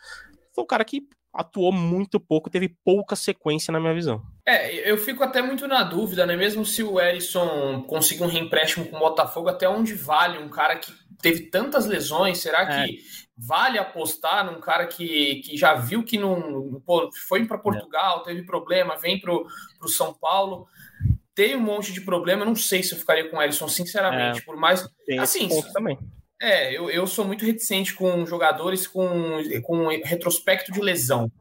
foi 0.55 0.65
um 0.65 0.67
cara 0.67 0.85
que 0.85 1.03
atuou 1.33 1.73
muito 1.73 2.19
pouco, 2.19 2.51
teve 2.51 2.77
pouca 2.85 3.15
sequência 3.15 3.71
na 3.71 3.79
minha 3.79 3.95
visão. 3.95 4.21
É, 4.47 4.91
eu 4.91 4.99
fico 4.99 5.23
até 5.23 5.41
muito 5.41 5.67
na 5.69 5.83
dúvida, 5.85 6.27
né? 6.27 6.37
Mesmo 6.37 6.65
se 6.67 6.83
o 6.83 7.01
Erisson 7.01 7.83
conseguir 7.83 8.25
um 8.25 8.29
reempréstimo 8.29 8.87
com 8.87 8.97
o 8.97 9.01
Botafogo, 9.01 9.49
até 9.49 9.69
onde 9.69 9.95
vale 9.95 10.39
um 10.39 10.49
cara 10.49 10.77
que 10.77 10.93
teve 11.23 11.43
tantas 11.43 11.87
lesões? 11.87 12.39
Será 12.39 12.67
que 12.67 12.73
é. 12.73 12.99
vale 13.37 13.79
apostar 13.79 14.45
num 14.45 14.61
cara 14.61 14.87
que, 14.87 15.37
que 15.45 15.57
já 15.57 15.75
viu 15.75 16.03
que 16.03 16.19
não 16.19 16.83
foi 17.29 17.47
para 17.47 17.59
Portugal, 17.59 18.23
é. 18.23 18.25
teve 18.25 18.43
problema, 18.43 18.97
vem 18.97 19.21
para 19.21 19.33
o 19.33 19.89
São 19.89 20.13
Paulo? 20.13 20.67
Tem 21.41 21.57
um 21.57 21.61
monte 21.61 21.91
de 21.91 22.03
problema. 22.03 22.43
Eu 22.43 22.49
não 22.49 22.55
sei 22.55 22.83
se 22.83 22.93
eu 22.93 22.99
ficaria 22.99 23.31
com 23.31 23.39
o 23.39 23.43
Ellison, 23.43 23.67
sinceramente. 23.67 24.41
É, 24.41 24.43
por 24.43 24.57
mais. 24.59 24.87
Assim, 25.19 25.49
também. 25.73 25.99
É, 26.39 26.77
eu, 26.77 26.91
eu 26.91 27.07
sou 27.07 27.25
muito 27.25 27.47
reticente 27.47 27.95
com 27.95 28.27
jogadores 28.27 28.87
com, 28.87 29.39
com 29.63 29.89
retrospecto 30.05 30.71
de 30.71 30.81
lesão. 30.81 31.33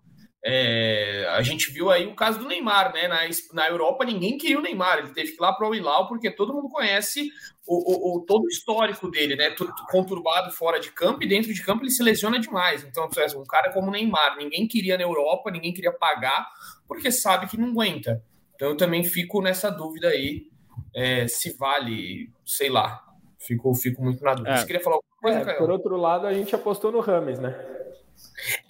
É, 0.44 1.28
a 1.32 1.42
gente 1.42 1.70
viu 1.70 1.92
aí 1.92 2.08
o 2.08 2.16
caso 2.16 2.40
do 2.40 2.48
Neymar, 2.48 2.94
né? 2.94 3.10
Na, 3.10 3.20
na 3.54 3.68
Europa 3.68 4.06
ninguém 4.06 4.38
queria 4.38 4.58
o 4.58 4.62
Neymar, 4.62 5.00
ele 5.00 5.10
teve 5.10 5.32
que 5.32 5.38
ir 5.38 5.42
lá 5.42 5.52
para 5.52 5.68
o 5.68 5.76
Hilal 5.76 6.08
porque 6.08 6.32
todo 6.32 6.54
mundo 6.54 6.70
conhece 6.70 7.30
o, 7.68 7.76
o, 7.76 8.16
o, 8.16 8.26
todo 8.26 8.46
o 8.46 8.48
histórico 8.48 9.12
dele, 9.12 9.36
né? 9.36 9.50
Tudo 9.50 9.74
conturbado 9.92 10.50
fora 10.52 10.80
de 10.80 10.92
campo 10.94 11.22
e 11.24 11.28
dentro 11.28 11.54
de 11.54 11.62
campo 11.62 11.84
ele 11.84 11.92
se 11.92 12.02
lesiona 12.02 12.40
demais. 12.40 12.86
Então, 12.86 13.10
um 13.36 13.44
cara 13.44 13.74
como 13.74 13.90
o 13.90 13.92
Neymar, 13.92 14.38
ninguém 14.38 14.66
queria 14.66 14.98
na 14.98 15.04
Europa, 15.04 15.52
ninguém 15.52 15.74
queria 15.74 15.92
pagar 15.92 16.48
porque 16.88 17.12
sabe 17.12 17.48
que 17.48 17.58
não 17.58 17.72
aguenta. 17.72 18.24
Então 18.60 18.72
eu 18.72 18.76
também 18.76 19.06
fico 19.06 19.42
nessa 19.42 19.70
dúvida 19.70 20.10
aí 20.10 20.50
é, 20.94 21.26
se 21.30 21.54
vale, 21.54 22.30
sei 22.46 22.70
lá. 22.70 23.02
Fico, 23.40 23.74
fico 23.74 24.04
muito 24.04 24.22
na 24.22 24.34
dúvida. 24.34 24.54
É. 24.54 24.58
Você 24.58 24.66
queria 24.66 24.84
falar 24.84 24.98
alguma 24.98 25.22
coisa, 25.22 25.50
é, 25.50 25.54
Por 25.54 25.72
outro 25.72 25.96
lado, 25.96 26.28
a 26.28 26.34
gente 26.34 26.54
apostou 26.54 26.92
no 26.92 27.00
Rames, 27.00 27.40
né? 27.40 27.56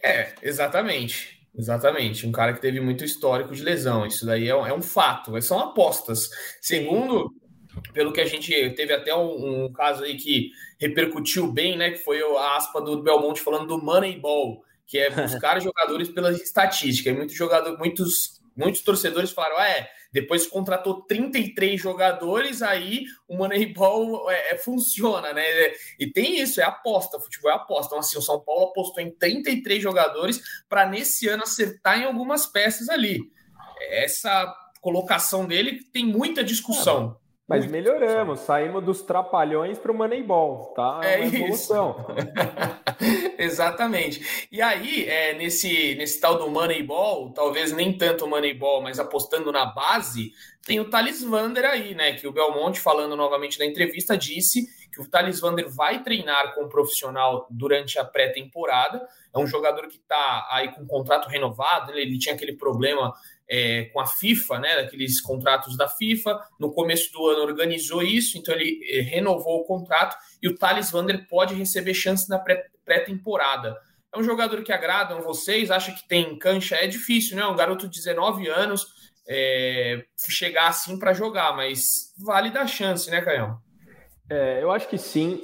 É, 0.04 0.36
exatamente. 0.44 1.40
Exatamente, 1.58 2.28
um 2.28 2.32
cara 2.32 2.54
que 2.54 2.62
teve 2.62 2.80
muito 2.80 3.04
histórico 3.04 3.56
de 3.56 3.64
lesão. 3.64 4.06
Isso 4.06 4.28
daí 4.28 4.48
é 4.48 4.56
um, 4.56 4.68
é 4.68 4.72
um 4.72 4.82
fato, 4.82 5.42
são 5.42 5.60
apostas. 5.60 6.30
Segundo, 6.62 7.34
pelo 7.92 8.14
que 8.14 8.22
a 8.22 8.26
gente 8.26 8.52
teve 8.76 8.94
até 8.94 9.14
um, 9.16 9.66
um, 9.66 9.74
caso 9.74 10.04
aí 10.04 10.16
que 10.16 10.52
repercutiu 10.80 11.52
bem, 11.52 11.76
né? 11.76 11.90
Que 11.90 11.98
foi 11.98 12.22
a 12.22 12.58
aspa 12.58 12.80
do 12.80 13.02
Belmonte 13.02 13.42
falando 13.42 13.66
do 13.66 13.84
Moneyball, 13.84 14.64
que 14.86 15.00
é 15.00 15.10
buscar 15.10 15.60
jogadores 15.60 16.10
pelas 16.10 16.40
estatísticas. 16.40 17.18
Muito 17.18 17.34
jogador, 17.34 17.76
muitos, 17.80 18.39
muitos 18.60 18.82
torcedores 18.82 19.32
falaram: 19.32 19.58
ah, 19.58 19.70
é, 19.70 19.90
depois 20.12 20.48
contratou 20.48 21.02
33 21.04 21.80
jogadores, 21.80 22.62
aí 22.62 23.06
o 23.28 23.38
Moneyball 23.38 24.30
é, 24.30 24.54
é, 24.54 24.58
funciona, 24.58 25.34
né? 25.34 25.44
E 26.00 26.12
tem 26.12 26.40
isso, 26.40 26.60
é 26.60 26.64
aposta, 26.64 27.20
futebol 27.20 27.52
é 27.52 27.56
aposta. 27.56 27.88
Então, 27.88 28.00
assim, 28.00 28.18
o 28.18 28.22
São 28.22 28.40
Paulo 28.40 28.70
apostou 28.70 29.04
em 29.04 29.12
33 29.12 29.82
jogadores 29.82 30.42
para 30.68 30.86
nesse 30.88 31.28
ano 31.28 31.44
acertar 31.44 32.00
em 32.00 32.06
algumas 32.06 32.46
peças 32.46 32.90
ali. 32.90 33.22
Essa 33.92 34.54
colocação 34.82 35.46
dele 35.46 35.80
tem 35.94 36.06
muita 36.06 36.44
discussão. 36.44 37.18
Mas 37.48 37.66
melhoramos, 37.66 38.42
saímos 38.42 38.84
dos 38.84 39.02
trapalhões 39.02 39.80
para 39.80 39.92
o 39.92 39.96
Moneyball, 39.96 40.72
tá? 40.76 41.02
É, 41.04 41.22
é 41.22 41.26
evolução. 41.26 42.06
Exatamente. 43.38 44.48
E 44.52 44.62
aí, 44.62 45.06
é, 45.06 45.34
nesse, 45.34 45.96
nesse 45.96 46.20
tal 46.20 46.38
do 46.38 46.50
Moneyball, 46.50 47.32
talvez 47.32 47.72
nem 47.72 47.98
tanto 47.98 48.28
Moneyball, 48.28 48.82
mas 48.82 49.00
apostando 49.00 49.52
na 49.52 49.66
base, 49.66 50.34
tem 50.66 50.80
o 50.80 50.90
Thales 50.90 51.24
Vander 51.24 51.66
aí, 51.66 51.96
né? 51.96 52.14
Que 52.14 52.28
o 52.28 52.32
Belmonte, 52.32 52.80
falando 52.80 53.16
novamente 53.16 53.58
na 53.58 53.66
entrevista, 53.66 54.18
disse 54.18 54.68
que 54.92 55.02
o 55.02 55.10
Thales 55.10 55.40
Vander 55.40 55.70
vai 55.70 56.04
treinar 56.04 56.54
com 56.54 56.66
o 56.66 56.70
profissional 56.70 57.48
durante 57.50 57.98
a 57.98 58.04
pré-temporada. 58.04 59.08
É 59.34 59.40
um 59.40 59.48
jogador 59.48 59.88
que 59.88 59.98
está 59.98 60.48
aí 60.52 60.72
com 60.74 60.86
contrato 60.86 61.30
renovado, 61.30 61.92
ele, 61.92 62.02
ele 62.02 62.20
tinha 62.20 62.36
aquele 62.36 62.54
problema 62.54 63.14
é, 63.50 63.86
com 63.86 64.00
a 64.00 64.06
FIFA, 64.06 64.60
né, 64.60 64.76
daqueles 64.76 65.20
contratos 65.20 65.76
da 65.76 65.88
FIFA. 65.88 66.40
No 66.60 66.72
começo 66.72 67.12
do 67.12 67.28
ano 67.28 67.42
organizou 67.42 68.04
isso, 68.04 68.38
então 68.38 68.54
ele 68.54 68.80
é, 68.92 69.02
renovou 69.02 69.62
o 69.62 69.64
contrato 69.64 70.16
e 70.42 70.48
o 70.48 70.56
Thales 70.56 70.92
Vander 70.92 71.28
pode 71.28 71.56
receber 71.56 71.94
chance 71.94 72.30
na 72.30 72.38
pré-temporada. 72.90 73.78
É 74.12 74.18
um 74.18 74.24
jogador 74.24 74.64
que 74.64 74.74
agradam 74.74 75.22
vocês, 75.22 75.70
acha 75.70 75.92
que 75.92 76.08
tem 76.08 76.36
cancha, 76.40 76.76
é 76.76 76.88
difícil, 76.88 77.38
né? 77.38 77.46
Um 77.46 77.56
garoto 77.56 77.88
de 77.88 78.00
19 78.00 78.48
anos 78.48 78.88
é, 79.28 80.04
chegar 80.28 80.70
assim 80.70 80.98
para 80.98 81.14
jogar, 81.14 81.56
mas 81.56 82.16
vale 82.18 82.50
dar 82.50 82.66
chance, 82.66 83.12
né, 83.12 83.22
Caião? 83.22 83.60
É, 84.28 84.64
eu 84.64 84.72
acho 84.72 84.90
que 84.90 84.98
sim. 84.98 85.40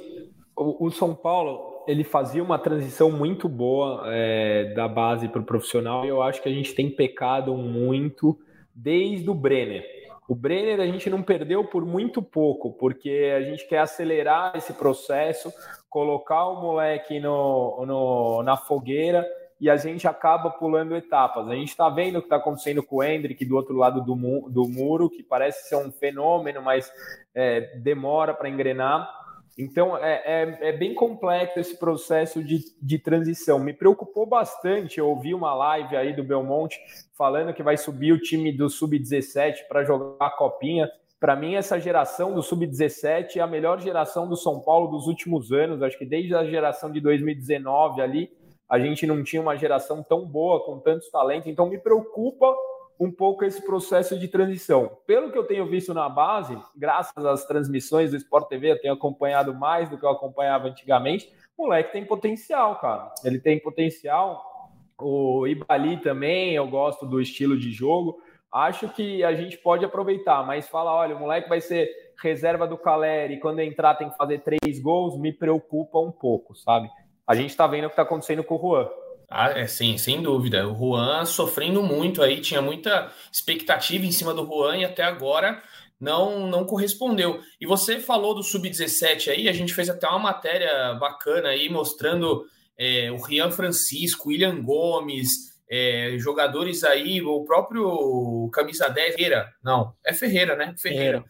O, 0.56 0.86
o 0.86 0.90
São 0.90 1.14
Paulo 1.14 1.84
ele 1.86 2.02
fazia 2.02 2.42
uma 2.42 2.58
transição 2.58 3.12
muito 3.12 3.48
boa 3.48 4.02
é, 4.06 4.74
da 4.74 4.88
base 4.88 5.28
para 5.28 5.40
o 5.40 5.44
profissional 5.44 6.04
e 6.04 6.08
eu 6.08 6.20
acho 6.20 6.42
que 6.42 6.48
a 6.48 6.52
gente 6.52 6.74
tem 6.74 6.90
pecado 6.90 7.54
muito 7.54 8.36
desde 8.74 9.30
o 9.30 9.34
Brenner. 9.34 9.84
O 10.28 10.34
Brenner 10.34 10.80
a 10.80 10.86
gente 10.86 11.08
não 11.08 11.22
perdeu 11.22 11.62
por 11.64 11.86
muito 11.86 12.20
pouco, 12.20 12.72
porque 12.72 13.32
a 13.36 13.42
gente 13.42 13.68
quer 13.68 13.78
acelerar 13.78 14.56
esse 14.56 14.72
processo, 14.72 15.52
colocar 15.96 16.44
o 16.48 16.60
moleque 16.60 17.18
no, 17.18 17.86
no 17.86 18.42
na 18.42 18.54
fogueira 18.54 19.26
e 19.58 19.70
a 19.70 19.78
gente 19.78 20.06
acaba 20.06 20.50
pulando 20.50 20.94
etapas. 20.94 21.48
A 21.48 21.54
gente 21.54 21.70
está 21.70 21.88
vendo 21.88 22.16
o 22.16 22.20
que 22.20 22.26
está 22.26 22.36
acontecendo 22.36 22.82
com 22.82 22.96
o 22.96 23.02
Hendrick 23.02 23.42
do 23.46 23.56
outro 23.56 23.74
lado 23.74 24.04
do, 24.04 24.14
mu 24.14 24.46
do 24.50 24.68
muro, 24.68 25.08
que 25.08 25.22
parece 25.22 25.70
ser 25.70 25.76
um 25.76 25.90
fenômeno, 25.90 26.60
mas 26.60 26.92
é, 27.34 27.78
demora 27.78 28.34
para 28.34 28.46
engrenar. 28.46 29.10
Então, 29.56 29.96
é, 29.96 30.22
é, 30.26 30.68
é, 30.68 30.72
bem 30.72 30.92
complexo 30.92 31.58
esse 31.58 31.78
processo 31.78 32.44
de, 32.44 32.58
de 32.78 32.98
transição. 32.98 33.58
Me 33.58 33.72
preocupou 33.72 34.26
bastante. 34.26 34.98
Eu 34.98 35.08
ouvi 35.08 35.32
uma 35.32 35.54
live 35.54 35.96
aí 35.96 36.14
do 36.14 36.22
Belmonte 36.22 36.78
falando 37.16 37.54
que 37.54 37.62
vai 37.62 37.78
subir 37.78 38.12
o 38.12 38.20
time 38.20 38.52
do 38.52 38.68
Sub-17 38.68 39.66
para 39.66 39.82
jogar 39.82 40.26
a 40.26 40.28
Copinha. 40.28 40.90
Para 41.18 41.34
mim, 41.34 41.54
essa 41.54 41.80
geração 41.80 42.34
do 42.34 42.42
Sub-17 42.42 43.36
é 43.36 43.40
a 43.40 43.46
melhor 43.46 43.80
geração 43.80 44.28
do 44.28 44.36
São 44.36 44.60
Paulo 44.60 44.88
dos 44.88 45.06
últimos 45.06 45.50
anos. 45.50 45.82
Acho 45.82 45.98
que 45.98 46.04
desde 46.04 46.34
a 46.34 46.44
geração 46.44 46.92
de 46.92 47.00
2019 47.00 48.02
ali, 48.02 48.30
a 48.68 48.78
gente 48.78 49.06
não 49.06 49.24
tinha 49.24 49.40
uma 49.40 49.56
geração 49.56 50.02
tão 50.02 50.26
boa, 50.26 50.64
com 50.64 50.78
tantos 50.78 51.10
talentos. 51.10 51.48
Então, 51.48 51.70
me 51.70 51.78
preocupa 51.78 52.54
um 52.98 53.10
pouco 53.10 53.44
esse 53.44 53.64
processo 53.64 54.18
de 54.18 54.28
transição. 54.28 54.98
Pelo 55.06 55.30
que 55.30 55.38
eu 55.38 55.44
tenho 55.44 55.66
visto 55.66 55.94
na 55.94 56.08
base, 56.08 56.56
graças 56.76 57.24
às 57.24 57.46
transmissões 57.46 58.10
do 58.10 58.16
Sport 58.16 58.48
TV, 58.48 58.72
eu 58.72 58.80
tenho 58.80 58.94
acompanhado 58.94 59.54
mais 59.54 59.88
do 59.88 59.98
que 59.98 60.04
eu 60.04 60.10
acompanhava 60.10 60.68
antigamente. 60.68 61.32
O 61.56 61.64
moleque 61.64 61.92
tem 61.92 62.04
potencial, 62.04 62.78
cara. 62.78 63.12
Ele 63.24 63.38
tem 63.38 63.58
potencial. 63.58 64.70
O 64.98 65.46
Ibali 65.46 65.98
também, 65.98 66.54
eu 66.54 66.66
gosto 66.66 67.06
do 67.06 67.20
estilo 67.20 67.58
de 67.58 67.70
jogo. 67.70 68.18
Acho 68.56 68.88
que 68.88 69.22
a 69.22 69.34
gente 69.34 69.58
pode 69.58 69.84
aproveitar, 69.84 70.42
mas 70.46 70.66
fala, 70.66 70.90
olha, 70.90 71.14
o 71.14 71.20
moleque 71.20 71.46
vai 71.46 71.60
ser 71.60 71.90
reserva 72.22 72.66
do 72.66 72.78
Caleri 72.78 73.34
e 73.34 73.38
quando 73.38 73.60
entrar 73.60 73.96
tem 73.96 74.08
que 74.08 74.16
fazer 74.16 74.38
três 74.38 74.80
gols, 74.80 75.20
me 75.20 75.30
preocupa 75.30 75.98
um 75.98 76.10
pouco, 76.10 76.54
sabe? 76.54 76.88
A 77.26 77.34
gente 77.34 77.54
tá 77.54 77.66
vendo 77.66 77.84
o 77.84 77.90
que 77.90 77.96
tá 77.96 78.00
acontecendo 78.00 78.42
com 78.42 78.56
o 78.56 78.58
Juan. 78.58 78.88
Ah, 79.28 79.50
é, 79.50 79.66
sim, 79.66 79.98
sem 79.98 80.22
dúvida. 80.22 80.66
O 80.66 80.74
Juan 80.74 81.26
sofrendo 81.26 81.82
muito 81.82 82.22
aí, 82.22 82.40
tinha 82.40 82.62
muita 82.62 83.12
expectativa 83.30 84.06
em 84.06 84.12
cima 84.12 84.32
do 84.32 84.46
Juan 84.46 84.78
e 84.78 84.84
até 84.86 85.02
agora 85.02 85.62
não 86.00 86.46
não 86.48 86.64
correspondeu. 86.64 87.40
E 87.60 87.66
você 87.66 88.00
falou 88.00 88.34
do 88.34 88.42
Sub-17 88.42 89.32
aí, 89.32 89.50
a 89.50 89.52
gente 89.52 89.74
fez 89.74 89.90
até 89.90 90.08
uma 90.08 90.18
matéria 90.18 90.94
bacana 90.94 91.50
aí 91.50 91.68
mostrando 91.68 92.46
é, 92.78 93.10
o 93.10 93.20
Rian 93.20 93.50
Francisco, 93.50 94.30
William 94.30 94.62
Gomes, 94.62 95.55
é, 95.70 96.16
jogadores 96.18 96.84
aí, 96.84 97.20
o 97.22 97.44
próprio 97.44 98.48
camisa 98.52 98.88
10, 98.88 99.14
Ferreira, 99.14 99.52
não, 99.62 99.94
é 100.04 100.12
Ferreira, 100.12 100.56
né? 100.56 100.74
Ferreira. 100.78 101.18
Ferreira. 101.18 101.24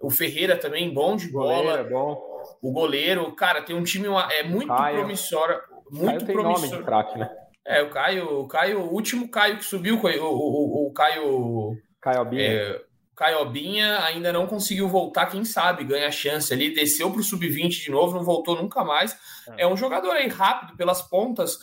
O 0.00 0.10
Ferreira 0.10 0.56
também, 0.56 0.92
bom 0.92 1.14
de 1.14 1.28
bola. 1.30 1.84
bom. 1.84 2.18
O 2.62 2.72
goleiro, 2.72 3.30
cara, 3.34 3.60
tem 3.60 3.76
um 3.76 3.84
time 3.84 4.08
é 4.32 4.42
muito 4.42 4.68
Caio. 4.68 4.98
promissor 4.98 5.60
muito 5.90 6.24
Caio 6.24 6.32
promissor. 6.32 7.18
né? 7.18 7.30
É, 7.66 7.82
o 7.82 7.90
Caio, 7.90 8.40
o 8.40 8.48
Caio, 8.48 8.80
o 8.80 8.92
último 8.92 9.28
Caio 9.28 9.58
que 9.58 9.64
subiu, 9.64 9.96
o, 9.96 10.06
o, 10.06 10.86
o 10.86 10.92
Caio. 10.92 11.76
Caiobinha. 12.00 12.42
É, 12.42 12.82
Caiobinha 13.14 14.02
ainda 14.04 14.32
não 14.32 14.46
conseguiu 14.46 14.88
voltar, 14.88 15.26
quem 15.26 15.44
sabe, 15.44 15.84
ganha 15.84 16.10
chance 16.10 16.50
ali, 16.54 16.72
desceu 16.72 17.10
para 17.10 17.20
o 17.20 17.22
sub-20 17.22 17.68
de 17.68 17.90
novo, 17.90 18.16
não 18.16 18.24
voltou 18.24 18.56
nunca 18.56 18.82
mais. 18.82 19.14
É. 19.58 19.64
é 19.64 19.66
um 19.66 19.76
jogador 19.76 20.12
aí 20.12 20.26
rápido 20.26 20.74
pelas 20.74 21.02
pontas, 21.02 21.58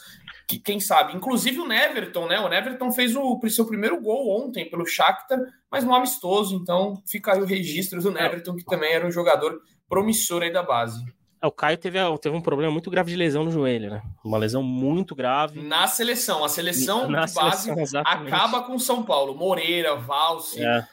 que 0.47 0.57
quem 0.57 0.79
sabe, 0.79 1.13
inclusive 1.13 1.59
o 1.59 1.67
Neverton, 1.67 2.25
né? 2.25 2.39
O 2.39 2.47
Neverton 2.47 2.89
fez 2.91 3.13
o 3.15 3.39
seu 3.49 3.65
primeiro 3.65 3.99
gol 3.99 4.45
ontem 4.45 4.69
pelo 4.69 4.85
Shakhtar, 4.85 5.39
mas 5.69 5.83
no 5.83 5.93
amistoso, 5.93 6.55
então 6.55 6.95
fica 7.05 7.33
aí 7.33 7.41
o 7.41 7.45
registro 7.45 8.01
do 8.01 8.17
é. 8.17 8.21
Neverton, 8.21 8.55
que 8.55 8.63
também 8.63 8.93
era 8.93 9.05
um 9.05 9.11
jogador 9.11 9.59
promissor 9.89 10.43
aí 10.43 10.51
da 10.51 10.63
base. 10.63 11.03
É, 11.41 11.45
o 11.45 11.51
Caio 11.51 11.77
teve, 11.77 11.99
teve 12.19 12.35
um 12.35 12.41
problema 12.41 12.71
muito 12.71 12.89
grave 12.89 13.11
de 13.11 13.17
lesão 13.17 13.43
no 13.43 13.51
joelho, 13.51 13.89
né? 13.89 14.01
Uma 14.23 14.37
lesão 14.37 14.63
muito 14.63 15.13
grave. 15.13 15.61
Na 15.61 15.85
seleção. 15.85 16.43
A 16.43 16.49
seleção 16.49 17.09
Na 17.09 17.25
de 17.25 17.33
base 17.33 17.65
seleção, 17.65 18.01
acaba 18.03 18.63
com 18.63 18.79
São 18.79 19.03
Paulo. 19.03 19.35
Moreira, 19.35 19.95
Valse, 19.97 20.63
é. 20.63 20.83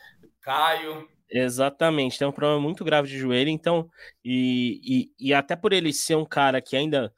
Caio. 0.43 1.09
Exatamente, 1.31 2.19
tem 2.19 2.29
um 2.29 2.33
problema 2.33 2.61
muito 2.61 2.85
grave 2.85 3.09
de 3.09 3.19
joelho, 3.19 3.49
então, 3.49 3.89
e, 4.25 5.09
e, 5.19 5.29
e 5.29 5.35
até 5.35 5.57
por 5.57 5.73
ele 5.73 5.93
ser 5.93 6.17
um 6.17 6.25
cara 6.25 6.61
que 6.61 6.77
ainda 6.77 7.13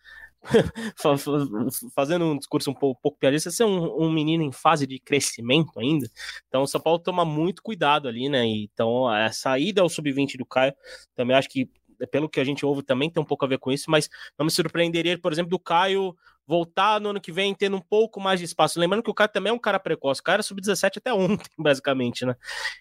fazendo 1.95 2.25
um 2.25 2.39
discurso 2.39 2.71
um 2.71 2.75
pouco, 2.75 2.99
um 2.99 3.03
pouco 3.03 3.19
piadista, 3.19 3.51
ser 3.51 3.65
um, 3.65 4.05
um, 4.05 4.11
menino 4.11 4.43
em 4.43 4.53
fase 4.53 4.87
de 4.87 4.99
crescimento 4.99 5.79
ainda. 5.79 6.09
Então, 6.49 6.63
o 6.63 6.67
São 6.67 6.81
Paulo 6.81 6.99
toma 6.99 7.25
muito 7.25 7.63
cuidado 7.63 8.09
ali, 8.09 8.29
né? 8.29 8.47
Então, 8.47 9.09
a 9.09 9.31
saída 9.33 9.83
ao 9.83 9.89
sub-20 9.89 10.37
do 10.37 10.47
Caio 10.47 10.75
também 11.15 11.37
acho 11.37 11.49
que 11.49 11.69
pelo 12.11 12.29
que 12.29 12.41
a 12.41 12.45
gente 12.45 12.67
ouve, 12.67 12.83
também 12.83 13.11
tem 13.11 13.23
um 13.23 13.27
pouco 13.27 13.45
a 13.47 13.49
ver 13.49 13.59
com 13.59 13.73
isso, 13.73 13.91
mas 13.91 14.09
não 14.39 14.45
me 14.45 14.51
surpreenderia, 14.51 15.19
por 15.19 15.33
exemplo, 15.33 15.49
do 15.49 15.59
Caio 15.59 16.15
voltar 16.47 17.01
no 17.01 17.11
ano 17.11 17.21
que 17.21 17.33
vem 17.33 17.55
tendo 17.55 17.77
um 17.77 17.81
pouco 17.81 18.21
mais 18.21 18.39
de 18.39 18.47
espaço. 18.47 18.79
Lembrando 18.79 19.03
que 19.03 19.11
o 19.11 19.15
cara 19.15 19.29
também 19.29 19.51
é 19.51 19.55
um 19.55 19.59
cara 19.59 19.81
precoce, 19.81 20.21
o 20.21 20.25
cara 20.25 20.41
é 20.41 20.43
sub-17 20.43 20.99
até 20.99 21.13
ontem, 21.13 21.51
basicamente, 21.59 22.25
né? 22.25 22.37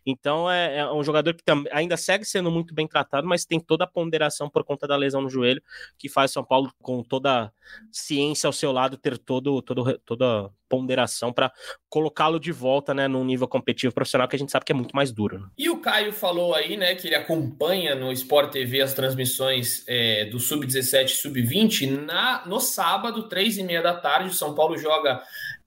Então 0.06 0.50
é, 0.50 0.78
é 0.78 0.92
um 0.92 1.04
jogador 1.04 1.34
que 1.34 1.44
ainda 1.72 1.98
segue 1.98 2.26
sendo 2.26 2.52
muito 2.52 2.74
bem 2.74 2.88
tratado, 2.88 3.28
mas 3.28 3.46
tem 3.46 3.60
toda 3.60 3.84
a 3.86 3.88
ponderação 3.88 4.50
por 4.50 4.64
conta 4.64 4.88
da 4.88 4.96
lesão 4.96 5.22
no 5.22 5.30
joelho, 5.30 5.62
que 5.98 6.08
faz 6.08 6.32
São 6.32 6.44
Paulo, 6.44 6.72
com 6.82 7.04
toda 7.04 7.46
a 7.46 7.52
ciência 7.92 8.48
ao 8.48 8.54
seu 8.54 8.72
lado, 8.72 8.98
ter 8.98 9.18
todo, 9.18 9.62
todo, 9.62 9.98
toda, 10.06 10.52
ponderação 10.70 11.32
para 11.32 11.52
colocá-lo 11.90 12.40
de 12.40 12.52
volta, 12.52 12.94
né, 12.94 13.08
num 13.08 13.24
nível 13.24 13.48
competitivo 13.48 13.94
profissional 13.94 14.28
que 14.28 14.36
a 14.36 14.40
gente 14.40 14.52
sabe 14.52 14.66
que 14.66 14.72
é 14.72 14.76
muito 14.76 14.96
mais 14.96 15.12
duro. 15.12 15.40
Né? 15.40 15.48
E 15.58 15.70
o 15.70 15.80
Caio 15.80 16.12
falou 16.12 16.54
aí, 16.54 16.78
né, 16.78 16.96
que 16.96 17.08
ele 17.08 17.16
acompanha 17.16 17.96
no 17.96 18.12
Sport 18.12 18.52
TV 18.52 18.82
as 18.82 18.94
transmissões 18.94 19.84
é, 19.88 20.26
do 20.26 20.40
Sub-17 20.40 21.06
e 21.06 21.10
Sub-20. 21.10 22.06
Na, 22.06 22.46
no 22.46 22.60
sábado, 22.60 23.28
três 23.30 23.58
e 23.58 23.64
meia 23.64 23.82
da 23.82 23.94
tarde, 23.94 24.30
o 24.30 24.34
São 24.34 24.54
Paulo 24.54 24.78
joga 24.78 25.22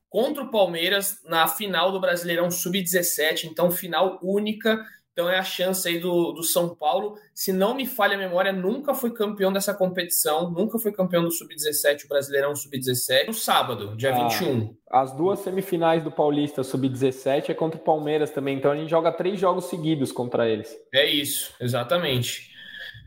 contra 0.09 0.43
o 0.43 0.51
Palmeiras 0.51 1.23
na 1.25 1.47
final 1.47 1.93
do 1.93 2.01
Brasileirão 2.01 2.51
Sub-17, 2.51 3.45
então 3.45 3.71
final 3.71 4.19
única 4.23 4.85
então 5.19 5.29
é 5.29 5.37
a 5.37 5.43
chance 5.43 5.89
aí 5.89 5.99
do, 5.99 6.31
do 6.31 6.45
São 6.45 6.77
Paulo. 6.77 7.19
Se 7.35 7.53
não 7.53 7.75
me 7.75 7.85
falha 7.87 8.15
a 8.15 8.19
memória, 8.19 8.53
nunca 8.53 8.95
foi 8.95 9.13
campeão 9.13 9.53
dessa 9.53 9.75
competição, 9.75 10.49
nunca 10.49 10.79
foi 10.79 10.93
campeão 10.93 11.25
do 11.25 11.33
Sub-17, 11.33 12.05
o 12.05 12.09
Brasileirão 12.09 12.55
Sub-17. 12.55 13.27
No 13.27 13.35
sábado, 13.35 13.97
dia 13.97 14.15
ah, 14.15 14.29
21. 14.29 14.77
As 14.89 15.13
duas 15.13 15.41
semifinais 15.41 16.05
do 16.05 16.13
Paulista 16.13 16.63
Sub-17 16.63 17.49
é 17.49 17.55
contra 17.55 17.81
o 17.81 17.83
Palmeiras 17.83 18.31
também, 18.31 18.57
então 18.57 18.71
a 18.71 18.77
gente 18.77 18.91
joga 18.91 19.11
três 19.11 19.41
jogos 19.41 19.65
seguidos 19.65 20.13
contra 20.13 20.49
eles. 20.49 20.73
É 20.95 21.05
isso, 21.05 21.53
exatamente. 21.61 22.53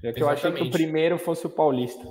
É 0.04 0.12
que 0.12 0.22
eu 0.22 0.28
achei 0.28 0.52
que 0.52 0.64
o 0.64 0.70
primeiro 0.70 1.18
fosse 1.18 1.46
o 1.46 1.50
Paulista. 1.50 2.04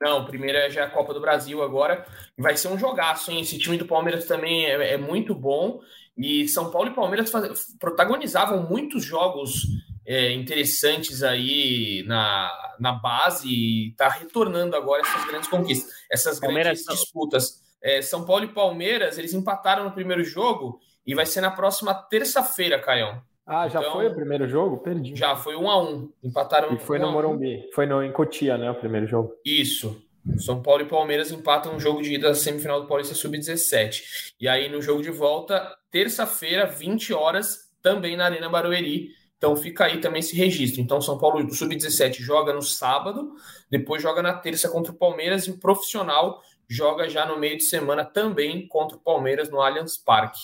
Não, 0.00 0.20
o 0.20 0.26
primeiro 0.26 0.56
é 0.56 0.70
já 0.70 0.84
a 0.84 0.90
Copa 0.90 1.12
do 1.12 1.20
Brasil 1.20 1.62
agora. 1.62 2.06
Vai 2.38 2.56
ser 2.56 2.68
um 2.68 2.78
jogaço, 2.78 3.30
hein? 3.30 3.40
Esse 3.40 3.58
time 3.58 3.76
do 3.76 3.84
Palmeiras 3.84 4.24
também 4.26 4.64
é, 4.64 4.94
é 4.94 4.96
muito 4.96 5.34
bom. 5.34 5.80
E 6.18 6.48
São 6.48 6.70
Paulo 6.70 6.90
e 6.90 6.94
Palmeiras 6.94 7.30
faz... 7.30 7.76
protagonizavam 7.78 8.68
muitos 8.68 9.04
jogos 9.04 9.62
é, 10.04 10.32
interessantes 10.32 11.22
aí 11.22 12.02
na, 12.06 12.50
na 12.80 12.92
base 12.92 13.48
e 13.48 13.90
está 13.90 14.08
retornando 14.08 14.74
agora 14.74 15.02
essas 15.02 15.24
grandes 15.26 15.48
conquistas, 15.48 15.92
essas 16.10 16.40
Palmeiras 16.40 16.82
grandes 16.82 17.00
disputas. 17.02 17.62
É, 17.80 18.02
São 18.02 18.24
Paulo 18.24 18.44
e 18.44 18.48
Palmeiras, 18.48 19.16
eles 19.16 19.32
empataram 19.32 19.84
no 19.84 19.92
primeiro 19.92 20.24
jogo 20.24 20.80
e 21.06 21.14
vai 21.14 21.24
ser 21.24 21.40
na 21.40 21.52
próxima 21.52 21.94
terça-feira, 21.94 22.80
Caião. 22.80 23.22
Ah, 23.46 23.68
já 23.68 23.80
então, 23.80 23.92
foi 23.92 24.08
o 24.08 24.14
primeiro 24.14 24.46
jogo? 24.46 24.78
Perdi. 24.78 25.16
Já, 25.16 25.34
foi 25.34 25.56
um 25.56 25.70
a 25.70 25.82
um. 25.82 26.12
Empataram. 26.22 26.74
E 26.74 26.78
foi 26.78 26.98
no 26.98 27.10
Morumbi. 27.10 27.66
Foi 27.74 27.86
no, 27.86 28.02
em 28.02 28.12
Cotia, 28.12 28.58
né? 28.58 28.70
O 28.70 28.74
primeiro 28.74 29.06
jogo. 29.06 29.32
Isso. 29.42 30.06
São 30.38 30.62
Paulo 30.62 30.82
e 30.82 30.88
Palmeiras 30.88 31.30
empatam 31.30 31.74
um 31.74 31.80
jogo 31.80 32.02
de 32.02 32.14
ida 32.14 32.28
da 32.28 32.34
semifinal 32.34 32.80
do 32.80 32.86
Paulista 32.86 33.14
Sub-17. 33.14 34.34
E 34.40 34.48
aí, 34.48 34.68
no 34.68 34.82
jogo 34.82 35.02
de 35.02 35.10
volta, 35.10 35.76
terça-feira, 35.90 36.66
20 36.66 37.12
horas, 37.12 37.68
também 37.82 38.16
na 38.16 38.24
Arena 38.24 38.48
Barueri. 38.48 39.10
Então 39.36 39.56
fica 39.56 39.84
aí 39.84 40.00
também 40.00 40.20
esse 40.20 40.36
registro. 40.36 40.80
Então, 40.80 41.00
São 41.00 41.16
Paulo 41.16 41.48
Sub-17 41.52 42.20
joga 42.20 42.52
no 42.52 42.62
sábado, 42.62 43.32
depois 43.70 44.02
joga 44.02 44.20
na 44.20 44.34
terça 44.34 44.68
contra 44.68 44.92
o 44.92 44.96
Palmeiras 44.96 45.46
e 45.46 45.50
o 45.50 45.58
profissional 45.58 46.42
joga 46.68 47.08
já 47.08 47.24
no 47.24 47.38
meio 47.38 47.56
de 47.56 47.64
semana 47.64 48.04
também 48.04 48.66
contra 48.68 48.96
o 48.96 49.00
Palmeiras 49.00 49.48
no 49.48 49.60
Allianz 49.60 49.96
Parque. 49.96 50.40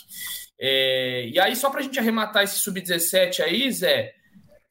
É... 0.58 1.28
e 1.28 1.38
aí, 1.38 1.54
só 1.56 1.68
para 1.68 1.80
a 1.80 1.82
gente 1.82 1.98
arrematar 1.98 2.44
esse 2.44 2.58
Sub-17 2.60 3.40
aí, 3.40 3.70
Zé, 3.70 4.14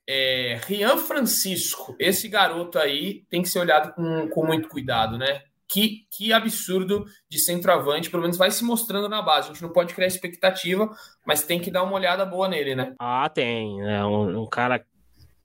é, 0.08 0.60
Rian 0.66 0.98
Francisco, 0.98 1.96
esse 2.00 2.28
garoto 2.28 2.78
aí 2.78 3.24
tem 3.30 3.42
que 3.42 3.50
ser 3.50 3.60
olhado 3.60 3.94
com, 3.94 4.28
com 4.30 4.46
muito 4.46 4.68
cuidado, 4.68 5.18
né? 5.18 5.42
Que, 5.68 6.06
que 6.12 6.32
absurdo 6.32 7.06
de 7.28 7.40
centroavante, 7.40 8.10
pelo 8.10 8.22
menos 8.22 8.38
vai 8.38 8.52
se 8.52 8.64
mostrando 8.64 9.10
na 9.10 9.22
base. 9.22 9.50
A 9.50 9.54
gente 9.54 9.64
não 9.64 9.72
pode 9.72 9.94
criar 9.94 10.08
expectativa, 10.08 10.90
mas 11.26 11.44
tem 11.44 11.60
que 11.60 11.72
dar 11.72 11.84
uma 11.84 11.96
olhada 11.96 12.26
boa 12.26 12.48
nele, 12.48 12.76
né? 12.76 12.94
Ah, 13.00 13.28
tem. 13.30 13.82
É 13.82 14.06
um, 14.06 14.44
um 14.44 14.48
cara 14.48 14.86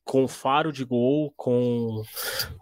com 0.09 0.27
faro 0.27 0.73
de 0.73 0.85
gol, 0.85 1.33
com 1.37 2.03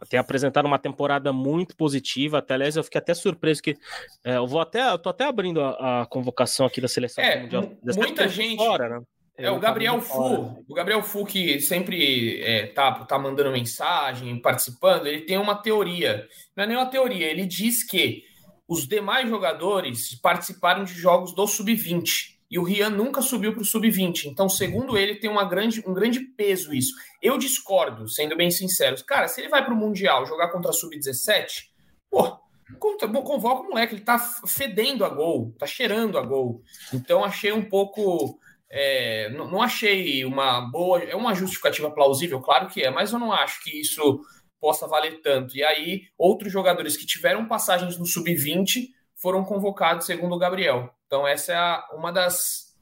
tem 0.09 0.19
apresentado 0.19 0.67
uma 0.67 0.81
temporada 0.81 1.33
muito 1.33 1.77
positiva. 1.77 2.39
Até 2.39 2.55
aliás, 2.55 2.77
eu 2.77 2.85
fiquei 2.85 2.99
até 2.99 3.15
surpreso 3.15 3.63
que 3.63 3.77
é, 4.25 4.37
eu 4.37 4.47
vou 4.47 4.61
até, 4.61 4.91
eu 4.91 4.99
tô 4.99 5.09
até 5.09 5.25
abrindo 5.25 5.61
a, 5.61 6.03
a 6.03 6.07
convocação 6.07 6.67
aqui 6.67 6.81
da 6.81 6.89
seleção 6.89 7.23
é, 7.23 7.41
mundial. 7.41 7.71
Muita 7.97 8.29
gente, 8.29 8.57
fora, 8.57 8.89
né? 8.89 9.07
É, 9.39 9.51
o 9.51 9.59
Gabriel 9.59 10.01
Fu, 10.01 10.65
o 10.67 10.75
Gabriel 10.75 11.03
Fu 11.03 11.25
que 11.27 11.61
sempre 11.61 12.41
é, 12.41 12.69
tá, 12.69 13.05
tá 13.05 13.19
mandando 13.19 13.53
mensagem, 13.53 14.41
participando, 14.41 15.07
ele 15.07 15.23
tem 15.23 15.37
uma 15.37 15.55
teoria. 15.55 16.27
Não 16.57 16.65
é 16.65 16.67
nem 16.67 16.77
uma 16.77 16.87
teoria, 16.87 17.27
ele 17.27 17.45
diz 17.45 17.85
que 17.85 18.23
os 18.67 18.89
demais 18.89 19.29
jogadores 19.29 20.15
participaram 20.21 20.85
de 20.85 20.95
jogos 20.95 21.35
do 21.35 21.47
Sub-20 21.47 22.37
e 22.51 22.59
o 22.59 22.63
Rian 22.63 22.91
nunca 22.91 23.21
subiu 23.21 23.53
para 23.53 23.63
o 23.63 23.65
Sub-20. 23.65 24.27
Então, 24.27 24.49
segundo 24.49 24.97
ele, 24.97 25.17
tem 25.17 25.29
uma 25.29 25.45
grande, 25.45 25.83
um 25.87 25.93
grande 25.93 26.21
peso 26.21 26.73
isso. 26.73 26.95
Eu 27.21 27.37
discordo, 27.37 28.09
sendo 28.09 28.37
bem 28.37 28.51
sincero. 28.51 28.97
Cara, 29.05 29.29
se 29.29 29.41
ele 29.41 29.49
vai 29.49 29.65
para 29.65 29.75
o 29.75 29.77
Mundial 29.77 30.25
jogar 30.27 30.49
contra 30.49 30.71
a 30.71 30.75
Sub-17, 30.75 31.65
pô, 32.11 32.39
convoca 32.79 33.63
o 33.63 33.69
moleque, 33.69 33.95
ele 33.95 34.03
tá 34.03 34.19
fedendo 34.47 35.05
a 35.05 35.09
gol, 35.09 35.55
tá 35.59 35.67
cheirando 35.67 36.19
a 36.19 36.23
gol. 36.23 36.63
Então, 36.93 37.25
achei 37.25 37.53
um 37.53 37.63
pouco 37.63 38.39
é, 38.71 39.29
não, 39.31 39.51
não, 39.51 39.63
achei 39.63 40.25
uma 40.25 40.61
boa. 40.61 41.03
É 41.03 41.15
uma 41.15 41.35
justificativa 41.35 41.91
plausível, 41.91 42.41
claro 42.41 42.69
que 42.69 42.83
é, 42.83 42.91
mas 42.91 43.13
eu 43.13 43.19
não 43.19 43.33
acho 43.33 43.63
que 43.63 43.81
isso 43.81 44.21
possa 44.61 44.87
valer 44.87 45.21
tanto. 45.21 45.57
E 45.57 45.63
aí, 45.63 46.05
outros 46.19 46.53
jogadores 46.53 46.97
que 46.97 47.07
tiveram 47.07 47.47
passagens 47.47 47.97
no 47.99 48.07
sub-20 48.07 48.89
foram 49.15 49.45
convocados, 49.45 50.07
segundo 50.07 50.35
o 50.35 50.39
Gabriel. 50.39 50.93
Então, 51.07 51.27
essa 51.27 51.53
é 51.53 51.57
a, 51.57 51.89
uma 51.93 52.13
das 52.13 52.75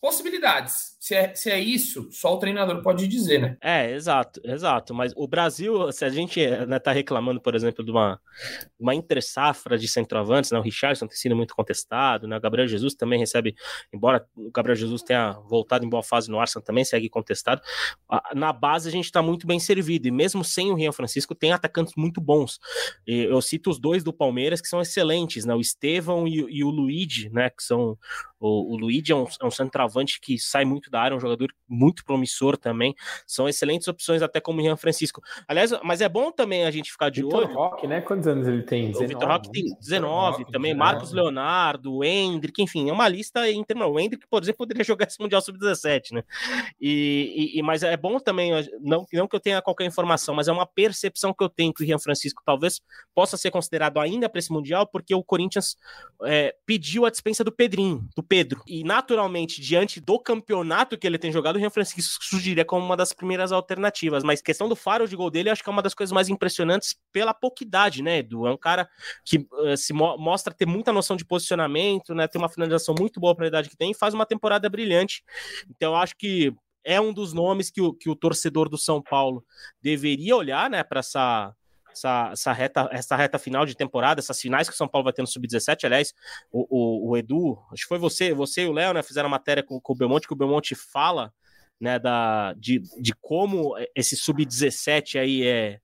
possibilidades. 0.00 0.91
Se 1.02 1.16
é, 1.16 1.34
se 1.34 1.50
é 1.50 1.58
isso, 1.58 2.08
só 2.12 2.32
o 2.32 2.38
treinador 2.38 2.80
pode 2.80 3.08
dizer, 3.08 3.40
né? 3.40 3.56
É, 3.60 3.90
exato, 3.90 4.40
exato. 4.44 4.94
Mas 4.94 5.12
o 5.16 5.26
Brasil, 5.26 5.90
se 5.90 6.04
a 6.04 6.08
gente 6.08 6.46
né, 6.46 6.78
tá 6.78 6.92
reclamando, 6.92 7.40
por 7.40 7.56
exemplo, 7.56 7.84
de 7.84 7.90
uma, 7.90 8.20
uma 8.78 8.94
entre-safra 8.94 9.76
de 9.76 9.88
centroavantes, 9.88 10.52
né? 10.52 10.60
O 10.60 10.62
Richardson 10.62 11.08
tem 11.08 11.16
sido 11.16 11.34
muito 11.34 11.56
contestado, 11.56 12.28
né? 12.28 12.36
O 12.36 12.40
Gabriel 12.40 12.68
Jesus 12.68 12.94
também 12.94 13.18
recebe, 13.18 13.56
embora 13.92 14.24
o 14.36 14.52
Gabriel 14.52 14.76
Jesus 14.76 15.02
tenha 15.02 15.32
voltado 15.48 15.84
em 15.84 15.88
boa 15.88 16.04
fase 16.04 16.30
no 16.30 16.38
Arsenal, 16.38 16.64
também 16.64 16.84
segue 16.84 17.08
contestado. 17.08 17.60
Na 18.32 18.52
base 18.52 18.88
a 18.88 18.92
gente 18.92 19.06
está 19.06 19.20
muito 19.20 19.44
bem 19.44 19.58
servido, 19.58 20.06
e 20.06 20.12
mesmo 20.12 20.44
sem 20.44 20.70
o 20.70 20.76
Rian 20.76 20.92
Francisco, 20.92 21.34
tem 21.34 21.50
atacantes 21.50 21.94
muito 21.96 22.20
bons. 22.20 22.60
Eu 23.04 23.42
cito 23.42 23.70
os 23.70 23.80
dois 23.80 24.04
do 24.04 24.12
Palmeiras 24.12 24.60
que 24.60 24.68
são 24.68 24.80
excelentes, 24.80 25.44
né? 25.44 25.52
O 25.52 25.60
Estevão 25.60 26.28
e, 26.28 26.46
e 26.48 26.62
o 26.62 26.70
Luigi, 26.70 27.28
né? 27.28 27.50
Que 27.50 27.64
são. 27.64 27.98
O, 28.38 28.74
o 28.74 28.76
Luigi 28.76 29.12
é 29.12 29.16
um, 29.16 29.26
é 29.40 29.46
um 29.46 29.50
centroavante 29.50 30.20
que 30.20 30.36
sai 30.36 30.64
muito 30.64 30.91
da 30.92 31.00
área, 31.00 31.16
um 31.16 31.20
jogador 31.20 31.52
muito 31.68 32.04
promissor 32.04 32.56
também. 32.56 32.94
São 33.26 33.48
excelentes 33.48 33.88
opções, 33.88 34.22
até 34.22 34.40
como 34.40 34.60
o 34.60 34.64
Ian 34.64 34.76
Francisco. 34.76 35.20
Aliás, 35.48 35.72
mas 35.82 36.00
é 36.00 36.08
bom 36.08 36.30
também 36.30 36.64
a 36.64 36.70
gente 36.70 36.92
ficar 36.92 37.10
de 37.10 37.22
Victor 37.22 37.44
olho. 37.44 37.54
Roque, 37.54 37.86
né? 37.86 38.00
Quantos 38.00 38.26
anos 38.28 38.46
ele 38.46 38.62
tem? 38.62 38.92
19, 38.92 39.04
o 39.04 39.08
Vitor 39.08 39.28
Roque 39.28 39.50
tem 39.50 39.76
19 39.80 40.38
Roque, 40.38 40.52
também, 40.52 40.72
19. 40.72 40.78
Marcos 40.78 41.12
Leonardo, 41.12 41.94
o 41.94 42.04
Hendrick, 42.04 42.62
enfim, 42.62 42.88
é 42.88 42.92
uma 42.92 43.08
lista 43.08 43.50
interna. 43.50 43.86
O 43.86 43.98
Hendrick, 43.98 44.26
por 44.28 44.42
exemplo, 44.42 44.58
poderia 44.58 44.84
jogar 44.84 45.06
esse 45.06 45.20
Mundial 45.20 45.40
Sub-17, 45.40 46.12
né? 46.12 46.22
E, 46.80 47.52
e, 47.54 47.62
mas 47.62 47.82
é 47.82 47.96
bom 47.96 48.18
também, 48.18 48.52
não, 48.80 49.06
não 49.12 49.26
que 49.26 49.34
eu 49.34 49.40
tenha 49.40 49.62
qualquer 49.62 49.86
informação, 49.86 50.34
mas 50.34 50.48
é 50.48 50.52
uma 50.52 50.66
percepção 50.66 51.32
que 51.32 51.42
eu 51.42 51.48
tenho 51.48 51.72
que 51.72 51.82
o 51.82 51.86
Ian 51.86 51.98
Francisco 51.98 52.42
talvez 52.44 52.80
possa 53.14 53.36
ser 53.36 53.50
considerado 53.50 53.98
ainda 53.98 54.28
para 54.28 54.38
esse 54.38 54.52
Mundial, 54.52 54.86
porque 54.86 55.14
o 55.14 55.24
Corinthians 55.24 55.76
é, 56.24 56.54
pediu 56.66 57.06
a 57.06 57.10
dispensa 57.10 57.42
do 57.42 57.50
Pedrinho, 57.50 58.06
do 58.14 58.22
Pedro. 58.22 58.62
E 58.66 58.84
naturalmente, 58.84 59.60
diante 59.60 60.00
do 60.00 60.18
campeonato 60.18 60.81
campeonato 60.82 60.98
que 60.98 61.06
ele 61.06 61.18
tem 61.18 61.32
jogado, 61.32 61.56
o 61.56 61.58
Rian 61.58 61.70
Francisco 61.70 62.24
surgiria 62.24 62.64
como 62.64 62.84
uma 62.84 62.96
das 62.96 63.12
primeiras 63.12 63.52
alternativas. 63.52 64.22
Mas 64.22 64.42
questão 64.42 64.68
do 64.68 64.76
faro 64.76 65.08
de 65.08 65.16
gol 65.16 65.30
dele, 65.30 65.50
acho 65.50 65.62
que 65.62 65.68
é 65.68 65.72
uma 65.72 65.82
das 65.82 65.94
coisas 65.94 66.12
mais 66.12 66.28
impressionantes 66.28 66.96
pela 67.12 67.32
pouca 67.32 67.64
idade, 67.64 68.02
né, 68.02 68.18
Edu? 68.18 68.46
É 68.46 68.50
um 68.50 68.56
cara 68.56 68.88
que 69.24 69.38
uh, 69.38 69.76
se 69.76 69.92
mo 69.92 70.16
mostra 70.18 70.52
ter 70.52 70.66
muita 70.66 70.92
noção 70.92 71.16
de 71.16 71.24
posicionamento, 71.24 72.14
né? 72.14 72.26
Tem 72.26 72.40
uma 72.40 72.48
finalização 72.48 72.94
muito 72.98 73.20
boa 73.20 73.34
para 73.34 73.46
a 73.46 73.48
idade 73.48 73.68
que 73.68 73.76
tem 73.76 73.92
e 73.92 73.94
faz 73.94 74.14
uma 74.14 74.26
temporada 74.26 74.68
brilhante. 74.68 75.22
Então, 75.70 75.94
acho 75.96 76.16
que 76.16 76.54
é 76.84 77.00
um 77.00 77.12
dos 77.12 77.32
nomes 77.32 77.70
que 77.70 77.80
o, 77.80 77.94
que 77.94 78.10
o 78.10 78.16
torcedor 78.16 78.68
do 78.68 78.76
São 78.76 79.00
Paulo 79.00 79.44
deveria 79.80 80.36
olhar, 80.36 80.68
né, 80.68 80.82
para 80.82 81.00
essa 81.00 81.54
essa, 81.92 82.30
essa, 82.32 82.52
reta, 82.52 82.88
essa 82.90 83.16
reta 83.16 83.38
final 83.38 83.64
de 83.64 83.76
temporada, 83.76 84.20
essas 84.20 84.40
finais 84.40 84.68
que 84.68 84.74
o 84.74 84.76
São 84.76 84.88
Paulo 84.88 85.04
vai 85.04 85.12
ter 85.12 85.22
no 85.22 85.28
Sub-17. 85.28 85.84
Aliás, 85.84 86.12
o, 86.50 86.66
o, 86.68 87.10
o, 87.10 87.16
Edu, 87.16 87.58
acho 87.72 87.82
que 87.82 87.88
foi 87.88 87.98
você, 87.98 88.32
você 88.34 88.62
e 88.62 88.66
o 88.66 88.72
Léo, 88.72 88.94
né, 88.94 89.02
fizeram 89.02 89.28
uma 89.28 89.36
matéria 89.36 89.62
com, 89.62 89.80
com 89.80 89.92
o 89.92 89.96
Belmonte, 89.96 90.26
que 90.26 90.32
o 90.32 90.36
Belmonte 90.36 90.74
fala 90.74 91.32
né, 91.80 91.98
da, 91.98 92.54
de, 92.54 92.80
de 93.00 93.12
como 93.20 93.74
esse 93.94 94.16
Sub-17 94.16 95.20
aí 95.20 95.46
é, 95.46 95.80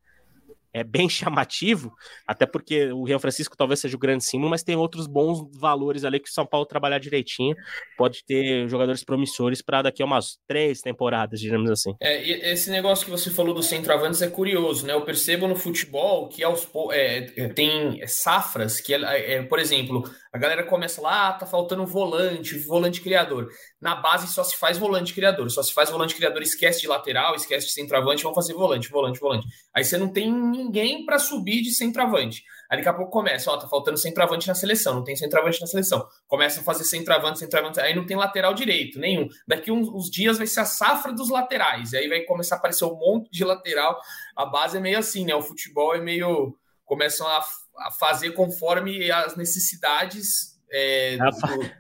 é 0.73 0.85
bem 0.85 1.09
chamativo, 1.11 1.93
até 2.27 2.47
porque 2.47 2.93
o 2.93 3.05
Rio 3.05 3.19
Francisco 3.19 3.57
talvez 3.57 3.81
seja 3.81 3.97
o 3.97 3.99
grande 3.99 4.25
símbolo, 4.25 4.51
mas 4.51 4.63
tem 4.63 4.77
outros 4.77 5.07
bons 5.07 5.49
valores 5.59 6.05
ali 6.05 6.21
que 6.21 6.29
o 6.29 6.33
São 6.33 6.47
Paulo 6.47 6.67
trabalhar 6.67 6.99
direitinho, 6.99 7.55
pode 7.97 8.25
ter 8.25 8.69
jogadores 8.69 9.05
promissores 9.05 9.63
para 9.63 9.83
daqui 9.83 10.03
a 10.03 10.07
umas 10.07 10.39
três 10.47 10.81
temporadas, 10.81 11.41
digamos 11.41 11.71
assim. 11.71 11.95
É, 12.01 12.51
esse 12.53 12.71
negócio 12.71 13.05
que 13.05 13.11
você 13.11 13.31
falou 13.31 13.55
do 13.55 13.63
centroavantes 13.63 14.23
é 14.23 14.29
curioso, 14.29 14.87
né? 14.87 14.93
Eu 14.93 15.03
percebo 15.03 15.47
no 15.47 15.57
futebol 15.57 16.29
que 16.29 16.43
aos, 16.43 16.69
é, 16.93 17.33
é, 17.37 17.49
tem 17.49 18.07
safras 18.07 18.81
que, 18.81 18.95
é, 18.95 19.35
é, 19.35 19.43
por 19.43 19.59
exemplo, 19.59 20.09
a 20.33 20.39
galera 20.39 20.63
começa 20.63 21.01
lá, 21.01 21.29
ah, 21.29 21.33
tá 21.33 21.47
faltando 21.47 21.87
volante, 21.87 22.59
volante 22.59 23.01
criador. 23.01 23.49
Na 23.81 23.95
base 23.95 24.27
só 24.27 24.43
se 24.43 24.57
faz 24.57 24.77
volante 24.77 25.15
criador, 25.15 25.49
só 25.51 25.63
se 25.63 25.73
faz 25.73 25.89
volante 25.89 26.15
criador, 26.15 26.43
esquece 26.43 26.81
de 26.81 26.89
lateral, 26.89 27.37
esquece 27.37 27.67
de 27.67 27.73
centroavante, 27.73 28.25
vão 28.25 28.35
fazer 28.35 28.53
volante, 28.53 28.91
volante, 28.91 29.21
volante. 29.21 29.47
Aí 29.73 29.85
você 29.85 29.97
não 29.97 30.09
tem 30.09 30.33
ninguém 30.33 31.07
para 31.07 31.19
subir 31.19 31.63
de 31.63 31.71
centroavante. 31.73 32.43
Aí 32.69 32.79
daqui 32.79 32.89
a 32.89 32.93
pouco 32.93 33.13
começa, 33.13 33.51
ó, 33.51 33.57
tá 33.57 33.69
faltando 33.69 33.97
centroavante 33.97 34.49
na 34.49 34.55
seleção, 34.55 34.95
não 34.95 35.05
tem 35.05 35.15
centroavante 35.15 35.61
na 35.61 35.67
seleção. 35.69 36.07
Começa 36.27 36.61
a 36.61 36.65
fazer 36.65 36.83
centroavante, 36.85 37.39
centroavante, 37.39 37.81
aí 37.81 37.95
não 37.95 38.05
tem 38.05 38.17
lateral 38.17 38.53
direito, 38.53 38.99
nenhum. 38.99 39.29
Daqui 39.47 39.71
uns, 39.71 39.89
uns 39.89 40.11
dias 40.11 40.39
vai 40.39 40.47
ser 40.47 40.61
a 40.61 40.65
safra 40.65 41.13
dos 41.13 41.31
laterais, 41.31 41.95
aí 41.95 42.09
vai 42.09 42.23
começar 42.23 42.57
a 42.57 42.59
aparecer 42.59 42.85
um 42.85 42.99
monte 42.99 43.31
de 43.31 43.45
lateral. 43.45 43.99
A 44.37 44.45
base 44.45 44.77
é 44.77 44.81
meio 44.81 44.99
assim, 44.99 45.25
né? 45.25 45.35
O 45.37 45.43
futebol 45.43 45.95
é 45.95 46.01
meio. 46.01 46.55
começam 46.85 47.29
a, 47.29 47.45
a 47.79 47.91
fazer 47.93 48.33
conforme 48.33 49.09
as 49.11 49.37
necessidades 49.37 50.59
é, 50.71 51.17
do, 51.17 51.71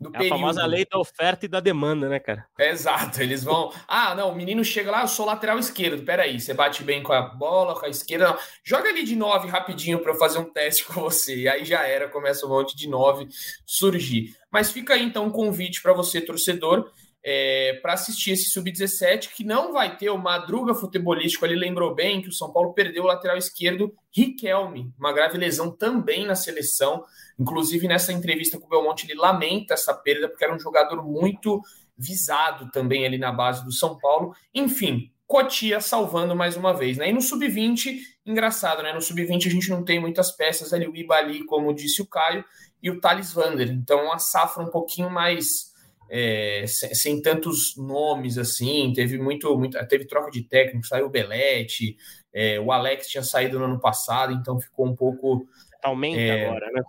do 0.00 0.10
é 0.14 0.26
a 0.26 0.28
famosa 0.28 0.64
lei 0.66 0.86
da 0.90 0.98
oferta 0.98 1.46
e 1.46 1.48
da 1.48 1.60
demanda, 1.60 2.08
né, 2.08 2.18
cara? 2.18 2.46
Exato, 2.58 3.22
eles 3.22 3.42
vão. 3.42 3.72
Ah, 3.88 4.14
não, 4.14 4.30
o 4.30 4.34
menino 4.34 4.64
chega 4.64 4.90
lá, 4.90 5.02
eu 5.02 5.08
sou 5.08 5.26
lateral 5.26 5.58
esquerdo. 5.58 6.04
Peraí, 6.04 6.38
você 6.38 6.52
bate 6.52 6.82
bem 6.84 7.02
com 7.02 7.12
a 7.12 7.22
bola, 7.22 7.78
com 7.78 7.86
a 7.86 7.88
esquerda. 7.88 8.28
Não. 8.28 8.38
Joga 8.62 8.88
ali 8.88 9.04
de 9.04 9.16
nove 9.16 9.48
rapidinho 9.48 9.98
para 9.98 10.12
eu 10.12 10.18
fazer 10.18 10.38
um 10.38 10.44
teste 10.44 10.84
com 10.84 11.00
você. 11.00 11.36
E 11.36 11.48
aí 11.48 11.64
já 11.64 11.86
era, 11.86 12.08
começa 12.08 12.46
um 12.46 12.50
monte 12.50 12.76
de 12.76 12.88
nove 12.88 13.28
surgir. 13.64 14.36
Mas 14.50 14.70
fica 14.70 14.94
aí 14.94 15.02
então 15.02 15.26
um 15.26 15.30
convite 15.30 15.82
para 15.82 15.92
você, 15.92 16.20
torcedor. 16.20 16.90
É, 17.28 17.80
para 17.82 17.94
assistir 17.94 18.30
esse 18.30 18.50
sub-17, 18.50 19.30
que 19.34 19.42
não 19.42 19.72
vai 19.72 19.96
ter 19.96 20.10
o 20.10 20.16
madruga 20.16 20.74
futebolístico. 20.74 21.44
Ele 21.44 21.56
lembrou 21.56 21.92
bem 21.92 22.22
que 22.22 22.28
o 22.28 22.32
São 22.32 22.52
Paulo 22.52 22.72
perdeu 22.72 23.02
o 23.02 23.06
lateral 23.06 23.36
esquerdo 23.36 23.92
Riquelme, 24.14 24.92
uma 24.96 25.12
grave 25.12 25.36
lesão 25.36 25.70
também 25.70 26.24
na 26.24 26.36
seleção. 26.36 27.04
Inclusive, 27.36 27.88
nessa 27.88 28.12
entrevista 28.12 28.60
com 28.60 28.66
o 28.66 28.70
Belmonte, 28.70 29.06
ele 29.06 29.18
lamenta 29.18 29.74
essa 29.74 29.92
perda, 29.92 30.28
porque 30.28 30.44
era 30.44 30.54
um 30.54 30.60
jogador 30.60 31.02
muito 31.02 31.60
visado 31.98 32.70
também 32.70 33.04
ali 33.04 33.18
na 33.18 33.32
base 33.32 33.64
do 33.64 33.72
São 33.72 33.98
Paulo. 33.98 34.32
Enfim, 34.54 35.10
Cotia 35.26 35.80
salvando 35.80 36.36
mais 36.36 36.56
uma 36.56 36.72
vez. 36.72 36.96
Né? 36.96 37.10
E 37.10 37.12
no 37.12 37.20
sub-20, 37.20 37.98
engraçado, 38.24 38.82
né? 38.82 38.92
No 38.92 39.02
sub-20 39.02 39.46
a 39.46 39.50
gente 39.50 39.70
não 39.70 39.84
tem 39.84 40.00
muitas 40.00 40.30
peças 40.30 40.72
ali, 40.72 40.86
o 40.86 40.94
Ibali, 40.94 41.44
como 41.44 41.74
disse 41.74 42.00
o 42.00 42.06
Caio, 42.06 42.44
e 42.80 42.90
o 42.90 43.00
Thales 43.00 43.32
Vander. 43.32 43.68
Então, 43.68 44.04
uma 44.04 44.18
safra 44.18 44.62
um 44.62 44.70
pouquinho 44.70 45.10
mais. 45.10 45.74
É, 46.08 46.64
sem, 46.66 46.94
sem, 46.94 47.22
tantos 47.22 47.76
nomes 47.76 48.38
assim, 48.38 48.92
teve 48.94 49.18
muito, 49.18 49.56
muito, 49.58 49.78
teve 49.88 50.06
troca 50.06 50.30
de 50.30 50.42
técnico, 50.42 50.86
saiu 50.86 51.06
o 51.06 51.10
Belete, 51.10 51.96
é, 52.32 52.60
o 52.60 52.70
Alex 52.70 53.08
tinha 53.08 53.22
saído 53.22 53.58
no 53.58 53.64
ano 53.64 53.80
passado, 53.80 54.32
então 54.32 54.60
ficou 54.60 54.86
um 54.86 54.94
pouco 54.94 55.48
Aumenta 55.86 56.20
é, 56.20 56.46
agora, 56.46 56.70
né? 56.72 56.82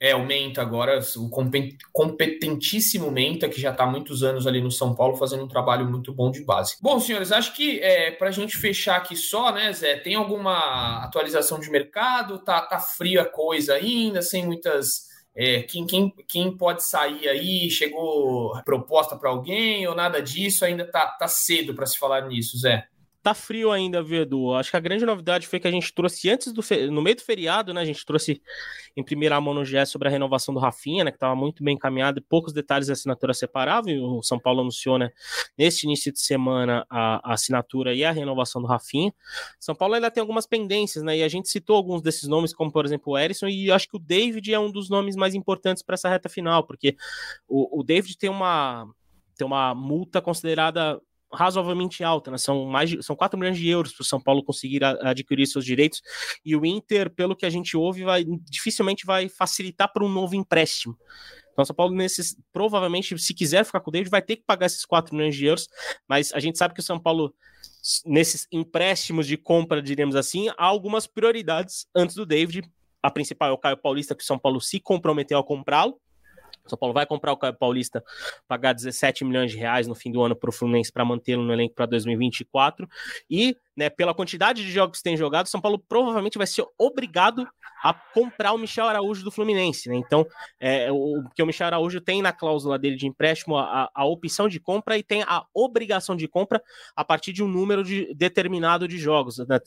É, 0.00 0.12
aumenta 0.12 0.62
agora 0.62 1.00
o 1.16 1.30
competentíssimo 1.92 3.10
Menta, 3.10 3.48
que 3.48 3.60
já 3.60 3.70
está 3.70 3.84
há 3.84 3.86
muitos 3.86 4.22
anos 4.22 4.46
ali 4.46 4.60
no 4.60 4.70
São 4.70 4.94
Paulo, 4.94 5.16
fazendo 5.16 5.42
um 5.44 5.48
trabalho 5.48 5.88
muito 5.88 6.12
bom 6.12 6.30
de 6.30 6.44
base. 6.44 6.76
Bom, 6.80 7.00
senhores, 7.00 7.32
acho 7.32 7.54
que 7.54 7.80
é, 7.80 8.12
para 8.12 8.28
a 8.28 8.32
gente 8.32 8.56
fechar 8.56 8.96
aqui 8.96 9.16
só, 9.16 9.52
né, 9.52 9.72
Zé, 9.72 9.96
tem 9.96 10.14
alguma 10.14 11.02
atualização 11.04 11.58
de 11.58 11.70
mercado? 11.70 12.38
Tá, 12.38 12.60
tá 12.60 12.78
fria 12.78 13.22
a 13.22 13.28
coisa 13.28 13.74
ainda, 13.74 14.22
sem 14.22 14.46
muitas. 14.46 15.07
É, 15.40 15.62
quem, 15.62 15.86
quem, 15.86 16.12
quem 16.26 16.56
pode 16.56 16.84
sair 16.84 17.28
aí? 17.28 17.70
Chegou 17.70 18.60
proposta 18.64 19.16
para 19.16 19.30
alguém 19.30 19.86
ou 19.86 19.94
nada 19.94 20.20
disso? 20.20 20.64
Ainda 20.64 20.84
tá, 20.84 21.06
tá 21.06 21.28
cedo 21.28 21.72
para 21.74 21.86
se 21.86 21.96
falar 21.96 22.26
nisso, 22.26 22.58
Zé? 22.58 22.88
Tá 23.28 23.34
frio 23.34 23.70
ainda, 23.70 24.02
viu, 24.02 24.22
Edu? 24.22 24.54
Acho 24.54 24.70
que 24.70 24.76
a 24.78 24.80
grande 24.80 25.04
novidade 25.04 25.46
foi 25.46 25.60
que 25.60 25.68
a 25.68 25.70
gente 25.70 25.92
trouxe 25.92 26.30
antes 26.30 26.50
do 26.50 26.62
no 26.90 27.02
meio 27.02 27.14
do 27.14 27.20
feriado, 27.20 27.74
né? 27.74 27.82
A 27.82 27.84
gente 27.84 28.02
trouxe 28.06 28.40
em 28.96 29.04
primeira 29.04 29.38
mão 29.38 29.52
no 29.52 29.66
GE 29.66 29.84
sobre 29.84 30.08
a 30.08 30.10
renovação 30.10 30.54
do 30.54 30.58
Rafinha, 30.58 31.04
né? 31.04 31.10
Que 31.10 31.18
estava 31.18 31.36
muito 31.36 31.62
bem 31.62 31.74
encaminhado, 31.74 32.22
poucos 32.22 32.54
detalhes 32.54 32.86
da 32.86 32.94
assinatura 32.94 33.34
separável. 33.34 34.02
O 34.02 34.22
São 34.22 34.38
Paulo 34.38 34.62
anunciou, 34.62 34.96
né? 34.96 35.10
Neste 35.58 35.84
início 35.84 36.10
de 36.10 36.18
semana 36.20 36.86
a, 36.88 37.20
a, 37.22 37.34
assinatura 37.34 37.94
e 37.94 38.02
a 38.02 38.10
renovação 38.10 38.62
do 38.62 38.66
Rafinha. 38.66 39.12
São 39.60 39.74
Paulo 39.74 39.92
ainda 39.92 40.10
tem 40.10 40.22
algumas 40.22 40.46
pendências, 40.46 41.04
né? 41.04 41.18
E 41.18 41.22
a 41.22 41.28
gente 41.28 41.50
citou 41.50 41.76
alguns 41.76 42.00
desses 42.00 42.26
nomes, 42.26 42.54
como 42.54 42.72
por 42.72 42.86
exemplo 42.86 43.12
o 43.12 43.18
Erisson, 43.18 43.48
e 43.48 43.70
acho 43.70 43.90
que 43.90 43.96
o 43.96 44.00
David 44.00 44.54
é 44.54 44.58
um 44.58 44.72
dos 44.72 44.88
nomes 44.88 45.16
mais 45.16 45.34
importantes 45.34 45.82
para 45.82 45.96
essa 45.96 46.08
reta 46.08 46.30
final, 46.30 46.64
porque 46.64 46.96
o, 47.46 47.80
o 47.80 47.82
David 47.82 48.16
tem 48.16 48.30
uma 48.30 48.88
tem 49.36 49.46
uma 49.46 49.72
multa 49.74 50.20
considerada 50.20 51.00
razoavelmente 51.32 52.02
alta, 52.02 52.30
né? 52.30 52.38
São 52.38 52.64
mais 52.66 52.90
de, 52.90 53.02
são 53.02 53.14
4 53.14 53.38
milhões 53.38 53.58
de 53.58 53.68
euros 53.68 53.92
para 53.92 54.02
o 54.02 54.06
São 54.06 54.20
Paulo 54.20 54.42
conseguir 54.42 54.82
a, 54.84 55.10
adquirir 55.10 55.46
seus 55.46 55.64
direitos. 55.64 56.02
E 56.44 56.56
o 56.56 56.64
Inter, 56.64 57.10
pelo 57.10 57.36
que 57.36 57.46
a 57.46 57.50
gente 57.50 57.76
ouve, 57.76 58.04
vai 58.04 58.24
dificilmente 58.24 59.04
vai 59.04 59.28
facilitar 59.28 59.92
para 59.92 60.04
um 60.04 60.08
novo 60.08 60.34
empréstimo. 60.34 60.96
Então, 61.52 61.64
São 61.64 61.74
Paulo, 61.74 61.94
nesses, 61.94 62.36
provavelmente, 62.52 63.18
se 63.18 63.34
quiser 63.34 63.64
ficar 63.64 63.80
com 63.80 63.90
o 63.90 63.92
David, 63.92 64.10
vai 64.10 64.22
ter 64.22 64.36
que 64.36 64.44
pagar 64.46 64.66
esses 64.66 64.84
4 64.84 65.14
milhões 65.14 65.34
de 65.34 65.44
euros. 65.44 65.68
Mas 66.06 66.32
a 66.32 66.38
gente 66.38 66.56
sabe 66.56 66.72
que 66.72 66.80
o 66.80 66.84
São 66.84 67.00
Paulo, 67.00 67.34
nesses 68.06 68.46
empréstimos 68.52 69.26
de 69.26 69.36
compra, 69.36 69.82
diremos 69.82 70.14
assim, 70.14 70.48
há 70.50 70.64
algumas 70.64 71.06
prioridades 71.06 71.86
antes 71.94 72.14
do 72.14 72.24
David. 72.24 72.62
A 73.02 73.10
principal 73.10 73.50
é 73.50 73.52
o 73.52 73.58
Caio 73.58 73.76
Paulista, 73.76 74.14
que 74.14 74.22
o 74.22 74.26
São 74.26 74.38
Paulo 74.38 74.60
se 74.60 74.78
comprometeu 74.78 75.36
a 75.36 75.44
comprá-lo. 75.44 76.00
São 76.70 76.78
Paulo 76.78 76.94
vai 76.94 77.06
comprar 77.06 77.32
o 77.32 77.54
Paulista, 77.54 78.04
pagar 78.46 78.72
17 78.72 79.24
milhões 79.24 79.50
de 79.50 79.56
reais 79.56 79.86
no 79.86 79.94
fim 79.94 80.10
do 80.10 80.22
ano 80.22 80.36
para 80.36 80.50
o 80.50 80.52
Fluminense 80.52 80.92
para 80.92 81.04
mantê-lo 81.04 81.42
no 81.42 81.52
elenco 81.52 81.74
para 81.74 81.86
2024. 81.86 82.88
E 83.30 83.56
né, 83.78 83.88
pela 83.88 84.12
quantidade 84.12 84.64
de 84.64 84.72
jogos 84.72 84.98
que 84.98 85.04
tem 85.04 85.16
jogado, 85.16 85.46
São 85.46 85.60
Paulo 85.60 85.78
provavelmente 85.78 86.36
vai 86.36 86.48
ser 86.48 86.66
obrigado 86.76 87.48
a 87.80 87.94
comprar 87.94 88.52
o 88.52 88.58
Michel 88.58 88.86
Araújo 88.86 89.22
do 89.22 89.30
Fluminense. 89.30 89.88
Né? 89.88 89.94
Então, 89.94 90.26
é, 90.58 90.90
o 90.90 91.22
que 91.32 91.40
o 91.40 91.46
Michel 91.46 91.68
Araújo 91.68 92.00
tem 92.00 92.20
na 92.20 92.32
cláusula 92.32 92.76
dele 92.76 92.96
de 92.96 93.06
empréstimo 93.06 93.56
a, 93.56 93.88
a, 93.94 94.04
opção 94.04 94.48
de 94.48 94.58
compra 94.58 94.98
e 94.98 95.02
tem 95.04 95.22
a 95.22 95.44
obrigação 95.54 96.16
de 96.16 96.26
compra 96.26 96.60
a 96.96 97.04
partir 97.04 97.32
de 97.32 97.40
um 97.40 97.46
número 97.46 97.84
de, 97.84 98.12
determinado 98.14 98.88
de 98.88 98.98
jogos. 98.98 99.38
Né? 99.38 99.60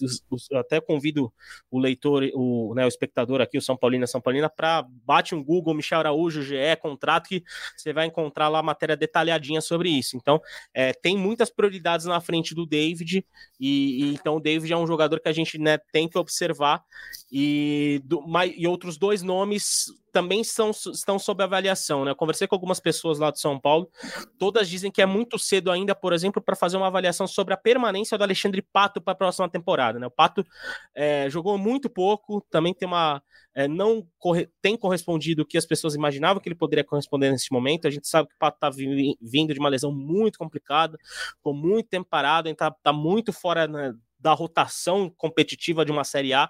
Eu 0.51 0.59
até 0.59 0.81
convido 0.81 1.31
o 1.69 1.79
leitor, 1.79 2.29
o, 2.33 2.73
né, 2.75 2.83
o 2.83 2.87
espectador 2.89 3.39
aqui, 3.39 3.57
o 3.57 3.61
São 3.61 3.77
Paulino, 3.77 4.05
São 4.05 4.19
Paulina, 4.19 4.49
para 4.49 4.85
bate 5.05 5.33
um 5.33 5.41
Google 5.41 5.73
Michel 5.73 5.99
Araújo, 5.99 6.43
GE, 6.43 6.75
contrato, 6.81 7.29
que 7.29 7.41
você 7.77 7.93
vai 7.93 8.07
encontrar 8.07 8.49
lá 8.49 8.61
matéria 8.61 8.97
detalhadinha 8.97 9.61
sobre 9.61 9.89
isso. 9.89 10.17
Então, 10.17 10.41
é, 10.73 10.91
tem 10.91 11.17
muitas 11.17 11.49
prioridades 11.49 12.05
na 12.05 12.19
frente 12.19 12.53
do 12.53 12.65
David 12.65 13.25
e, 13.57 14.00
e, 14.01 14.13
então 14.13 14.37
o 14.37 14.39
David 14.39 14.73
é 14.73 14.77
um 14.77 14.87
jogador 14.87 15.19
que 15.19 15.29
a 15.29 15.33
gente 15.33 15.59
né, 15.59 15.77
tem 15.91 16.07
que 16.09 16.17
observar. 16.17 16.83
E, 17.31 18.01
do, 18.03 18.23
e 18.55 18.67
outros 18.67 18.97
dois 18.97 19.21
nomes 19.21 19.85
também 20.11 20.43
são, 20.43 20.71
estão 20.71 21.17
sob 21.17 21.41
avaliação. 21.43 22.03
Né? 22.03 22.11
Eu 22.11 22.15
conversei 22.15 22.47
com 22.47 22.55
algumas 22.55 22.79
pessoas 22.79 23.17
lá 23.19 23.31
de 23.31 23.39
São 23.39 23.59
Paulo, 23.59 23.89
todas 24.37 24.69
dizem 24.69 24.91
que 24.91 25.01
é 25.01 25.05
muito 25.05 25.39
cedo 25.39 25.71
ainda, 25.71 25.95
por 25.95 26.13
exemplo, 26.13 26.41
para 26.41 26.55
fazer 26.55 26.77
uma 26.77 26.87
avaliação 26.87 27.25
sobre 27.25 27.53
a 27.53 27.57
permanência 27.57 28.17
do 28.17 28.23
Alexandre 28.23 28.61
Pato 28.61 29.01
para 29.01 29.13
a 29.13 29.15
próxima 29.15 29.49
temporada. 29.49 29.97
Né? 29.99 30.07
O 30.07 30.11
Pato 30.11 30.45
é, 30.93 31.29
jogou 31.29 31.57
muito 31.57 31.89
pouco, 31.89 32.41
também 32.49 32.73
tem 32.73 32.87
uma. 32.87 33.21
É, 33.53 33.67
não 33.67 34.07
corre, 34.17 34.49
tem 34.61 34.77
correspondido 34.77 35.41
o 35.41 35.45
que 35.45 35.57
as 35.57 35.65
pessoas 35.65 35.93
imaginavam 35.93 36.41
que 36.41 36.47
ele 36.47 36.55
poderia 36.55 36.85
corresponder 36.85 37.31
nesse 37.31 37.51
momento. 37.51 37.85
A 37.85 37.91
gente 37.91 38.07
sabe 38.07 38.29
que 38.29 38.35
o 38.35 38.37
Pato 38.37 38.55
está 38.55 38.69
vindo 38.69 39.53
de 39.53 39.59
uma 39.59 39.67
lesão 39.67 39.91
muito 39.91 40.39
complicada, 40.39 40.97
com 41.41 41.53
muito 41.53 41.89
tempo 41.89 42.07
parado, 42.09 42.47
está 42.47 42.71
tá 42.71 42.93
muito 42.93 43.33
fora 43.33 43.67
né, 43.67 43.90
da 44.21 44.33
rotação 44.33 45.09
competitiva 45.17 45.83
de 45.83 45.91
uma 45.91 46.03
Série 46.03 46.33
A, 46.33 46.49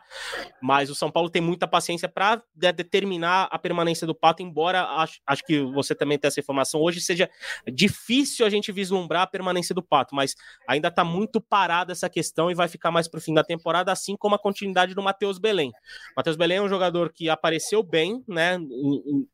mas 0.62 0.90
o 0.90 0.96
São 0.96 1.10
Paulo 1.10 1.30
tem 1.30 1.42
muita 1.42 1.68
paciência 1.68 2.10
para 2.10 2.44
determinar 2.54 3.48
a 3.52 3.58
permanência 3.58 4.06
do 4.06 4.14
Pato, 4.14 4.44
embora 4.44 4.84
acho, 4.84 5.20
acho 5.26 5.44
que 5.46 5.62
você 5.62 5.96
também 5.96 6.20
tem 6.20 6.28
essa 6.28 6.40
informação. 6.40 6.82
Hoje, 6.82 7.00
seja 7.00 7.30
difícil 7.72 8.46
a 8.46 8.50
gente 8.50 8.72
vislumbrar 8.72 9.22
a 9.24 9.28
permanência 9.28 9.74
do 9.74 9.82
Pato, 9.82 10.14
mas 10.14 10.36
ainda 10.68 10.90
está 10.90 11.04
muito 11.04 11.40
parada 11.40 11.92
essa 11.94 12.10
questão 12.10 12.52
e 12.52 12.56
vai 12.56 12.68
ficar 12.68 12.92
mais 12.92 13.08
para 13.08 13.18
o 13.18 13.22
fim 13.22 13.34
da 13.34 13.44
temporada, 13.44 13.92
assim 13.92 14.18
como 14.18 14.36
a 14.36 14.40
continuidade 14.40 14.94
do 14.94 15.02
Matheus 15.02 15.40
Belém. 15.40 15.72
Matheus 16.16 16.36
Belém 16.36 16.58
é 16.58 16.62
um 16.62 16.70
jogador 16.70 17.12
que 17.14 17.30
apareceu 17.30 17.82
bem, 17.82 18.24
né, 18.28 18.60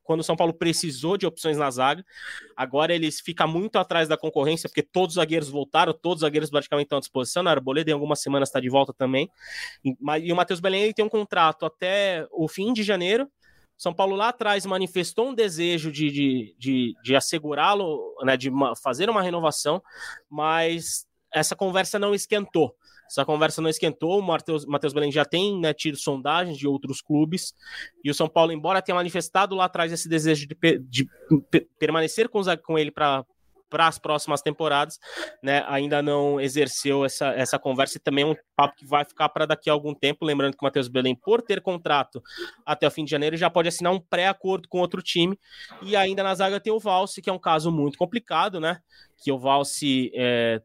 quando 0.04 0.20
o 0.20 0.24
São 0.24 0.36
Paulo 0.36 0.54
precisou 0.54 1.18
de 1.18 1.26
opções 1.26 1.58
na 1.58 1.72
zaga, 1.72 2.06
agora 2.56 2.94
eles 2.94 3.20
fica 3.20 3.48
muito 3.48 3.78
atrás 3.78 4.08
da 4.08 4.18
concorrência, 4.18 4.70
porque 4.70 4.84
todos 4.84 5.16
os 5.16 5.16
zagueiros 5.16 5.50
voltaram, 5.50 5.94
todos 5.94 6.18
os 6.18 6.22
zagueiros 6.22 6.50
praticamente 6.50 6.86
estão 6.86 6.98
à 6.98 7.02
disposição, 7.02 7.42
na 7.42 7.52
Arboleda 7.52 7.90
em 7.90 7.94
algumas 7.94 8.22
semanas 8.28 8.50
está 8.50 8.60
de 8.60 8.70
volta 8.70 8.94
também. 8.94 9.30
E 9.84 10.32
o 10.32 10.36
Matheus 10.36 10.60
Belém 10.60 10.84
ele 10.84 10.94
tem 10.94 11.06
um 11.06 11.10
contrato 11.10 11.66
até 11.66 12.28
o 12.32 12.48
fim 12.48 12.74
de 12.74 12.84
janeiro. 12.84 13.28
São 13.78 13.94
Paulo 13.94 14.16
lá 14.16 14.30
atrás 14.30 14.66
manifestou 14.66 15.30
um 15.30 15.34
desejo 15.34 15.92
de, 15.92 16.12
de, 16.12 16.56
de, 16.58 16.94
de 17.04 17.16
assegurá-lo, 17.16 18.16
né, 18.24 18.36
de 18.36 18.52
fazer 18.82 19.10
uma 19.10 19.22
renovação, 19.22 19.82
mas 20.30 21.06
essa 21.32 21.56
conversa 21.56 22.00
não 22.00 22.14
esquentou. 22.14 22.76
Essa 23.10 23.24
conversa 23.24 23.62
não 23.62 23.70
esquentou. 23.70 24.20
O 24.20 24.24
Matheus 24.24 24.94
Belém 24.94 25.12
já 25.12 25.24
tem 25.24 25.60
né, 25.60 25.74
tido 25.74 25.96
sondagens 25.96 26.58
de 26.58 26.68
outros 26.68 27.02
clubes. 27.02 27.54
E 28.04 28.12
o 28.12 28.14
São 28.14 28.28
Paulo, 28.28 28.52
embora 28.52 28.82
tenha 28.82 28.96
manifestado 28.96 29.56
lá 29.56 29.66
atrás 29.66 29.92
esse 29.92 30.10
desejo 30.10 30.46
de, 30.48 30.80
de 30.82 31.08
permanecer 31.80 32.28
com, 32.28 32.42
com 32.64 32.78
ele 32.78 32.92
para 32.92 33.24
para 33.70 33.88
as 33.88 33.98
próximas 33.98 34.42
temporadas, 34.42 34.98
né? 35.44 35.64
Ainda 35.68 36.02
não 36.02 36.40
exerceu 36.40 37.06
essa, 37.06 37.28
essa 37.30 37.60
conversa 37.60 37.98
e 37.98 38.02
também 38.02 38.24
é 38.24 38.28
um 38.28 38.36
papo 38.56 38.76
que 38.76 38.86
vai 38.86 39.06
ficar 39.06 39.30
para 39.30 39.46
daqui 39.46 39.70
a 39.70 39.74
algum 39.74 39.94
tempo. 39.94 40.26
Lembrando 40.26 40.56
que 40.56 40.64
o 40.64 40.66
Matheus 40.66 40.88
Belém, 40.88 41.16
por 41.16 41.42
ter 41.42 41.62
contrato 41.62 42.22
até 42.66 42.88
o 42.88 42.92
fim 42.92 43.04
de 43.04 43.12
janeiro, 43.12 43.38
já 43.38 43.50
pode 43.50 43.68
assinar 43.68 43.94
um 43.94 44.00
pré-acordo 44.00 44.68
com 44.68 44.80
outro 44.80 45.02
time. 45.02 45.38
E 45.82 45.96
ainda 45.96 46.24
na 46.24 46.34
zaga 46.36 46.60
tem 46.60 46.74
o 46.74 46.80
Valse, 46.80 47.22
que 47.22 47.30
é 47.30 47.34
um 47.34 47.40
caso 47.40 47.72
muito 47.72 47.98
complicado, 47.98 48.60
né? 48.60 48.80
Que 49.18 49.32
o 49.32 49.40
Valse 49.40 50.12
é, 50.16 50.62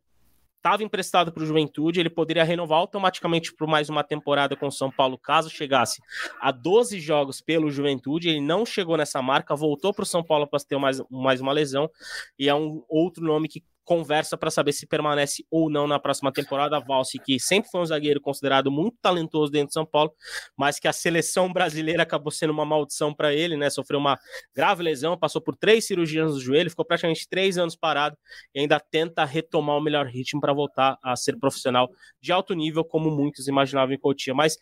estava 0.62 0.84
emprestado 0.84 1.32
para 1.32 1.42
o 1.42 1.46
Juventude, 1.46 1.98
ele 1.98 2.08
poderia 2.08 2.44
renovar 2.44 2.78
automaticamente 2.78 3.52
por 3.52 3.66
mais 3.66 3.88
uma 3.88 4.04
temporada 4.04 4.54
com 4.54 4.68
o 4.68 4.72
São 4.72 4.92
Paulo, 4.92 5.18
caso 5.18 5.50
chegasse 5.50 6.00
a 6.40 6.52
12 6.52 7.00
jogos 7.00 7.40
pelo 7.40 7.68
Juventude. 7.68 8.28
Ele 8.28 8.40
não 8.40 8.64
chegou 8.64 8.96
nessa 8.96 9.20
marca, 9.20 9.56
voltou 9.56 9.92
para 9.92 10.04
o 10.04 10.06
São 10.06 10.22
Paulo 10.22 10.46
para 10.46 10.60
ter 10.60 10.78
mais, 10.78 11.02
mais 11.10 11.40
uma 11.40 11.52
lesão, 11.52 11.90
e 12.38 12.48
é 12.48 12.54
um 12.54 12.84
outro 12.88 13.24
nome 13.24 13.48
que 13.48 13.64
conversa 13.84 14.36
para 14.36 14.50
saber 14.50 14.72
se 14.72 14.86
permanece 14.86 15.44
ou 15.50 15.70
não 15.70 15.86
na 15.86 15.98
próxima 15.98 16.32
temporada. 16.32 16.78
Valse, 16.80 17.18
que 17.18 17.38
sempre 17.38 17.70
foi 17.70 17.80
um 17.80 17.86
zagueiro 17.86 18.20
considerado 18.20 18.70
muito 18.70 18.96
talentoso 19.00 19.50
dentro 19.50 19.68
de 19.68 19.74
São 19.74 19.86
Paulo, 19.86 20.12
mas 20.56 20.78
que 20.78 20.88
a 20.88 20.92
seleção 20.92 21.52
brasileira 21.52 22.02
acabou 22.02 22.30
sendo 22.30 22.50
uma 22.52 22.64
maldição 22.64 23.12
para 23.12 23.32
ele, 23.34 23.56
né? 23.56 23.70
Sofreu 23.70 23.98
uma 23.98 24.18
grave 24.54 24.82
lesão, 24.82 25.16
passou 25.16 25.40
por 25.40 25.56
três 25.56 25.86
cirurgias 25.86 26.32
no 26.32 26.40
joelho, 26.40 26.70
ficou 26.70 26.84
praticamente 26.84 27.28
três 27.28 27.58
anos 27.58 27.76
parado 27.76 28.16
e 28.54 28.60
ainda 28.60 28.78
tenta 28.78 29.24
retomar 29.24 29.76
o 29.76 29.80
melhor 29.80 30.06
ritmo 30.06 30.40
para 30.40 30.52
voltar 30.52 30.98
a 31.02 31.16
ser 31.16 31.36
profissional 31.38 31.90
de 32.20 32.32
alto 32.32 32.54
nível, 32.54 32.84
como 32.84 33.10
muitos 33.10 33.48
imaginavam 33.48 33.94
em 33.94 33.98
Coutinho. 33.98 34.36
Mas 34.36 34.56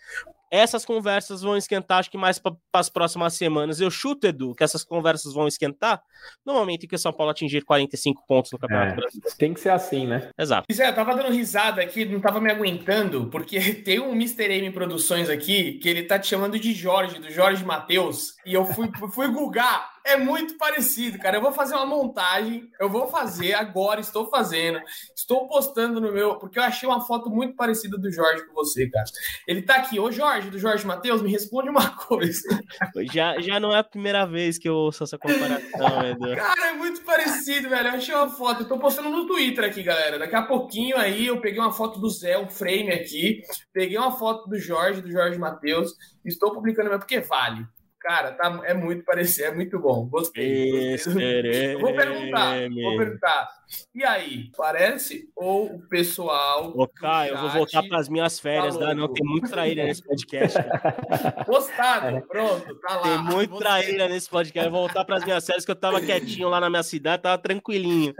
essas 0.50 0.84
conversas 0.84 1.42
vão 1.42 1.56
esquentar, 1.56 1.98
acho 1.98 2.10
que 2.10 2.18
mais 2.18 2.38
para 2.38 2.56
as 2.72 2.88
próximas 2.88 3.34
semanas. 3.34 3.80
Eu 3.80 3.90
chuto, 3.90 4.26
Edu, 4.26 4.54
que 4.54 4.64
essas 4.64 4.82
conversas 4.82 5.32
vão 5.32 5.46
esquentar 5.46 6.02
no 6.44 6.54
momento 6.54 6.84
em 6.84 6.88
que 6.88 6.94
o 6.94 6.98
São 6.98 7.12
Paulo 7.12 7.30
atingir 7.30 7.62
45 7.64 8.24
pontos 8.26 8.50
no 8.50 8.58
Campeonato 8.58 8.92
é, 8.92 8.96
Brasileiro. 8.96 9.36
Tem 9.38 9.54
que 9.54 9.60
ser 9.60 9.70
assim, 9.70 10.06
né? 10.06 10.30
Exato. 10.36 10.64
Pois 10.68 10.80
é, 10.80 10.88
eu 10.88 10.94
tava 10.94 11.14
dando 11.14 11.32
risada 11.32 11.80
aqui, 11.80 12.04
não 12.04 12.20
tava 12.20 12.40
me 12.40 12.50
aguentando, 12.50 13.26
porque 13.26 13.60
tem 13.84 14.00
um 14.00 14.12
Mr. 14.12 14.52
M 14.52 14.70
Produções 14.72 15.30
aqui 15.30 15.74
que 15.74 15.88
ele 15.88 16.02
tá 16.02 16.18
te 16.18 16.26
chamando 16.26 16.58
de 16.58 16.72
Jorge, 16.72 17.20
do 17.20 17.30
Jorge 17.30 17.64
Matheus, 17.64 18.34
e 18.44 18.54
eu 18.54 18.64
fui, 18.64 18.90
fui 19.12 19.28
googar 19.28 19.99
é 20.04 20.16
muito 20.16 20.56
parecido, 20.56 21.18
cara. 21.18 21.36
Eu 21.36 21.42
vou 21.42 21.52
fazer 21.52 21.74
uma 21.74 21.86
montagem, 21.86 22.68
eu 22.78 22.88
vou 22.88 23.08
fazer 23.08 23.54
agora, 23.54 24.00
estou 24.00 24.26
fazendo, 24.28 24.80
estou 25.14 25.46
postando 25.46 26.00
no 26.00 26.12
meu, 26.12 26.36
porque 26.36 26.58
eu 26.58 26.62
achei 26.62 26.88
uma 26.88 27.00
foto 27.00 27.30
muito 27.30 27.54
parecida 27.54 27.98
do 27.98 28.10
Jorge 28.10 28.46
com 28.46 28.54
você, 28.54 28.88
cara. 28.88 29.04
Ele 29.46 29.62
tá 29.62 29.76
aqui, 29.76 29.98
ô 29.98 30.10
Jorge, 30.10 30.50
do 30.50 30.58
Jorge 30.58 30.86
Matheus, 30.86 31.22
me 31.22 31.30
responde 31.30 31.68
uma 31.68 31.90
coisa. 31.96 32.40
Já, 33.12 33.40
já 33.40 33.58
não 33.58 33.74
é 33.74 33.78
a 33.78 33.84
primeira 33.84 34.26
vez 34.26 34.58
que 34.58 34.68
eu 34.68 34.74
ouço 34.74 35.04
essa 35.04 35.18
comparação, 35.18 36.06
Edu. 36.06 36.36
Cara, 36.36 36.68
é 36.68 36.72
muito 36.74 37.02
parecido, 37.02 37.68
velho. 37.68 37.88
Eu 37.88 37.94
achei 37.94 38.14
uma 38.14 38.28
foto, 38.28 38.62
eu 38.62 38.68
tô 38.68 38.78
postando 38.78 39.10
no 39.10 39.26
Twitter 39.26 39.64
aqui, 39.64 39.82
galera. 39.82 40.18
Daqui 40.18 40.34
a 40.34 40.42
pouquinho 40.42 40.96
aí 40.96 41.26
eu 41.26 41.40
peguei 41.40 41.60
uma 41.60 41.72
foto 41.72 41.98
do 41.98 42.08
Zé, 42.08 42.38
um 42.38 42.48
frame 42.48 42.90
aqui, 42.90 43.42
peguei 43.72 43.98
uma 43.98 44.12
foto 44.12 44.48
do 44.48 44.58
Jorge, 44.58 45.00
do 45.00 45.10
Jorge 45.10 45.38
Matheus, 45.38 45.94
estou 46.24 46.52
publicando, 46.52 46.90
porque 46.98 47.20
vale. 47.20 47.66
Cara, 48.00 48.32
tá, 48.32 48.62
é 48.64 48.72
muito 48.72 49.04
parecido, 49.04 49.48
é 49.48 49.54
muito 49.54 49.78
bom. 49.78 50.06
Gostei. 50.06 50.92
gostei. 50.92 51.76
Vou 51.76 51.94
perguntar, 51.94 52.56
vou 52.70 52.96
perguntar. 52.96 53.48
E 53.94 54.02
aí, 54.02 54.50
parece 54.56 55.28
ou 55.36 55.74
o 55.74 55.80
pessoal. 55.86 56.72
Ô, 56.74 56.88
Caio, 56.88 57.34
eu 57.34 57.38
vou 57.38 57.50
voltar 57.50 57.82
para 57.82 57.98
as 57.98 58.08
minhas 58.08 58.40
férias, 58.40 58.76
tá 58.76 58.94
não? 58.94 59.12
Tem 59.12 59.24
muito 59.24 59.50
traíra 59.50 59.84
nesse 59.84 60.02
podcast. 60.02 60.58
Postado, 61.46 62.26
pronto, 62.26 62.74
tá 62.80 62.96
lá. 62.96 63.02
Tem 63.02 63.18
muito 63.18 63.58
traíra 63.58 64.08
nesse 64.08 64.30
podcast. 64.30 64.66
Eu 64.66 64.72
vou 64.72 64.80
voltar 64.80 65.04
para 65.04 65.16
as 65.16 65.24
minhas 65.24 65.44
férias, 65.44 65.64
que 65.66 65.70
eu 65.70 65.76
tava 65.76 66.00
quietinho 66.00 66.48
lá 66.48 66.58
na 66.58 66.70
minha 66.70 66.82
cidade, 66.82 67.22
tava 67.22 67.36
tranquilinho. 67.36 68.14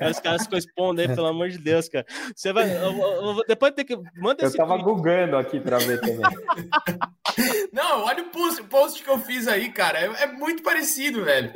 Aí 0.00 0.10
os 0.10 0.18
caras 0.18 0.42
ficam 0.42 0.58
expondo 0.58 1.00
aí, 1.00 1.06
pelo 1.06 1.26
amor 1.26 1.48
de 1.50 1.58
Deus, 1.58 1.88
cara. 1.88 2.04
Você 2.34 2.52
vai. 2.52 2.68
Eu, 2.68 2.90
eu, 2.90 3.36
eu, 3.38 3.44
depois 3.46 3.72
tem 3.72 3.84
que. 3.84 3.96
Manda 4.16 4.42
eu 4.42 4.52
tava 4.52 4.76
googando 4.76 5.36
aqui 5.36 5.60
para 5.60 5.78
ver 5.78 6.00
também. 6.00 6.20
Não, 7.72 8.04
olha 8.04 8.22
o 8.22 8.30
post, 8.30 8.62
post 8.64 9.02
que 9.02 9.08
eu 9.08 9.18
fiz 9.18 9.46
aí, 9.48 9.70
cara. 9.72 9.98
É, 9.98 10.24
é 10.24 10.26
muito 10.26 10.62
parecido, 10.62 11.24
velho. 11.24 11.52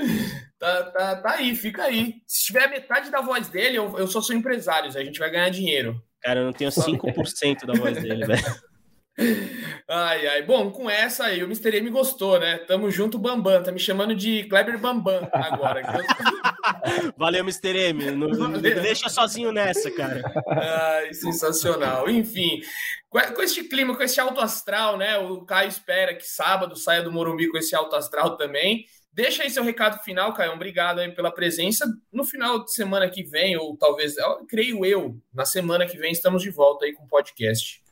Tá, 0.59 0.85
tá, 0.85 1.17
tá, 1.17 1.31
aí, 1.33 1.55
fica 1.55 1.83
aí. 1.83 2.15
Se 2.27 2.47
tiver 2.47 2.69
metade 2.69 3.11
da 3.11 3.21
voz 3.21 3.49
dele, 3.49 3.77
eu, 3.77 3.99
eu 3.99 4.07
só 4.07 4.23
sou 4.23 4.35
empresário, 4.35 4.89
a 4.89 5.05
gente 5.05 5.19
vai 5.19 5.31
ganhar 5.31 5.51
dinheiro. 5.51 6.01
Cara, 6.23 6.41
eu 6.41 6.47
não 6.47 6.53
tenho 6.53 6.71
5% 6.71 7.67
da 7.67 7.75
voz 7.75 8.01
dele, 8.01 8.25
velho. 8.25 8.43
Ai, 9.89 10.27
ai. 10.27 10.43
Bom, 10.43 10.71
com 10.71 10.91
essa 10.91 11.27
aí, 11.27 11.43
o 11.43 11.47
Mr. 11.47 11.77
M 11.77 11.89
gostou, 11.91 12.39
né? 12.39 12.59
Tamo 12.59 12.91
junto, 12.91 13.19
Bambam. 13.19 13.63
Tá 13.63 13.71
me 13.71 13.79
chamando 13.79 14.15
de 14.15 14.45
Kleber 14.45 14.79
Bambam 14.79 15.29
agora. 15.33 15.83
Valeu, 17.17 17.45
Mr. 17.45 17.77
M. 17.77 18.11
Não, 18.11 18.29
não 18.29 18.61
deixa 18.61 19.09
sozinho 19.09 19.53
nessa, 19.53 19.91
cara. 19.91 20.23
Ai, 20.49 21.15
sensacional. 21.15 22.09
Enfim, 22.11 22.61
com 23.09 23.43
este 23.43 23.63
clima, 23.65 23.97
com 23.97 24.03
esse 24.03 24.19
alto 24.19 24.41
astral, 24.41 24.97
né? 24.97 25.17
O 25.19 25.43
Caio 25.43 25.69
espera 25.69 26.15
que 26.15 26.27
sábado 26.27 26.75
saia 26.75 27.03
do 27.03 27.13
Morumbi 27.13 27.49
com 27.49 27.59
esse 27.59 27.75
alto 27.75 27.95
astral 27.95 28.37
também. 28.37 28.87
Deixa 29.13 29.45
aí 29.45 29.51
seu 29.51 29.63
recado 29.63 30.03
final, 30.03 30.35
Caio. 30.35 30.55
Obrigado 30.55 30.99
aí 30.99 31.13
pela 31.13 31.31
presença. 31.31 31.87
No 32.13 32.25
final 32.25 32.65
de 32.65 32.73
semana 32.73 33.09
que 33.09 33.23
vem, 33.23 33.57
ou 33.57 33.77
talvez, 33.77 34.17
creio 34.49 34.85
eu, 34.85 35.17
na 35.33 35.45
semana 35.45 35.87
que 35.87 35.97
vem, 35.97 36.11
estamos 36.11 36.43
de 36.43 36.51
volta 36.51 36.85
aí 36.85 36.93
com 36.93 37.05
o 37.05 37.09
podcast. 37.09 37.84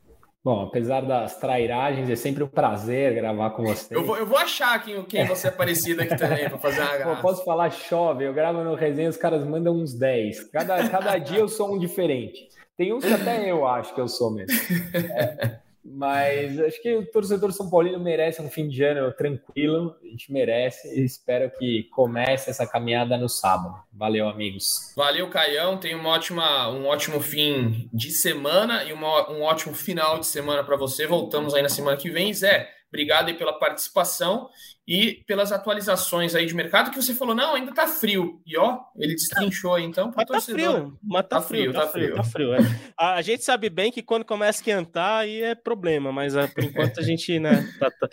Bom, 0.45 0.63
apesar 0.63 1.03
das 1.03 1.39
trairagens, 1.39 2.11
é 2.11 2.17
sempre 2.17 2.43
um 2.43 2.49
prazer 2.49 3.15
gravar 3.15 3.51
com 3.51 3.63
você. 3.63 3.95
Eu 3.95 4.05
vou, 4.05 4.17
eu 4.17 4.27
vou 4.27 4.37
achar 4.37 4.83
quem, 4.83 5.01
quem 5.05 5.25
você 5.25 5.47
é 5.47 5.51
parecido 5.53 6.03
aqui 6.03 6.17
também, 6.17 6.49
para 6.49 6.59
fazer 6.59 6.81
uma 6.81 6.99
graça. 6.99 7.23
Posso 7.23 7.45
falar 7.45 7.71
chove, 7.71 8.25
eu 8.25 8.35
gravo 8.35 8.65
no 8.65 8.75
resenha, 8.75 9.09
os 9.09 9.17
caras 9.17 9.47
mandam 9.47 9.77
uns 9.77 9.95
10. 9.95 10.51
Cada, 10.51 10.89
cada 10.89 11.17
dia 11.19 11.39
eu 11.39 11.49
sou 11.49 11.73
um 11.73 11.79
diferente. 11.79 12.49
Tem 12.77 12.93
uns 12.93 13.05
que 13.05 13.13
até 13.13 13.49
eu 13.49 13.65
acho 13.65 13.95
que 13.95 14.01
eu 14.01 14.09
sou 14.09 14.33
mesmo. 14.33 14.59
É. 14.95 15.61
Mas 15.85 16.61
acho 16.61 16.81
que 16.81 16.95
o 16.95 17.07
torcedor 17.07 17.53
São 17.53 17.69
Paulino 17.69 17.99
merece 17.99 18.41
um 18.41 18.49
fim 18.49 18.69
de 18.69 18.85
ano 18.85 19.13
tranquilo, 19.13 19.97
a 20.03 20.07
gente 20.07 20.33
merece 20.33 20.89
e 20.99 21.05
espero 21.05 21.51
que 21.51 21.89
comece 21.93 22.51
essa 22.51 22.67
caminhada 22.67 23.17
no 23.17 23.29
sábado. 23.29 23.75
Valeu, 23.93 24.29
amigos. 24.29 24.93
Valeu, 24.97 25.29
Caião. 25.29 25.79
Tenha 25.79 25.97
uma 25.97 26.11
ótima, 26.11 26.69
um 26.71 26.87
ótimo 26.87 27.21
fim 27.21 27.89
de 27.93 28.11
semana 28.11 28.85
e 28.85 28.93
uma, 28.93 29.31
um 29.31 29.43
ótimo 29.43 29.75
final 29.75 30.21
de 30.21 30.27
semana 30.27 30.63
para 30.63 30.77
você. 30.77 31.07
Voltamos 31.07 31.53
aí 31.53 31.63
na 31.63 31.69
semana 31.69 31.97
que 31.97 32.11
vem. 32.11 32.33
Zé, 32.33 32.69
obrigado 32.89 33.35
pela 33.35 33.53
participação 33.53 34.49
e 34.87 35.23
pelas 35.27 35.53
atualizações 35.53 36.35
aí 36.35 36.45
de 36.45 36.55
mercado 36.55 36.91
que 36.91 37.01
você 37.01 37.15
falou, 37.15 37.35
não, 37.35 37.55
ainda 37.55 37.73
tá 37.73 37.87
frio. 37.87 38.41
E 38.45 38.57
ó, 38.59 38.81
ele 38.97 39.15
destrinchou 39.15 39.75
aí 39.75 39.85
então 39.85 40.11
para 40.11 40.27
torcedor. 40.27 40.61
Tá 40.61 40.73
frio, 40.73 40.99
mas 41.03 41.23
tá, 41.23 41.29
tá 41.29 41.43
frio, 41.43 41.73
tá 41.73 41.87
frio, 41.87 42.15
tá 42.17 42.23
frio. 42.25 42.51
Tá 42.51 42.59
frio 42.59 42.73
é. 42.73 42.93
a, 42.99 43.23
gente 43.23 43.45
sabe 43.45 43.71
bem 43.71 43.93
que 43.93 44.03
quando 44.03 44.25
começa 44.25 44.59
a 44.59 44.61
esquentar 44.61 45.21
aí 45.21 45.43
é 45.43 45.55
problema, 45.55 46.11
mas 46.11 46.35
uh, 46.35 46.49
por 46.53 46.65
enquanto 46.65 46.99
a 46.99 47.03
gente, 47.03 47.39
né, 47.39 47.73
tá, 47.79 47.91
tá, 47.91 48.09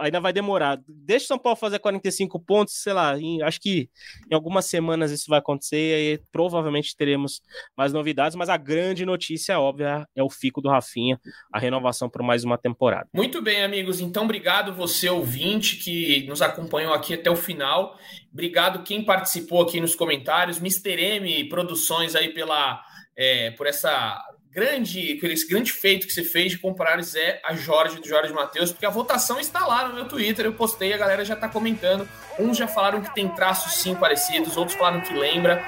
ainda 0.00 0.18
vai 0.18 0.32
demorar. 0.32 0.80
Deixa 0.88 1.24
o 1.24 1.28
São 1.28 1.38
Paulo 1.38 1.56
fazer 1.56 1.78
45 1.78 2.40
pontos, 2.40 2.74
sei 2.74 2.94
lá, 2.94 3.18
em, 3.18 3.42
acho 3.42 3.60
que 3.60 3.90
em 4.30 4.34
algumas 4.34 4.64
semanas 4.64 5.10
isso 5.10 5.26
vai 5.28 5.40
acontecer 5.40 5.76
e 5.76 5.94
aí 5.94 6.20
provavelmente 6.32 6.96
teremos 6.96 7.42
mais 7.76 7.92
novidades, 7.92 8.34
mas 8.34 8.48
a 8.48 8.56
grande 8.56 9.04
notícia 9.04 9.60
óbvia 9.60 10.06
é 10.16 10.22
o 10.22 10.30
fico 10.30 10.62
do 10.62 10.70
Rafinha, 10.70 11.20
a 11.52 11.58
renovação 11.58 12.08
por 12.08 12.22
mais 12.22 12.44
uma 12.44 12.56
temporada. 12.56 13.08
Muito 13.12 13.42
bem, 13.42 13.62
amigos, 13.62 14.00
então 14.00 14.24
obrigado 14.24 14.72
você 14.72 15.08
ouvinte 15.08 15.76
que 16.22 16.28
nos 16.28 16.42
acompanhou 16.42 16.92
aqui 16.92 17.14
até 17.14 17.30
o 17.30 17.36
final. 17.36 17.98
Obrigado 18.32 18.82
quem 18.82 19.04
participou 19.04 19.62
aqui 19.62 19.80
nos 19.80 19.94
comentários. 19.94 20.58
Mr. 20.58 21.00
M 21.00 21.48
Produções 21.48 22.14
aí 22.14 22.28
pela 22.28 22.82
é, 23.16 23.50
por 23.52 23.66
essa 23.66 24.20
grande, 24.50 25.16
por 25.16 25.30
esse 25.30 25.46
grande 25.48 25.72
feito 25.72 26.06
que 26.06 26.12
você 26.12 26.22
fez 26.22 26.52
de 26.52 26.58
comparar 26.58 27.02
Zé 27.02 27.40
a 27.44 27.54
Jorge 27.54 28.00
do 28.00 28.06
Jorge 28.06 28.32
Matheus, 28.32 28.70
porque 28.70 28.86
a 28.86 28.90
votação 28.90 29.40
está 29.40 29.66
lá 29.66 29.88
no 29.88 29.94
meu 29.94 30.06
Twitter, 30.06 30.44
eu 30.46 30.52
postei, 30.52 30.92
a 30.92 30.96
galera 30.96 31.24
já 31.24 31.34
está 31.34 31.48
comentando. 31.48 32.08
Uns 32.38 32.56
já 32.56 32.68
falaram 32.68 33.00
que 33.00 33.12
tem 33.14 33.28
traços 33.28 33.74
sim 33.74 33.94
parecidos, 33.94 34.56
outros 34.56 34.76
falaram 34.76 35.00
que 35.00 35.12
lembra. 35.12 35.62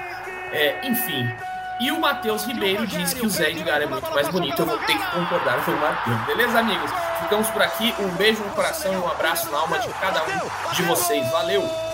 É, 0.53 0.87
enfim, 0.87 1.27
e 1.79 1.91
o 1.91 1.99
Matheus 1.99 2.45
Ribeiro 2.45 2.87
diz 2.87 3.13
que 3.13 3.25
o 3.25 3.29
Zé 3.29 3.51
Edgar 3.51 3.81
é 3.81 3.85
muito 3.85 4.09
mais 4.11 4.27
bonito. 4.29 4.61
Eu 4.61 4.65
vou 4.65 4.77
ter 4.79 4.97
que 4.97 5.11
concordar 5.11 5.63
com 5.63 5.71
o 5.71 5.77
Matheus. 5.77 6.25
Beleza, 6.25 6.59
amigos? 6.59 7.06
Ficamos 7.27 7.49
por 7.49 7.61
aqui. 7.61 7.93
Um 7.99 8.07
beijo 8.15 8.41
no 8.41 8.49
coração 8.51 8.93
e 8.93 8.95
um 8.95 9.05
abraço 9.05 9.51
na 9.51 9.57
alma 9.57 9.79
de 9.79 9.89
cada 9.89 10.23
um 10.23 10.73
de 10.73 10.83
vocês. 10.83 11.29
Valeu! 11.29 11.86